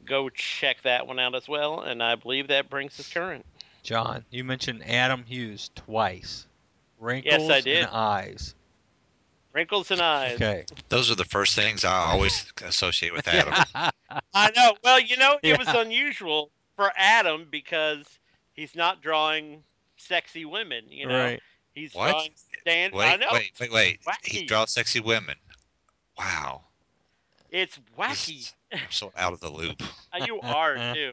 go 0.06 0.30
check 0.30 0.82
that 0.84 1.06
one 1.06 1.20
out 1.20 1.36
as 1.36 1.48
well. 1.48 1.82
And 1.82 2.02
I 2.02 2.16
believe 2.16 2.48
that 2.48 2.70
brings 2.70 3.00
us 3.00 3.12
current. 3.12 3.46
John, 3.84 4.26
you 4.32 4.44
mentioned 4.44 4.84
Adam 4.90 5.24
Hughes 5.24 5.70
twice. 5.76 6.48
Wrinkles 7.00 7.42
Yes, 7.44 7.52
I 7.52 7.62
did. 7.62 7.78
and 7.84 7.88
eyes. 7.92 8.56
Wrinkles 9.54 9.92
and 9.92 10.02
eyes. 10.02 10.36
Okay. 10.36 10.66
Those 10.90 11.12
are 11.12 11.16
the 11.16 11.26
first 11.26 11.56
things 11.56 11.86
I 11.86 11.94
always 11.94 12.52
associate 12.64 13.14
with 13.14 13.28
Adam. 13.28 13.92
I 14.34 14.51
know. 14.55 14.76
Well, 14.84 14.99
you 14.99 15.18
know, 15.18 15.39
it 15.43 15.58
was 15.58 15.68
unusual 15.68 16.51
for 16.76 16.91
Adam 16.95 17.47
because 17.49 18.05
he's 18.53 18.76
not 18.76 19.01
drawing 19.01 19.64
sexy 19.97 20.45
women. 20.45 20.86
You 20.89 21.08
know, 21.08 21.24
Right. 21.24 21.43
he's 21.76 21.93
What? 21.93 22.10
drawing 22.12 22.32
stand. 22.62 22.93
I 22.93 22.97
Wait, 22.97 23.20
know. 23.20 23.28
wait, 23.32 23.51
wait, 23.60 23.72
wait. 23.72 23.99
He 24.24 24.45
draws 24.45 24.72
sexy 24.72 24.99
women. 24.99 25.36
Wow. 26.18 26.64
It's 27.49 27.80
wacky. 27.97 28.39
is- 28.39 28.53
I'm 28.72 28.80
so 28.89 29.12
out 29.18 29.34
of 29.34 29.39
the 29.39 29.49
loop. 29.49 29.82
You 30.26 30.39
are 30.41 30.76
too. 30.93 31.12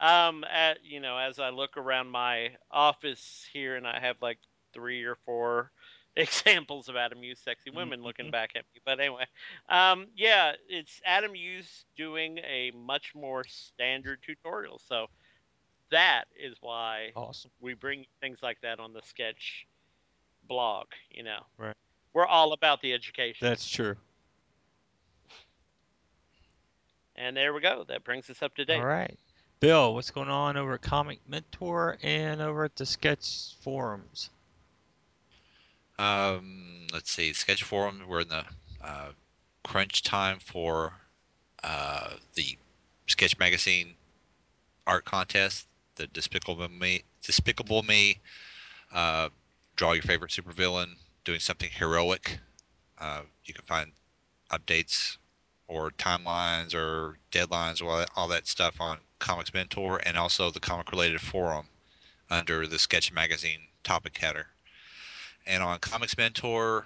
Um, 0.00 0.44
at, 0.44 0.84
you 0.84 1.00
know, 1.00 1.16
as 1.16 1.38
I 1.38 1.50
look 1.50 1.76
around 1.76 2.10
my 2.10 2.50
office 2.70 3.46
here, 3.52 3.76
and 3.76 3.86
I 3.86 3.98
have 4.00 4.16
like 4.22 4.38
three 4.72 5.02
or 5.04 5.16
four 5.24 5.70
examples 6.22 6.88
of 6.88 6.96
Adam 6.96 7.22
Hughes 7.22 7.38
sexy 7.44 7.70
women 7.70 8.02
looking 8.02 8.30
back 8.30 8.50
at 8.56 8.64
me. 8.74 8.80
But 8.84 9.00
anyway, 9.00 9.24
um, 9.68 10.06
yeah, 10.16 10.52
it's 10.68 11.00
Adam 11.06 11.34
Hughes 11.34 11.84
doing 11.96 12.38
a 12.38 12.72
much 12.74 13.12
more 13.14 13.44
standard 13.44 14.18
tutorial. 14.26 14.80
So 14.88 15.06
that 15.90 16.24
is 16.38 16.56
why 16.60 17.12
Awesome. 17.16 17.50
we 17.60 17.74
bring 17.74 18.04
things 18.20 18.38
like 18.42 18.60
that 18.62 18.80
on 18.80 18.92
the 18.92 19.00
sketch 19.02 19.66
blog. 20.48 20.86
You 21.10 21.22
know, 21.22 21.40
Right. 21.56 21.76
we're 22.12 22.26
all 22.26 22.52
about 22.52 22.82
the 22.82 22.92
education. 22.92 23.46
That's 23.46 23.68
true. 23.68 23.96
and 27.16 27.36
there 27.36 27.52
we 27.52 27.60
go. 27.60 27.84
That 27.88 28.04
brings 28.04 28.30
us 28.30 28.42
up 28.42 28.54
to 28.56 28.64
date. 28.64 28.78
All 28.78 28.86
right. 28.86 29.18
Bill, 29.60 29.92
what's 29.94 30.10
going 30.12 30.28
on 30.28 30.56
over 30.56 30.74
at 30.74 30.82
Comic 30.82 31.18
Mentor 31.28 31.98
and 32.02 32.40
over 32.40 32.64
at 32.64 32.76
the 32.76 32.86
Sketch 32.86 33.54
Forums? 33.60 34.30
Um, 35.98 36.86
let's 36.92 37.10
see. 37.10 37.32
Sketch 37.32 37.62
Forum. 37.62 38.02
We're 38.06 38.20
in 38.20 38.28
the 38.28 38.44
uh, 38.82 39.10
crunch 39.64 40.02
time 40.02 40.38
for 40.38 40.92
uh, 41.64 42.10
the 42.34 42.56
Sketch 43.06 43.38
Magazine 43.38 43.94
art 44.86 45.04
contest. 45.04 45.66
The 45.96 46.06
Despicable 46.08 46.68
Me, 46.68 47.02
Despicable 47.22 47.82
Me. 47.82 48.20
Uh, 48.92 49.28
draw 49.74 49.92
your 49.92 50.02
favorite 50.02 50.30
supervillain 50.30 50.94
doing 51.24 51.40
something 51.40 51.68
heroic. 51.72 52.38
Uh, 52.98 53.22
you 53.44 53.52
can 53.52 53.64
find 53.64 53.92
updates 54.50 55.16
or 55.66 55.90
timelines 55.90 56.74
or 56.74 57.18
deadlines 57.32 57.82
or 57.82 58.06
all 58.16 58.28
that 58.28 58.46
stuff 58.46 58.80
on 58.80 58.98
Comics 59.18 59.52
Mentor 59.52 60.00
and 60.06 60.16
also 60.16 60.50
the 60.50 60.60
comic 60.60 60.90
related 60.92 61.20
forum 61.20 61.66
under 62.30 62.66
the 62.66 62.78
Sketch 62.78 63.12
Magazine 63.12 63.60
topic 63.82 64.16
header. 64.16 64.46
And 65.48 65.62
on 65.62 65.78
Comics 65.78 66.16
Mentor, 66.16 66.84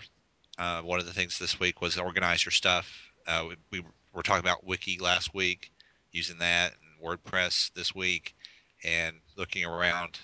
uh, 0.57 0.83
one 0.83 1.01
of 1.01 1.07
the 1.07 1.13
things 1.13 1.37
this 1.39 1.59
week 1.59 1.81
was 1.81 1.99
organize 1.99 2.45
your 2.45 2.53
stuff. 2.53 2.89
Uh, 3.27 3.47
we, 3.49 3.57
we 3.81 3.85
were 4.15 4.23
talking 4.23 4.45
about 4.45 4.65
Wiki 4.65 4.99
last 4.99 5.35
week, 5.35 5.73
using 6.13 6.39
that 6.39 6.73
and 6.73 7.05
WordPress 7.05 7.73
this 7.75 7.93
week, 7.93 8.37
and 8.85 9.17
looking 9.37 9.65
around. 9.65 10.21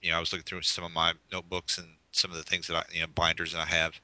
You 0.00 0.10
know, 0.10 0.16
I 0.16 0.20
was 0.20 0.32
looking 0.32 0.44
through 0.44 0.62
some 0.62 0.84
of 0.84 0.92
my 0.92 1.12
notebooks 1.30 1.76
and 1.76 1.88
some 2.12 2.30
of 2.30 2.38
the 2.38 2.42
things 2.42 2.66
that 2.68 2.76
I, 2.76 2.84
you 2.90 3.02
know, 3.02 3.08
binders 3.14 3.52
that 3.52 3.60
I 3.60 3.66
have. 3.66 4.00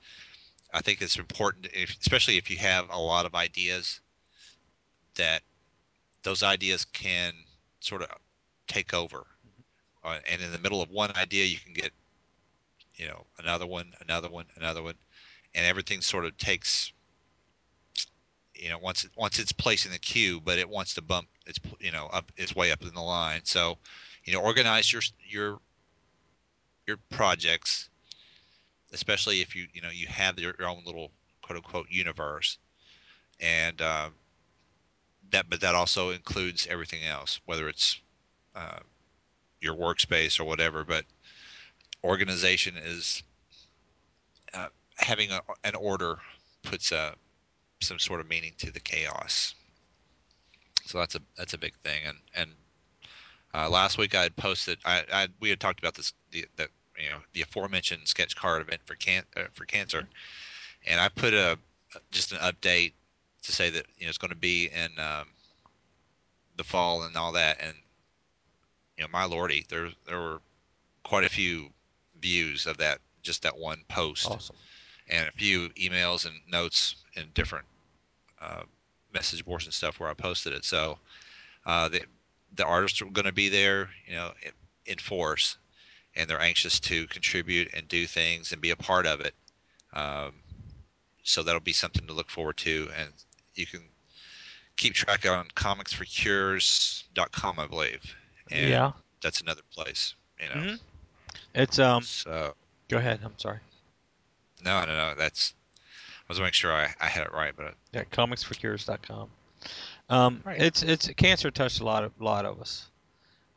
I 0.74 0.82
think 0.82 1.01
it's 1.01 1.16
important, 1.16 1.68
if, 1.72 1.97
especially 1.99 2.36
if 2.36 2.51
you 2.51 2.59
have 2.59 2.91
a 2.91 2.99
lot 2.99 3.26
of 3.26 3.34
ideas, 3.34 4.01
that 5.16 5.43
those 6.22 6.43
ideas 6.43 6.84
can 6.84 7.32
sort 7.80 8.03
of 8.03 8.09
take 8.68 8.93
over. 8.93 9.26
Uh, 10.05 10.18
and 10.30 10.43
in 10.43 10.53
the 10.53 10.59
middle 10.59 10.82
of 10.82 10.91
one 10.91 11.11
idea, 11.16 11.45
you 11.47 11.59
can 11.59 11.72
get, 11.72 11.91
you 13.01 13.09
know, 13.09 13.24
another 13.38 13.66
one, 13.66 13.92
another 14.03 14.28
one, 14.28 14.44
another 14.57 14.82
one, 14.82 14.94
and 15.55 15.64
everything 15.64 16.03
sort 16.03 16.26
of 16.26 16.36
takes, 16.36 16.92
you 18.55 18.68
know, 18.68 18.78
once 18.78 19.05
it, 19.05 19.11
once 19.16 19.38
it's 19.38 19.53
placed 19.53 19.86
in 19.86 19.92
the 19.92 19.98
queue, 19.98 20.38
but 20.38 20.59
it 20.59 20.68
wants 20.68 20.92
to 20.94 21.03
bump 21.03 21.26
its, 21.46 21.59
you 21.80 21.90
know, 21.90 22.09
up 22.12 22.30
its 22.36 22.55
way 22.55 22.70
up 22.70 22.82
in 22.82 22.92
the 22.92 23.01
line. 23.01 23.40
So, 23.44 23.78
you 24.24 24.34
know, 24.34 24.42
organize 24.42 24.92
your 24.92 25.01
your 25.26 25.59
your 26.86 26.98
projects, 27.09 27.88
especially 28.92 29.40
if 29.40 29.57
you 29.57 29.66
you 29.72 29.80
know 29.80 29.90
you 29.90 30.07
have 30.09 30.38
your, 30.38 30.55
your 30.59 30.68
own 30.68 30.82
little 30.84 31.11
quote 31.40 31.57
unquote 31.57 31.86
universe, 31.88 32.59
and 33.40 33.80
uh, 33.80 34.11
that 35.30 35.48
but 35.48 35.62
that 35.62 35.74
also 35.74 36.11
includes 36.11 36.66
everything 36.70 37.05
else, 37.05 37.40
whether 37.46 37.66
it's 37.66 37.98
uh, 38.55 38.80
your 39.62 39.74
workspace 39.74 40.38
or 40.38 40.44
whatever. 40.44 40.84
But 40.84 41.07
organization 42.05 42.76
is 42.76 43.22
uh, 44.55 44.68
having 44.96 45.30
a, 45.30 45.40
an 45.64 45.74
order 45.74 46.18
puts 46.62 46.92
uh, 46.92 47.12
some 47.80 47.98
sort 47.98 48.20
of 48.20 48.28
meaning 48.28 48.53
to 48.59 48.70
the 48.70 48.80
chaos. 48.80 49.55
So 50.84 50.98
that's 50.98 51.14
a 51.14 51.20
that's 51.36 51.55
a 51.55 51.59
big 51.59 51.74
thing. 51.84 52.01
And 52.07 52.18
and 52.34 52.51
uh, 53.55 53.68
last 53.68 53.98
week 53.98 54.14
I 54.14 54.22
had 54.22 54.36
posted 54.36 54.78
I, 54.84 55.05
I 55.12 55.28
we 55.40 55.51
had 55.51 55.61
talked 55.61 55.78
about 55.78 55.94
this 55.94 56.12
the 56.30 56.46
that 56.57 56.68
you 56.98 57.11
know 57.11 57.18
the 57.32 57.42
aforementioned 57.42 58.07
sketch 58.07 58.36
card 58.36 58.62
event 58.62 58.80
for 58.84 58.94
can 58.94 59.22
uh, 59.36 59.44
for 59.53 59.64
cancer, 59.64 60.09
and 60.86 61.01
I 61.01 61.09
put 61.09 61.34
a 61.34 61.59
just 62.11 62.32
an 62.32 62.38
update 62.38 62.92
to 63.42 63.53
say 63.53 63.70
that 63.70 63.86
you 63.98 64.07
know 64.07 64.09
it's 64.09 64.18
going 64.18 64.30
to 64.30 64.36
be 64.36 64.66
in 64.66 64.98
um, 64.98 65.28
the 66.57 66.64
fall 66.64 67.03
and 67.05 67.16
all 67.16 67.32
that. 67.32 67.59
And 67.61 67.74
you 68.96 69.05
know 69.05 69.09
my 69.12 69.24
lordy, 69.24 69.64
there 69.68 69.88
there 70.07 70.20
were 70.20 70.40
quite 71.05 71.24
a 71.24 71.30
few 71.30 71.70
views 72.21 72.66
of 72.66 72.79
that 72.79 72.99
just 73.23 73.43
that 73.43 73.57
one 73.57 73.79
post 73.89 74.27
Awesome. 74.27 74.57
and 75.09 75.29
a 75.29 75.33
few 75.33 75.68
emails 75.71 76.27
and 76.27 76.35
notes 76.51 76.97
in 77.16 77.27
different 77.35 77.66
uh, 78.41 78.62
message 79.12 79.45
boards 79.45 79.66
and 79.66 79.75
stuff 79.75 80.01
where 80.01 80.09
I 80.09 80.14
posted 80.14 80.53
it. 80.53 80.64
So 80.64 80.99
uh, 81.66 81.89
the 81.89 82.03
the 82.57 82.64
artists 82.64 83.01
are 83.01 83.07
going 83.07 83.27
to 83.27 83.33
be 83.33 83.49
there, 83.49 83.91
you 84.07 84.14
know, 84.14 84.33
in, 84.43 84.53
in 84.87 84.99
force, 84.99 85.57
and 86.16 86.29
they're 86.29 86.41
anxious 86.41 86.81
to 86.81 87.07
contribute 87.07 87.73
and 87.75 87.87
do 87.87 88.07
things 88.07 88.53
and 88.53 88.61
be 88.61 88.71
a 88.71 88.77
part 88.77 89.07
of 89.07 89.21
it. 89.21 89.35
Um, 89.93 90.33
so 91.23 91.43
that'll 91.43 91.61
be 91.61 91.73
something 91.73 92.07
to 92.07 92.12
look 92.12 92.31
forward 92.31 92.57
to, 92.59 92.89
and 92.99 93.11
you 93.55 93.66
can 93.66 93.83
keep 94.77 94.95
track 94.95 95.29
on 95.29 95.47
comicsforcures.com, 95.55 97.59
I 97.59 97.66
believe, 97.66 98.16
and 98.51 98.68
yeah. 98.68 98.93
that's 99.23 99.41
another 99.41 99.62
place, 99.73 100.14
you 100.41 100.49
know. 100.49 100.73
Mhm. 100.73 100.81
It's 101.55 101.78
um. 101.78 102.03
So 102.03 102.55
Go 102.88 102.98
ahead. 102.98 103.20
I'm 103.24 103.38
sorry. 103.38 103.59
no, 104.64 104.84
no, 104.84 104.94
no, 104.96 105.14
that's. 105.16 105.55
I 105.78 106.32
was 106.32 106.38
making 106.40 106.53
sure 106.53 106.72
I, 106.72 106.94
I 107.01 107.07
had 107.07 107.24
it 107.24 107.32
right, 107.32 107.53
but 107.57 107.74
Yeah, 107.92 108.05
comicsforcures.com. 108.05 109.28
Um, 110.09 110.42
Right. 110.44 110.61
it's 110.61 110.82
it's 110.82 111.09
cancer 111.16 111.51
touched 111.51 111.80
a 111.80 111.84
lot 111.84 112.05
of 112.05 112.12
a 112.20 112.24
lot 112.24 112.44
of 112.44 112.61
us, 112.61 112.88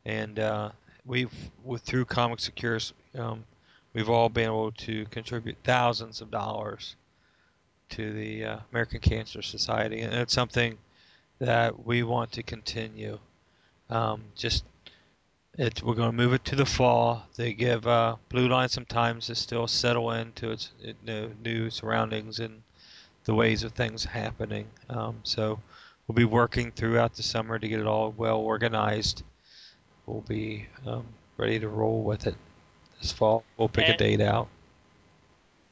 and 0.04 0.38
uh, 0.38 0.70
we've 1.06 1.32
with 1.64 1.82
through 1.82 2.04
Comics 2.06 2.46
for 2.46 2.52
Cures, 2.52 2.92
um, 3.16 3.44
we've 3.92 4.10
all 4.10 4.28
been 4.28 4.46
able 4.46 4.72
to 4.72 5.04
contribute 5.06 5.56
thousands 5.64 6.20
of 6.20 6.30
dollars 6.30 6.96
to 7.90 8.12
the 8.12 8.44
uh, 8.44 8.58
American 8.72 9.00
Cancer 9.00 9.40
Society, 9.42 10.00
and 10.00 10.12
it's 10.14 10.32
something 10.32 10.76
that 11.38 11.84
we 11.86 12.02
want 12.02 12.32
to 12.32 12.42
continue. 12.42 13.18
Um, 13.90 14.22
just 14.36 14.64
it, 15.56 15.82
we're 15.82 15.94
going 15.94 16.10
to 16.10 16.16
move 16.16 16.32
it 16.32 16.44
to 16.46 16.56
the 16.56 16.66
fall. 16.66 17.26
They 17.36 17.52
give 17.52 17.86
uh, 17.86 18.16
Blue 18.28 18.48
Line 18.48 18.68
some 18.68 18.84
time 18.84 19.20
to 19.20 19.34
still 19.34 19.66
settle 19.66 20.10
into 20.12 20.50
its 20.50 20.72
you 20.80 20.94
know, 21.06 21.30
new 21.42 21.70
surroundings 21.70 22.40
and 22.40 22.62
the 23.24 23.34
ways 23.34 23.62
of 23.62 23.72
things 23.72 24.04
happening. 24.04 24.66
Um, 24.90 25.20
so 25.22 25.60
we'll 26.06 26.16
be 26.16 26.24
working 26.24 26.72
throughout 26.72 27.14
the 27.14 27.22
summer 27.22 27.58
to 27.58 27.68
get 27.68 27.80
it 27.80 27.86
all 27.86 28.12
well 28.16 28.38
organized. 28.38 29.22
We'll 30.06 30.22
be 30.22 30.66
um, 30.86 31.06
ready 31.36 31.58
to 31.60 31.68
roll 31.68 32.02
with 32.02 32.26
it 32.26 32.34
this 33.00 33.12
fall. 33.12 33.44
We'll 33.56 33.68
pick 33.68 33.88
a 33.88 33.96
date 33.96 34.20
out. 34.20 34.48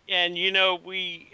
and 0.08 0.36
you 0.36 0.52
know 0.52 0.78
we 0.84 1.30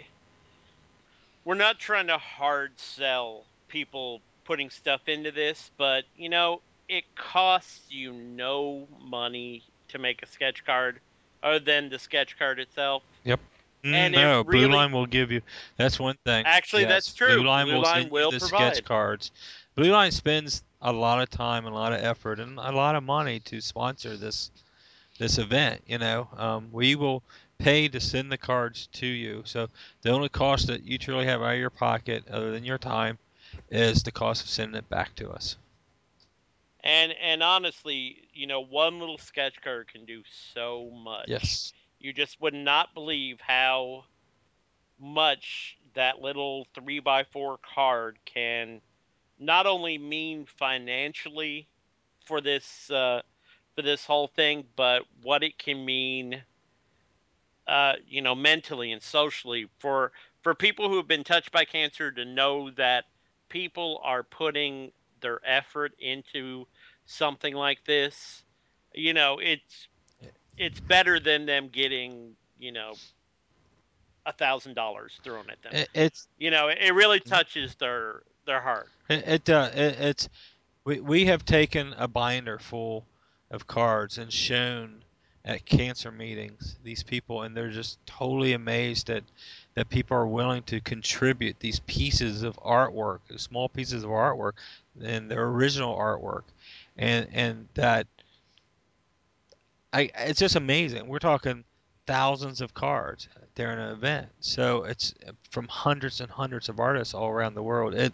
we're 1.45 1.55
not 1.55 1.79
trying 1.79 2.07
to 2.07 2.17
hard 2.17 2.71
sell 2.77 3.43
people 3.67 4.21
putting 4.45 4.69
stuff 4.69 5.01
into 5.07 5.31
this 5.31 5.71
but 5.77 6.03
you 6.17 6.29
know 6.29 6.61
it 6.89 7.05
costs 7.15 7.81
you 7.89 8.11
no 8.11 8.87
money 9.01 9.63
to 9.87 9.97
make 9.97 10.21
a 10.21 10.25
sketch 10.25 10.65
card 10.65 10.99
other 11.41 11.59
than 11.59 11.89
the 11.89 11.99
sketch 11.99 12.37
card 12.37 12.59
itself 12.59 13.03
Yep. 13.23 13.39
And 13.83 14.13
it 14.13 14.17
no, 14.17 14.43
Blue 14.43 14.67
Line 14.67 14.91
will 14.91 15.05
give 15.05 15.31
you. 15.31 15.41
That's 15.77 15.99
one 15.99 16.17
thing. 16.25 16.45
Actually, 16.45 16.81
Yes, 16.81 16.89
that's 16.89 17.13
true. 17.13 17.35
Blue 17.37 17.47
Line 17.47 17.65
Blue 17.67 17.75
will 17.75 17.81
Line 17.83 18.01
send 18.01 18.11
will 18.11 18.31
the 18.31 18.39
provide. 18.39 18.75
sketch 18.75 18.85
cards. 18.85 19.31
Blue 19.75 19.91
Line 19.91 20.11
spends 20.11 20.63
a 20.81 20.91
lot 20.91 21.21
of 21.21 21.29
time, 21.29 21.65
and 21.65 21.73
a 21.73 21.77
lot 21.77 21.93
of 21.93 22.03
effort, 22.03 22.39
and 22.41 22.57
a 22.57 22.71
lot 22.71 22.95
of 22.95 23.03
money 23.03 23.39
to 23.41 23.61
sponsor 23.61 24.17
this 24.17 24.51
this 25.17 25.37
event. 25.37 25.81
You 25.87 25.97
know, 25.97 26.27
um, 26.35 26.69
we 26.73 26.95
will 26.95 27.23
pay 27.57 27.87
to 27.87 27.99
send 28.01 28.31
the 28.31 28.37
cards 28.37 28.87
to 28.93 29.05
you. 29.05 29.43
So 29.45 29.69
the 30.01 30.09
only 30.09 30.29
cost 30.29 30.67
that 30.67 30.83
you 30.83 30.97
truly 30.97 31.25
have 31.25 31.41
out 31.41 31.53
of 31.53 31.59
your 31.59 31.69
pocket, 31.69 32.27
other 32.29 32.51
than 32.51 32.65
your 32.65 32.77
time, 32.77 33.17
is 33.69 34.03
the 34.03 34.11
cost 34.11 34.43
of 34.43 34.49
sending 34.49 34.77
it 34.77 34.89
back 34.89 35.15
to 35.15 35.29
us. 35.29 35.55
And 36.83 37.13
and 37.21 37.43
honestly, 37.43 38.29
you 38.33 38.47
know, 38.47 38.61
one 38.61 38.99
little 38.99 39.17
sketch 39.17 39.61
card 39.61 39.91
can 39.91 40.05
do 40.05 40.23
so 40.53 40.91
much. 41.03 41.27
Yes. 41.27 41.73
You 41.99 42.13
just 42.13 42.39
would 42.41 42.53
not 42.53 42.93
believe 42.93 43.41
how 43.41 44.05
much 44.99 45.77
that 45.93 46.21
little 46.21 46.67
three 46.73 46.99
by 46.99 47.23
four 47.23 47.57
card 47.57 48.17
can 48.25 48.81
not 49.39 49.65
only 49.65 49.97
mean 49.97 50.45
financially 50.45 51.67
for 52.25 52.41
this 52.41 52.89
uh, 52.91 53.21
for 53.75 53.81
this 53.81 54.05
whole 54.05 54.27
thing, 54.27 54.65
but 54.75 55.03
what 55.23 55.43
it 55.43 55.57
can 55.57 55.83
mean, 55.85 56.41
uh, 57.67 57.93
you 58.07 58.21
know, 58.21 58.35
mentally 58.35 58.91
and 58.91 59.01
socially 59.01 59.67
for 59.79 60.11
for 60.41 60.53
people 60.55 60.89
who 60.89 60.97
have 60.97 61.07
been 61.07 61.23
touched 61.23 61.51
by 61.51 61.65
cancer 61.65 62.11
to 62.11 62.25
know 62.25 62.69
that 62.71 63.05
people 63.49 63.99
are 64.03 64.23
putting 64.23 64.91
their 65.21 65.39
effort 65.45 65.93
into 65.99 66.65
something 67.05 67.53
like 67.53 67.83
this. 67.85 68.43
You 68.93 69.13
know, 69.13 69.39
it's 69.41 69.87
it's 70.57 70.79
better 70.79 71.19
than 71.19 71.45
them 71.45 71.69
getting 71.71 72.35
you 72.57 72.71
know 72.71 72.93
a 74.25 74.33
thousand 74.33 74.75
dollars 74.75 75.19
thrown 75.23 75.49
at 75.49 75.61
them. 75.61 75.73
It, 75.73 75.89
it's 75.93 76.27
you 76.37 76.51
know, 76.51 76.67
it 76.67 76.93
really 76.93 77.19
touches 77.19 77.75
their 77.75 78.23
their 78.45 78.61
heart. 78.61 78.89
it, 79.09 79.27
it, 79.27 79.49
uh, 79.49 79.69
it 79.73 79.99
it's 79.99 80.29
we 80.85 80.99
we 80.99 81.25
have 81.25 81.45
taken 81.45 81.93
a 81.97 82.07
binder 82.07 82.59
full 82.59 83.05
of 83.51 83.67
cards 83.67 84.17
and 84.17 84.31
shown 84.31 85.03
at 85.45 85.65
cancer 85.65 86.11
meetings 86.11 86.77
these 86.83 87.01
people 87.01 87.43
and 87.43 87.55
they're 87.55 87.69
just 87.69 88.05
totally 88.05 88.53
amazed 88.53 89.07
that 89.07 89.23
that 89.79 89.87
people 89.87 90.17
are 90.17 90.27
willing 90.27 90.61
to 90.61 90.81
contribute 90.81 91.57
these 91.61 91.79
pieces 91.87 92.43
of 92.43 92.57
artwork 92.57 93.19
small 93.37 93.69
pieces 93.69 94.03
of 94.03 94.09
artwork 94.09 94.51
and 95.01 95.31
their 95.31 95.45
original 95.47 95.95
artwork. 95.95 96.43
And 96.97 97.29
and 97.31 97.69
that 97.75 98.05
I 99.93 100.11
it's 100.17 100.41
just 100.41 100.57
amazing. 100.57 101.07
We're 101.07 101.19
talking 101.19 101.63
thousands 102.07 102.59
of 102.59 102.73
cards 102.73 103.29
during 103.55 103.79
an 103.79 103.93
event. 103.93 104.27
So 104.41 104.83
it's 104.83 105.13
from 105.49 105.69
hundreds 105.69 106.19
and 106.19 106.29
hundreds 106.29 106.67
of 106.67 106.81
artists 106.81 107.13
all 107.13 107.29
around 107.29 107.53
the 107.53 107.63
world. 107.63 107.93
It 107.95 108.11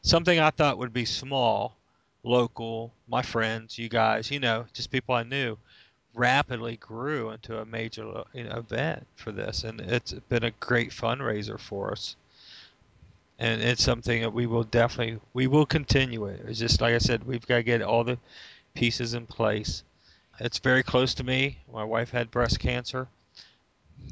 something 0.00 0.40
I 0.40 0.48
thought 0.48 0.78
would 0.78 0.94
be 0.94 1.04
small 1.04 1.76
local, 2.22 2.90
my 3.06 3.20
friends, 3.20 3.78
you 3.78 3.90
guys, 3.90 4.30
you 4.30 4.40
know, 4.40 4.64
just 4.72 4.90
people 4.90 5.14
I 5.14 5.24
knew, 5.24 5.58
rapidly 6.14 6.76
grew 6.76 7.30
into 7.30 7.58
a 7.58 7.64
major 7.64 8.24
you 8.32 8.44
know, 8.44 8.56
event 8.56 9.06
for 9.16 9.32
this, 9.32 9.64
and 9.64 9.80
it's 9.80 10.12
been 10.12 10.44
a 10.44 10.50
great 10.52 10.90
fundraiser 10.90 11.58
for 11.58 11.92
us. 11.92 12.16
And 13.38 13.60
it's 13.62 13.82
something 13.82 14.22
that 14.22 14.32
we 14.32 14.46
will 14.46 14.62
definitely 14.62 15.18
we 15.32 15.46
will 15.46 15.66
continue 15.66 16.26
it. 16.26 16.44
It's 16.46 16.58
just 16.58 16.80
like 16.80 16.94
I 16.94 16.98
said, 16.98 17.24
we've 17.24 17.46
got 17.46 17.56
to 17.56 17.62
get 17.62 17.82
all 17.82 18.04
the 18.04 18.18
pieces 18.74 19.14
in 19.14 19.26
place. 19.26 19.82
It's 20.38 20.58
very 20.58 20.82
close 20.82 21.14
to 21.14 21.24
me. 21.24 21.58
My 21.72 21.84
wife 21.84 22.10
had 22.10 22.30
breast 22.30 22.60
cancer, 22.60 23.08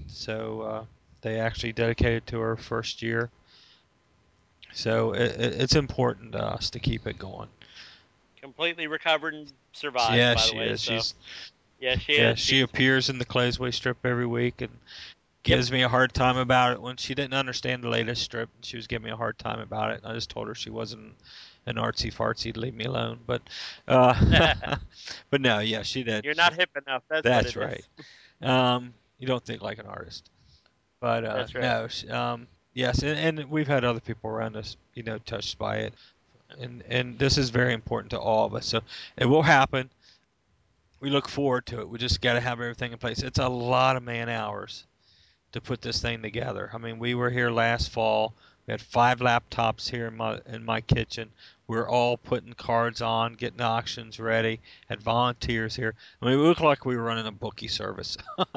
so 0.08 0.60
uh, 0.62 0.84
they 1.20 1.38
actually 1.38 1.72
dedicated 1.72 2.26
to 2.28 2.40
her 2.40 2.56
first 2.56 3.02
year. 3.02 3.30
So 4.72 5.12
it, 5.12 5.36
it's 5.38 5.74
important 5.74 6.32
to 6.32 6.44
us 6.44 6.70
to 6.70 6.78
keep 6.78 7.06
it 7.06 7.18
going 7.18 7.48
completely 8.40 8.86
recovered 8.86 9.34
and 9.34 9.52
survived. 9.72 10.16
Yeah, 10.16 10.34
by 10.34 10.40
she 10.40 10.52
the 10.52 10.58
way, 10.58 10.68
is. 10.70 10.80
So. 10.80 10.94
She's 10.94 11.14
yeah, 11.80 11.96
she 11.98 12.16
yeah, 12.16 12.32
is. 12.32 12.38
she 12.38 12.60
appears 12.60 13.08
in 13.08 13.18
the 13.18 13.24
Claysway 13.24 13.72
strip 13.72 14.04
every 14.04 14.26
week 14.26 14.60
and 14.60 14.70
gives 15.42 15.72
me 15.72 15.82
a 15.82 15.88
hard 15.88 16.12
time 16.12 16.36
about 16.36 16.72
it 16.72 16.82
when 16.82 16.96
she 16.96 17.14
didn't 17.14 17.34
understand 17.34 17.82
the 17.82 17.88
latest 17.88 18.22
strip. 18.22 18.50
She 18.62 18.76
was 18.76 18.86
giving 18.86 19.06
me 19.06 19.10
a 19.10 19.16
hard 19.16 19.38
time 19.38 19.60
about 19.60 19.92
it. 19.92 20.02
I 20.04 20.14
just 20.14 20.30
told 20.30 20.48
her 20.48 20.54
she 20.54 20.70
wasn't 20.70 21.14
an 21.66 21.76
artsy 21.76 22.12
fartsy 22.12 22.52
to 22.52 22.60
leave 22.60 22.74
me 22.74 22.84
alone. 22.84 23.18
But 23.26 23.42
uh, 23.88 24.76
but 25.30 25.40
no, 25.40 25.60
yeah, 25.60 25.82
she 25.82 26.02
did. 26.02 26.24
You're 26.24 26.34
not 26.34 26.54
hip 26.54 26.70
enough. 26.76 27.02
That's, 27.08 27.24
That's 27.24 27.56
what 27.56 27.70
it 27.70 27.78
is. 27.78 28.06
right. 28.42 28.74
Um, 28.74 28.94
you 29.18 29.26
don't 29.26 29.44
think 29.44 29.62
like 29.62 29.78
an 29.78 29.86
artist. 29.86 30.30
But 31.00 31.24
uh, 31.24 31.36
That's 31.36 31.54
right. 31.54 32.04
no, 32.08 32.14
um, 32.14 32.46
yes, 32.74 33.02
and, 33.02 33.38
and 33.38 33.50
we've 33.50 33.68
had 33.68 33.84
other 33.84 34.00
people 34.00 34.28
around 34.28 34.56
us, 34.56 34.76
you 34.94 35.02
know, 35.02 35.18
touched 35.18 35.58
by 35.58 35.76
it, 35.78 35.94
and 36.60 36.82
and 36.88 37.18
this 37.18 37.38
is 37.38 37.48
very 37.50 37.72
important 37.72 38.10
to 38.10 38.18
all 38.18 38.44
of 38.44 38.54
us. 38.54 38.66
So 38.66 38.80
it 39.16 39.24
will 39.24 39.42
happen. 39.42 39.88
We 41.00 41.10
look 41.10 41.28
forward 41.28 41.66
to 41.66 41.80
it. 41.80 41.88
We 41.88 41.98
just 41.98 42.20
got 42.20 42.34
to 42.34 42.40
have 42.40 42.60
everything 42.60 42.92
in 42.92 42.98
place. 42.98 43.22
It's 43.22 43.38
a 43.38 43.48
lot 43.48 43.96
of 43.96 44.02
man 44.02 44.28
hours 44.28 44.84
to 45.52 45.60
put 45.60 45.80
this 45.80 46.00
thing 46.00 46.22
together. 46.22 46.70
I 46.72 46.78
mean, 46.78 46.98
we 46.98 47.14
were 47.14 47.30
here 47.30 47.50
last 47.50 47.90
fall. 47.90 48.34
We 48.66 48.72
had 48.72 48.82
five 48.82 49.18
laptops 49.20 49.88
here 49.90 50.06
in 50.06 50.16
my 50.16 50.40
in 50.46 50.64
my 50.64 50.80
kitchen. 50.80 51.30
We 51.66 51.76
are 51.78 51.88
all 51.88 52.16
putting 52.16 52.52
cards 52.52 53.00
on, 53.00 53.34
getting 53.34 53.60
auctions 53.60 54.20
ready. 54.20 54.60
Had 54.88 55.00
volunteers 55.00 55.74
here. 55.74 55.94
I 56.20 56.26
mean, 56.26 56.38
we 56.38 56.44
looked 56.44 56.60
like 56.60 56.84
we 56.84 56.96
were 56.96 57.02
running 57.02 57.26
a 57.26 57.32
bookie 57.32 57.68
service. 57.68 58.16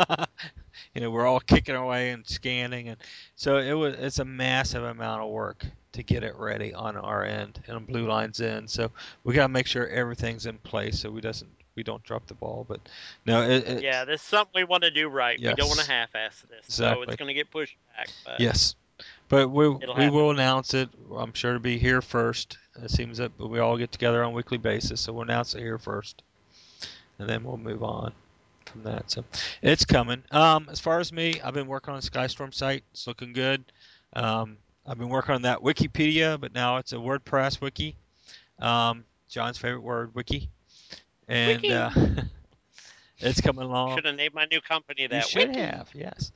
you 0.94 1.02
know, 1.02 1.10
we're 1.10 1.26
all 1.26 1.40
kicking 1.40 1.76
away 1.76 2.12
and 2.12 2.28
scanning, 2.28 2.90
and 2.90 2.98
so 3.36 3.58
it 3.58 3.74
was. 3.74 3.96
It's 3.96 4.20
a 4.20 4.26
massive 4.26 4.84
amount 4.84 5.22
of 5.22 5.30
work 5.30 5.66
to 5.94 6.04
get 6.04 6.24
it 6.24 6.36
ready 6.38 6.74
on 6.74 6.98
our 6.98 7.24
end 7.24 7.64
and 7.68 7.78
on 7.78 7.86
Blue 7.86 8.08
Line's 8.08 8.42
end. 8.42 8.70
So 8.70 8.92
we 9.24 9.34
got 9.34 9.44
to 9.44 9.50
make 9.50 9.68
sure 9.68 9.88
everything's 9.88 10.46
in 10.46 10.58
place 10.58 11.00
so 11.00 11.10
we 11.10 11.22
doesn't 11.22 11.50
we 11.76 11.84
don't 11.84 12.04
drop 12.04 12.28
the 12.28 12.34
ball. 12.34 12.66
But 12.68 12.80
no, 13.26 13.42
it, 13.44 13.68
it, 13.68 13.84
Yeah, 13.84 14.06
there's 14.06 14.22
something 14.22 14.52
we 14.56 14.64
want 14.64 14.84
to 14.84 14.92
do 14.92 15.08
right. 15.08 15.40
We 15.40 15.46
don't 15.54 15.68
want 15.68 15.78
Yes. 15.80 15.88
to 15.88 15.92
half-ass 15.92 16.44
this, 16.50 16.66
so 16.68 17.02
it's 17.02 17.16
going 17.16 17.28
to 17.28 17.34
get 17.34 17.50
pushed 17.52 17.76
back. 17.96 18.10
But 18.26 18.40
Yes, 18.40 18.76
but 19.30 19.50
we 19.50 19.70
we 19.70 19.80
happen. 19.88 20.14
will 20.14 20.32
announce 20.32 20.74
it. 20.74 20.90
I'm 21.16 21.34
sure 21.34 21.54
to 21.54 21.60
be 21.60 21.78
here 21.78 22.02
first. 22.02 22.58
It 22.82 22.92
seems 22.92 23.18
that 23.18 23.32
we 23.40 23.60
all 23.60 23.78
get 23.78 23.92
together 23.92 24.24
on 24.24 24.32
a 24.32 24.36
weekly 24.36 24.58
basis, 24.58 25.02
so 25.02 25.14
we'll 25.14 25.24
announce 25.24 25.56
it 25.56 25.60
here 25.60 25.78
first, 25.78 26.24
and 27.20 27.28
then 27.30 27.44
we'll 27.44 27.58
move 27.58 27.84
on 27.84 28.14
from 28.66 28.84
that. 28.84 29.10
So 29.12 29.24
it's 29.62 29.86
coming. 29.86 30.24
Um, 30.32 30.68
as 30.72 30.80
far 30.80 31.00
as 31.00 31.12
me, 31.12 31.40
I've 31.42 31.54
been 31.54 31.68
working 31.68 31.94
on 31.94 32.00
the 32.00 32.10
Skystorm 32.10 32.54
site. 32.54 32.84
It's 32.92 33.08
looking 33.08 33.34
good. 33.34 33.64
Um, 34.14 34.58
I've 34.86 34.98
been 34.98 35.10
working 35.10 35.34
on 35.36 35.44
that 35.44 35.60
Wikipedia, 35.60 36.40
but 36.40 36.54
now 36.54 36.78
it's 36.78 36.92
a 36.94 36.98
WordPress 36.98 37.62
wiki. 37.62 37.96
Um, 38.60 39.06
John's 39.30 39.58
favorite 39.58 39.82
word, 39.82 40.14
wiki, 40.14 40.50
and 41.28 41.66
uh, 41.66 41.90
it's 43.20 43.42
coming 43.42 43.66
along. 43.66 43.98
should 43.98 44.06
have 44.06 44.16
named 44.16 44.34
my 44.34 44.46
new 44.52 44.62
company 44.62 45.08
that. 45.08 45.24
You 45.24 45.30
should 45.30 45.50
Wiki. 45.50 45.62
have, 45.62 45.90
yes. 45.94 46.32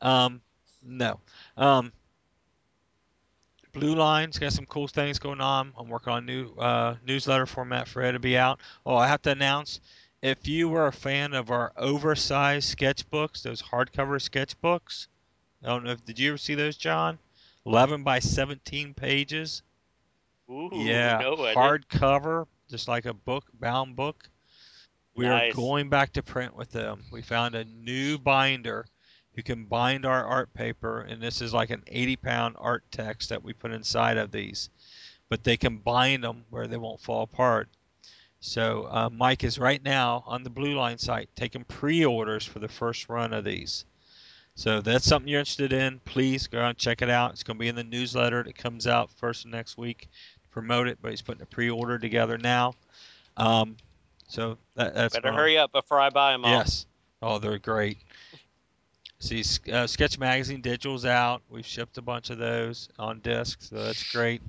Um, 0.00 0.40
no. 0.82 1.20
Um, 1.56 1.92
Blue 3.72 3.94
Line's 3.94 4.38
got 4.38 4.52
some 4.52 4.66
cool 4.66 4.88
things 4.88 5.18
going 5.18 5.40
on. 5.40 5.72
I'm 5.76 5.88
working 5.88 6.12
on 6.12 6.22
a 6.22 6.26
new 6.26 6.54
uh, 6.54 6.96
newsletter 7.06 7.46
format 7.46 7.86
for 7.86 8.02
it 8.02 8.12
to 8.12 8.18
be 8.18 8.36
out. 8.36 8.60
Oh, 8.84 8.96
I 8.96 9.08
have 9.08 9.22
to 9.22 9.30
announce 9.30 9.80
if 10.22 10.48
you 10.48 10.68
were 10.68 10.86
a 10.86 10.92
fan 10.92 11.32
of 11.34 11.50
our 11.50 11.72
oversized 11.76 12.76
sketchbooks, 12.76 13.42
those 13.42 13.62
hardcover 13.62 14.18
sketchbooks. 14.18 15.06
I 15.62 15.68
don't 15.68 15.84
know 15.84 15.92
if 15.92 16.04
did 16.04 16.18
you 16.18 16.30
ever 16.30 16.38
see 16.38 16.54
those, 16.54 16.76
John? 16.76 17.18
11 17.66 18.02
by 18.02 18.18
17 18.18 18.94
pages. 18.94 19.62
Ooh, 20.50 20.70
yeah, 20.72 21.18
no, 21.18 21.36
hardcover, 21.36 22.46
just 22.68 22.88
like 22.88 23.06
a 23.06 23.14
book, 23.14 23.44
bound 23.58 23.96
book. 23.96 24.28
We 25.14 25.26
Nice. 25.26 25.52
are 25.52 25.56
going 25.56 25.88
back 25.88 26.12
to 26.12 26.22
print 26.22 26.54
with 26.54 26.70
them. 26.70 27.04
We 27.10 27.22
found 27.22 27.54
a 27.54 27.64
new 27.64 28.18
binder 28.18 28.86
who 29.34 29.42
can 29.42 29.64
bind 29.64 30.04
our 30.04 30.24
art 30.24 30.52
paper, 30.54 31.00
and 31.00 31.20
this 31.22 31.40
is 31.40 31.54
like 31.54 31.70
an 31.70 31.82
80 31.86 32.16
pound 32.16 32.56
art 32.58 32.84
text 32.90 33.28
that 33.30 33.42
we 33.42 33.52
put 33.52 33.72
inside 33.72 34.16
of 34.16 34.30
these, 34.30 34.70
but 35.28 35.44
they 35.44 35.56
can 35.56 35.78
bind 35.78 36.24
them 36.24 36.44
where 36.50 36.66
they 36.66 36.76
won't 36.76 37.00
fall 37.00 37.22
apart. 37.22 37.68
So 38.40 38.86
uh, 38.90 39.10
Mike 39.10 39.42
is 39.42 39.58
right 39.58 39.82
now 39.82 40.22
on 40.26 40.44
the 40.44 40.50
Blue 40.50 40.74
Line 40.74 40.98
site 40.98 41.30
taking 41.34 41.64
pre-orders 41.64 42.44
for 42.44 42.60
the 42.60 42.68
first 42.68 43.08
run 43.08 43.32
of 43.32 43.44
these. 43.44 43.84
So 44.54 44.78
if 44.78 44.84
that's 44.84 45.04
something 45.04 45.28
you're 45.28 45.40
interested 45.40 45.72
in. 45.72 46.00
Please 46.04 46.48
go 46.48 46.60
out 46.60 46.70
and 46.70 46.78
check 46.78 47.00
it 47.00 47.10
out. 47.10 47.30
It's 47.32 47.44
going 47.44 47.56
to 47.56 47.60
be 47.60 47.68
in 47.68 47.76
the 47.76 47.84
newsletter 47.84 48.42
that 48.42 48.56
comes 48.56 48.86
out 48.88 49.10
first 49.12 49.44
of 49.44 49.52
next 49.52 49.78
week 49.78 50.08
promote 50.58 50.88
it, 50.88 50.98
but 51.00 51.10
he's 51.12 51.22
putting 51.22 51.42
a 51.42 51.46
pre-order 51.46 51.98
together 51.98 52.36
now. 52.36 52.74
Um, 53.36 53.76
so 54.26 54.58
that, 54.74 54.92
that's 54.94 55.14
Better 55.14 55.32
hurry 55.32 55.56
up 55.56 55.70
before 55.70 56.00
I 56.00 56.10
buy 56.10 56.32
them 56.32 56.44
all. 56.44 56.50
Yes. 56.50 56.86
Oh, 57.22 57.38
they're 57.38 57.58
great. 57.58 57.98
See, 59.20 59.44
uh, 59.72 59.86
Sketch 59.86 60.18
Magazine 60.18 60.60
Digital's 60.60 61.04
out. 61.04 61.42
We've 61.48 61.66
shipped 61.66 61.98
a 61.98 62.02
bunch 62.02 62.30
of 62.30 62.38
those 62.38 62.88
on 62.98 63.20
disc, 63.20 63.62
so 63.62 63.76
that's 63.76 64.12
great. 64.12 64.42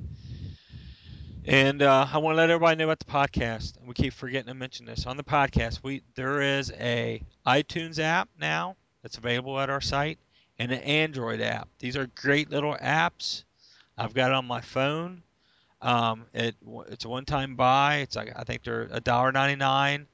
And 1.46 1.82
uh, 1.82 2.08
I 2.12 2.18
want 2.18 2.34
to 2.34 2.38
let 2.38 2.50
everybody 2.50 2.78
know 2.78 2.86
about 2.86 3.00
the 3.00 3.06
podcast. 3.06 3.74
We 3.86 3.94
keep 3.94 4.14
forgetting 4.14 4.48
to 4.48 4.54
mention 4.54 4.86
this 4.86 5.06
on 5.06 5.18
the 5.18 5.24
podcast. 5.24 5.80
We 5.84 6.04
there 6.16 6.42
is 6.42 6.72
a 6.80 7.22
iTunes 7.48 8.00
app 8.00 8.30
now 8.40 8.76
that's 9.02 9.18
available 9.18 9.60
at 9.60 9.70
our 9.70 9.82
site, 9.82 10.20
and 10.60 10.72
an 10.72 10.82
Android 10.82 11.42
app. 11.42 11.68
These 11.80 11.96
are 11.96 12.08
great 12.16 12.52
little 12.52 12.76
apps. 12.76 13.44
I've 13.98 14.14
got 14.14 14.32
it 14.32 14.36
on 14.36 14.46
my 14.46 14.62
phone. 14.62 15.24
Um, 15.82 16.26
it 16.34 16.56
it's 16.90 17.06
a 17.06 17.10
one-time 17.10 17.56
buy. 17.56 17.98
It's 17.98 18.16
like 18.16 18.34
I 18.36 18.44
think 18.44 18.64
they're 18.64 18.90
a 18.92 19.00
dollar 19.00 19.32
ninety-nine, 19.32 20.08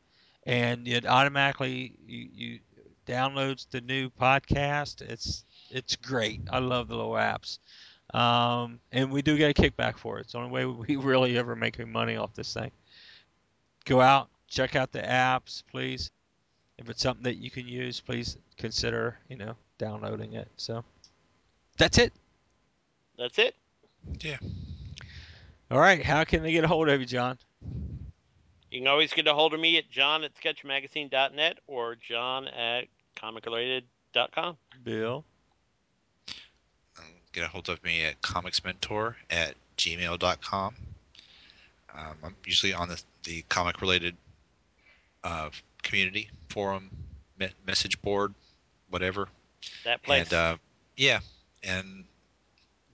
and 0.43 0.87
it 0.87 1.05
automatically 1.05 1.93
you, 2.05 2.29
you 2.33 2.59
downloads 3.07 3.67
the 3.69 3.81
new 3.81 4.09
podcast. 4.09 5.01
It's 5.01 5.43
it's 5.71 5.95
great. 5.95 6.41
I 6.51 6.59
love 6.59 6.87
the 6.87 6.95
little 6.95 7.13
apps. 7.13 7.59
Um, 8.13 8.79
and 8.91 9.11
we 9.11 9.21
do 9.21 9.37
get 9.37 9.57
a 9.57 9.61
kickback 9.61 9.97
for 9.97 10.17
it. 10.17 10.21
It's 10.21 10.31
the 10.33 10.39
only 10.39 10.51
way 10.51 10.65
we 10.87 10.95
really 10.95 11.37
ever 11.37 11.55
make 11.55 11.79
any 11.79 11.89
money 11.89 12.15
off 12.15 12.33
this 12.33 12.53
thing. 12.53 12.71
Go 13.85 14.01
out, 14.01 14.29
check 14.47 14.75
out 14.75 14.91
the 14.91 15.01
apps, 15.01 15.63
please. 15.71 16.11
If 16.77 16.89
it's 16.89 17.01
something 17.01 17.23
that 17.23 17.37
you 17.37 17.49
can 17.49 17.67
use, 17.67 17.99
please 18.01 18.37
consider, 18.57 19.17
you 19.29 19.37
know, 19.37 19.55
downloading 19.77 20.33
it. 20.33 20.49
So 20.57 20.83
that's 21.77 21.97
it. 21.97 22.13
That's 23.17 24.25
it. 24.25 24.39
All 25.71 25.79
right. 25.79 26.03
How 26.03 26.23
can 26.23 26.43
they 26.43 26.51
get 26.51 26.63
a 26.63 26.67
hold 26.67 26.89
of 26.89 26.99
you, 26.99 27.05
John? 27.05 27.37
You 28.71 28.81
can 28.81 28.87
always 28.87 29.13
get 29.13 29.25
a 29.27 29.33
hold 29.33 29.53
of 29.53 29.59
me 29.59 29.77
at 29.77 29.89
john 29.89 30.25
at 30.25 30.31
sketchmagazine.net 30.35 31.59
or 31.65 31.95
john 31.95 32.47
at 32.49 32.87
comicrelated.com. 33.15 34.57
Bill. 34.83 35.23
Um, 36.97 37.05
get 37.31 37.45
a 37.45 37.47
hold 37.47 37.69
of 37.69 37.81
me 37.83 38.03
at 38.03 38.21
comicsmentor 38.21 39.15
at 39.29 39.55
gmail.com. 39.77 40.75
Um, 41.97 42.15
I'm 42.23 42.35
usually 42.45 42.73
on 42.73 42.89
the, 42.89 43.01
the 43.23 43.43
comic 43.47 43.79
related 43.79 44.17
uh, 45.23 45.49
community, 45.81 46.29
forum, 46.49 46.89
me- 47.39 47.47
message 47.65 48.01
board, 48.01 48.33
whatever. 48.89 49.29
That 49.85 50.03
place. 50.03 50.23
And 50.23 50.33
uh, 50.33 50.57
yeah, 50.97 51.19
and 51.63 52.03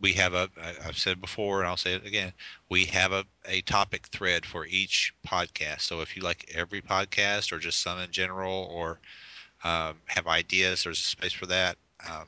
we 0.02 0.14
have 0.14 0.34
a, 0.34 0.49
I've 0.86 0.97
said 0.97 1.22
before 1.22 1.60
and 1.60 1.68
I'll 1.68 1.78
say 1.78 1.93
it 1.93 2.06
again, 2.06 2.34
we 2.70 2.86
have 2.86 3.12
a, 3.12 3.24
a 3.45 3.62
topic 3.62 4.08
thread 4.08 4.45
for 4.45 4.66
each 4.66 5.14
podcast. 5.26 5.82
So 5.82 6.02
if 6.02 6.18
you 6.18 6.24
like 6.24 6.52
every 6.56 6.82
podcast 6.82 7.52
or 7.52 7.60
just 7.60 7.82
some 7.82 7.99
in 7.99 8.12
general 8.12 8.68
or 8.72 8.99
um, 9.64 9.95
have 10.08 10.28
ideas, 10.28 10.84
there's 10.84 10.99
a 10.99 11.04
space 11.04 11.34
for 11.34 11.45
that. 11.45 11.78
Um, 12.10 12.26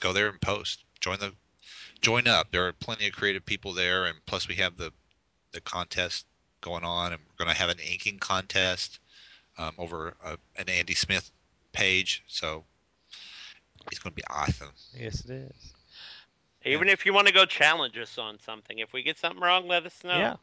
go 0.00 0.12
there 0.12 0.28
and 0.28 0.40
post. 0.40 0.84
Join 1.00 1.18
the 1.18 1.32
join 2.00 2.26
up. 2.26 2.50
There 2.50 2.66
are 2.66 2.72
plenty 2.72 3.06
of 3.08 3.12
creative 3.12 3.44
people 3.44 3.74
there, 3.74 4.06
and 4.06 4.16
plus 4.26 4.48
we 4.48 4.54
have 4.56 4.76
the 4.76 4.90
the 5.52 5.60
contest 5.60 6.26
going 6.62 6.84
on, 6.84 7.12
and 7.12 7.20
we're 7.20 7.44
going 7.44 7.54
to 7.54 7.60
have 7.60 7.70
an 7.70 7.78
inking 7.78 8.18
contest 8.18 9.00
um, 9.58 9.74
over 9.76 10.14
a, 10.24 10.38
an 10.56 10.68
Andy 10.68 10.94
Smith 10.94 11.30
page. 11.72 12.24
So 12.26 12.64
it's 13.90 13.98
going 13.98 14.12
to 14.12 14.16
be 14.16 14.24
awesome. 14.30 14.70
Yes, 14.98 15.24
it 15.26 15.30
is. 15.30 15.73
Even 16.64 16.88
if 16.88 17.04
you 17.04 17.12
want 17.12 17.26
to 17.26 17.32
go 17.32 17.44
challenge 17.44 17.98
us 17.98 18.18
on 18.18 18.38
something, 18.40 18.78
if 18.78 18.92
we 18.92 19.02
get 19.02 19.18
something 19.18 19.40
wrong, 19.42 19.68
let 19.68 19.84
us 19.86 19.94
know. 20.02 20.18
Yeah. 20.18 20.36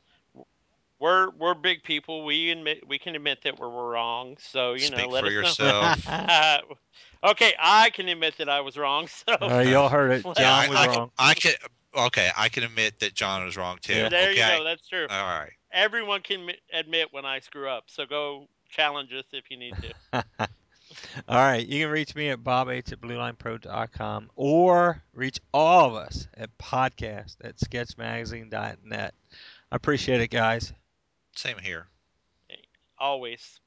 We're 0.99 1.31
we're 1.31 1.55
big 1.55 1.81
people. 1.83 2.23
We 2.23 2.51
admit 2.51 2.87
we 2.87 2.99
can 2.99 3.15
admit 3.15 3.39
that 3.43 3.59
we're 3.59 3.69
wrong. 3.69 4.37
So 4.39 4.73
you 4.73 4.91
know, 4.91 4.97
Speak 4.97 5.11
let 5.11 5.21
for 5.23 5.27
us 5.27 5.33
yourself. 5.33 6.07
know. 6.07 6.59
okay, 7.31 7.53
I 7.59 7.89
can 7.89 8.07
admit 8.07 8.37
that 8.37 8.49
I 8.49 8.61
was 8.61 8.77
wrong. 8.77 9.07
So 9.07 9.33
Uh, 9.41 9.61
y'all 9.61 9.89
heard 9.89 10.11
it. 10.11 10.23
Yeah, 10.23 10.33
John 10.37 10.45
I, 10.45 10.69
was 10.69 10.77
I, 10.77 10.87
wrong. 10.87 11.11
I 11.17 11.33
can 11.33 11.53
okay. 11.97 12.29
I 12.37 12.49
can 12.49 12.63
admit 12.63 12.99
that 12.99 13.15
John 13.15 13.43
was 13.43 13.57
wrong 13.57 13.79
too. 13.81 13.95
Yeah. 13.95 14.09
there 14.09 14.29
okay. 14.29 14.51
you 14.51 14.59
go. 14.59 14.63
That's 14.63 14.87
true. 14.87 15.07
All 15.09 15.25
right. 15.25 15.51
Everyone 15.73 16.21
can 16.21 16.51
admit 16.71 17.07
when 17.09 17.25
I 17.25 17.39
screw 17.39 17.67
up. 17.67 17.85
So 17.87 18.05
go 18.05 18.47
challenge 18.69 19.11
us 19.13 19.25
if 19.31 19.45
you 19.49 19.57
need 19.57 19.73
to. 20.13 20.23
All 21.27 21.37
right. 21.37 21.65
You 21.65 21.83
can 21.83 21.91
reach 21.91 22.15
me 22.15 22.29
at 22.29 22.39
bob8 22.39 22.91
at 22.91 23.01
bluelinepro.com 23.01 24.31
or 24.35 25.03
reach 25.13 25.39
all 25.53 25.89
of 25.89 25.95
us 25.95 26.27
at 26.35 26.57
podcast 26.57 27.37
at 27.43 27.57
sketchmagazine.net. 27.57 29.13
I 29.71 29.75
appreciate 29.75 30.21
it, 30.21 30.29
guys. 30.29 30.73
Same 31.35 31.57
here. 31.57 31.87
Always. 32.97 33.59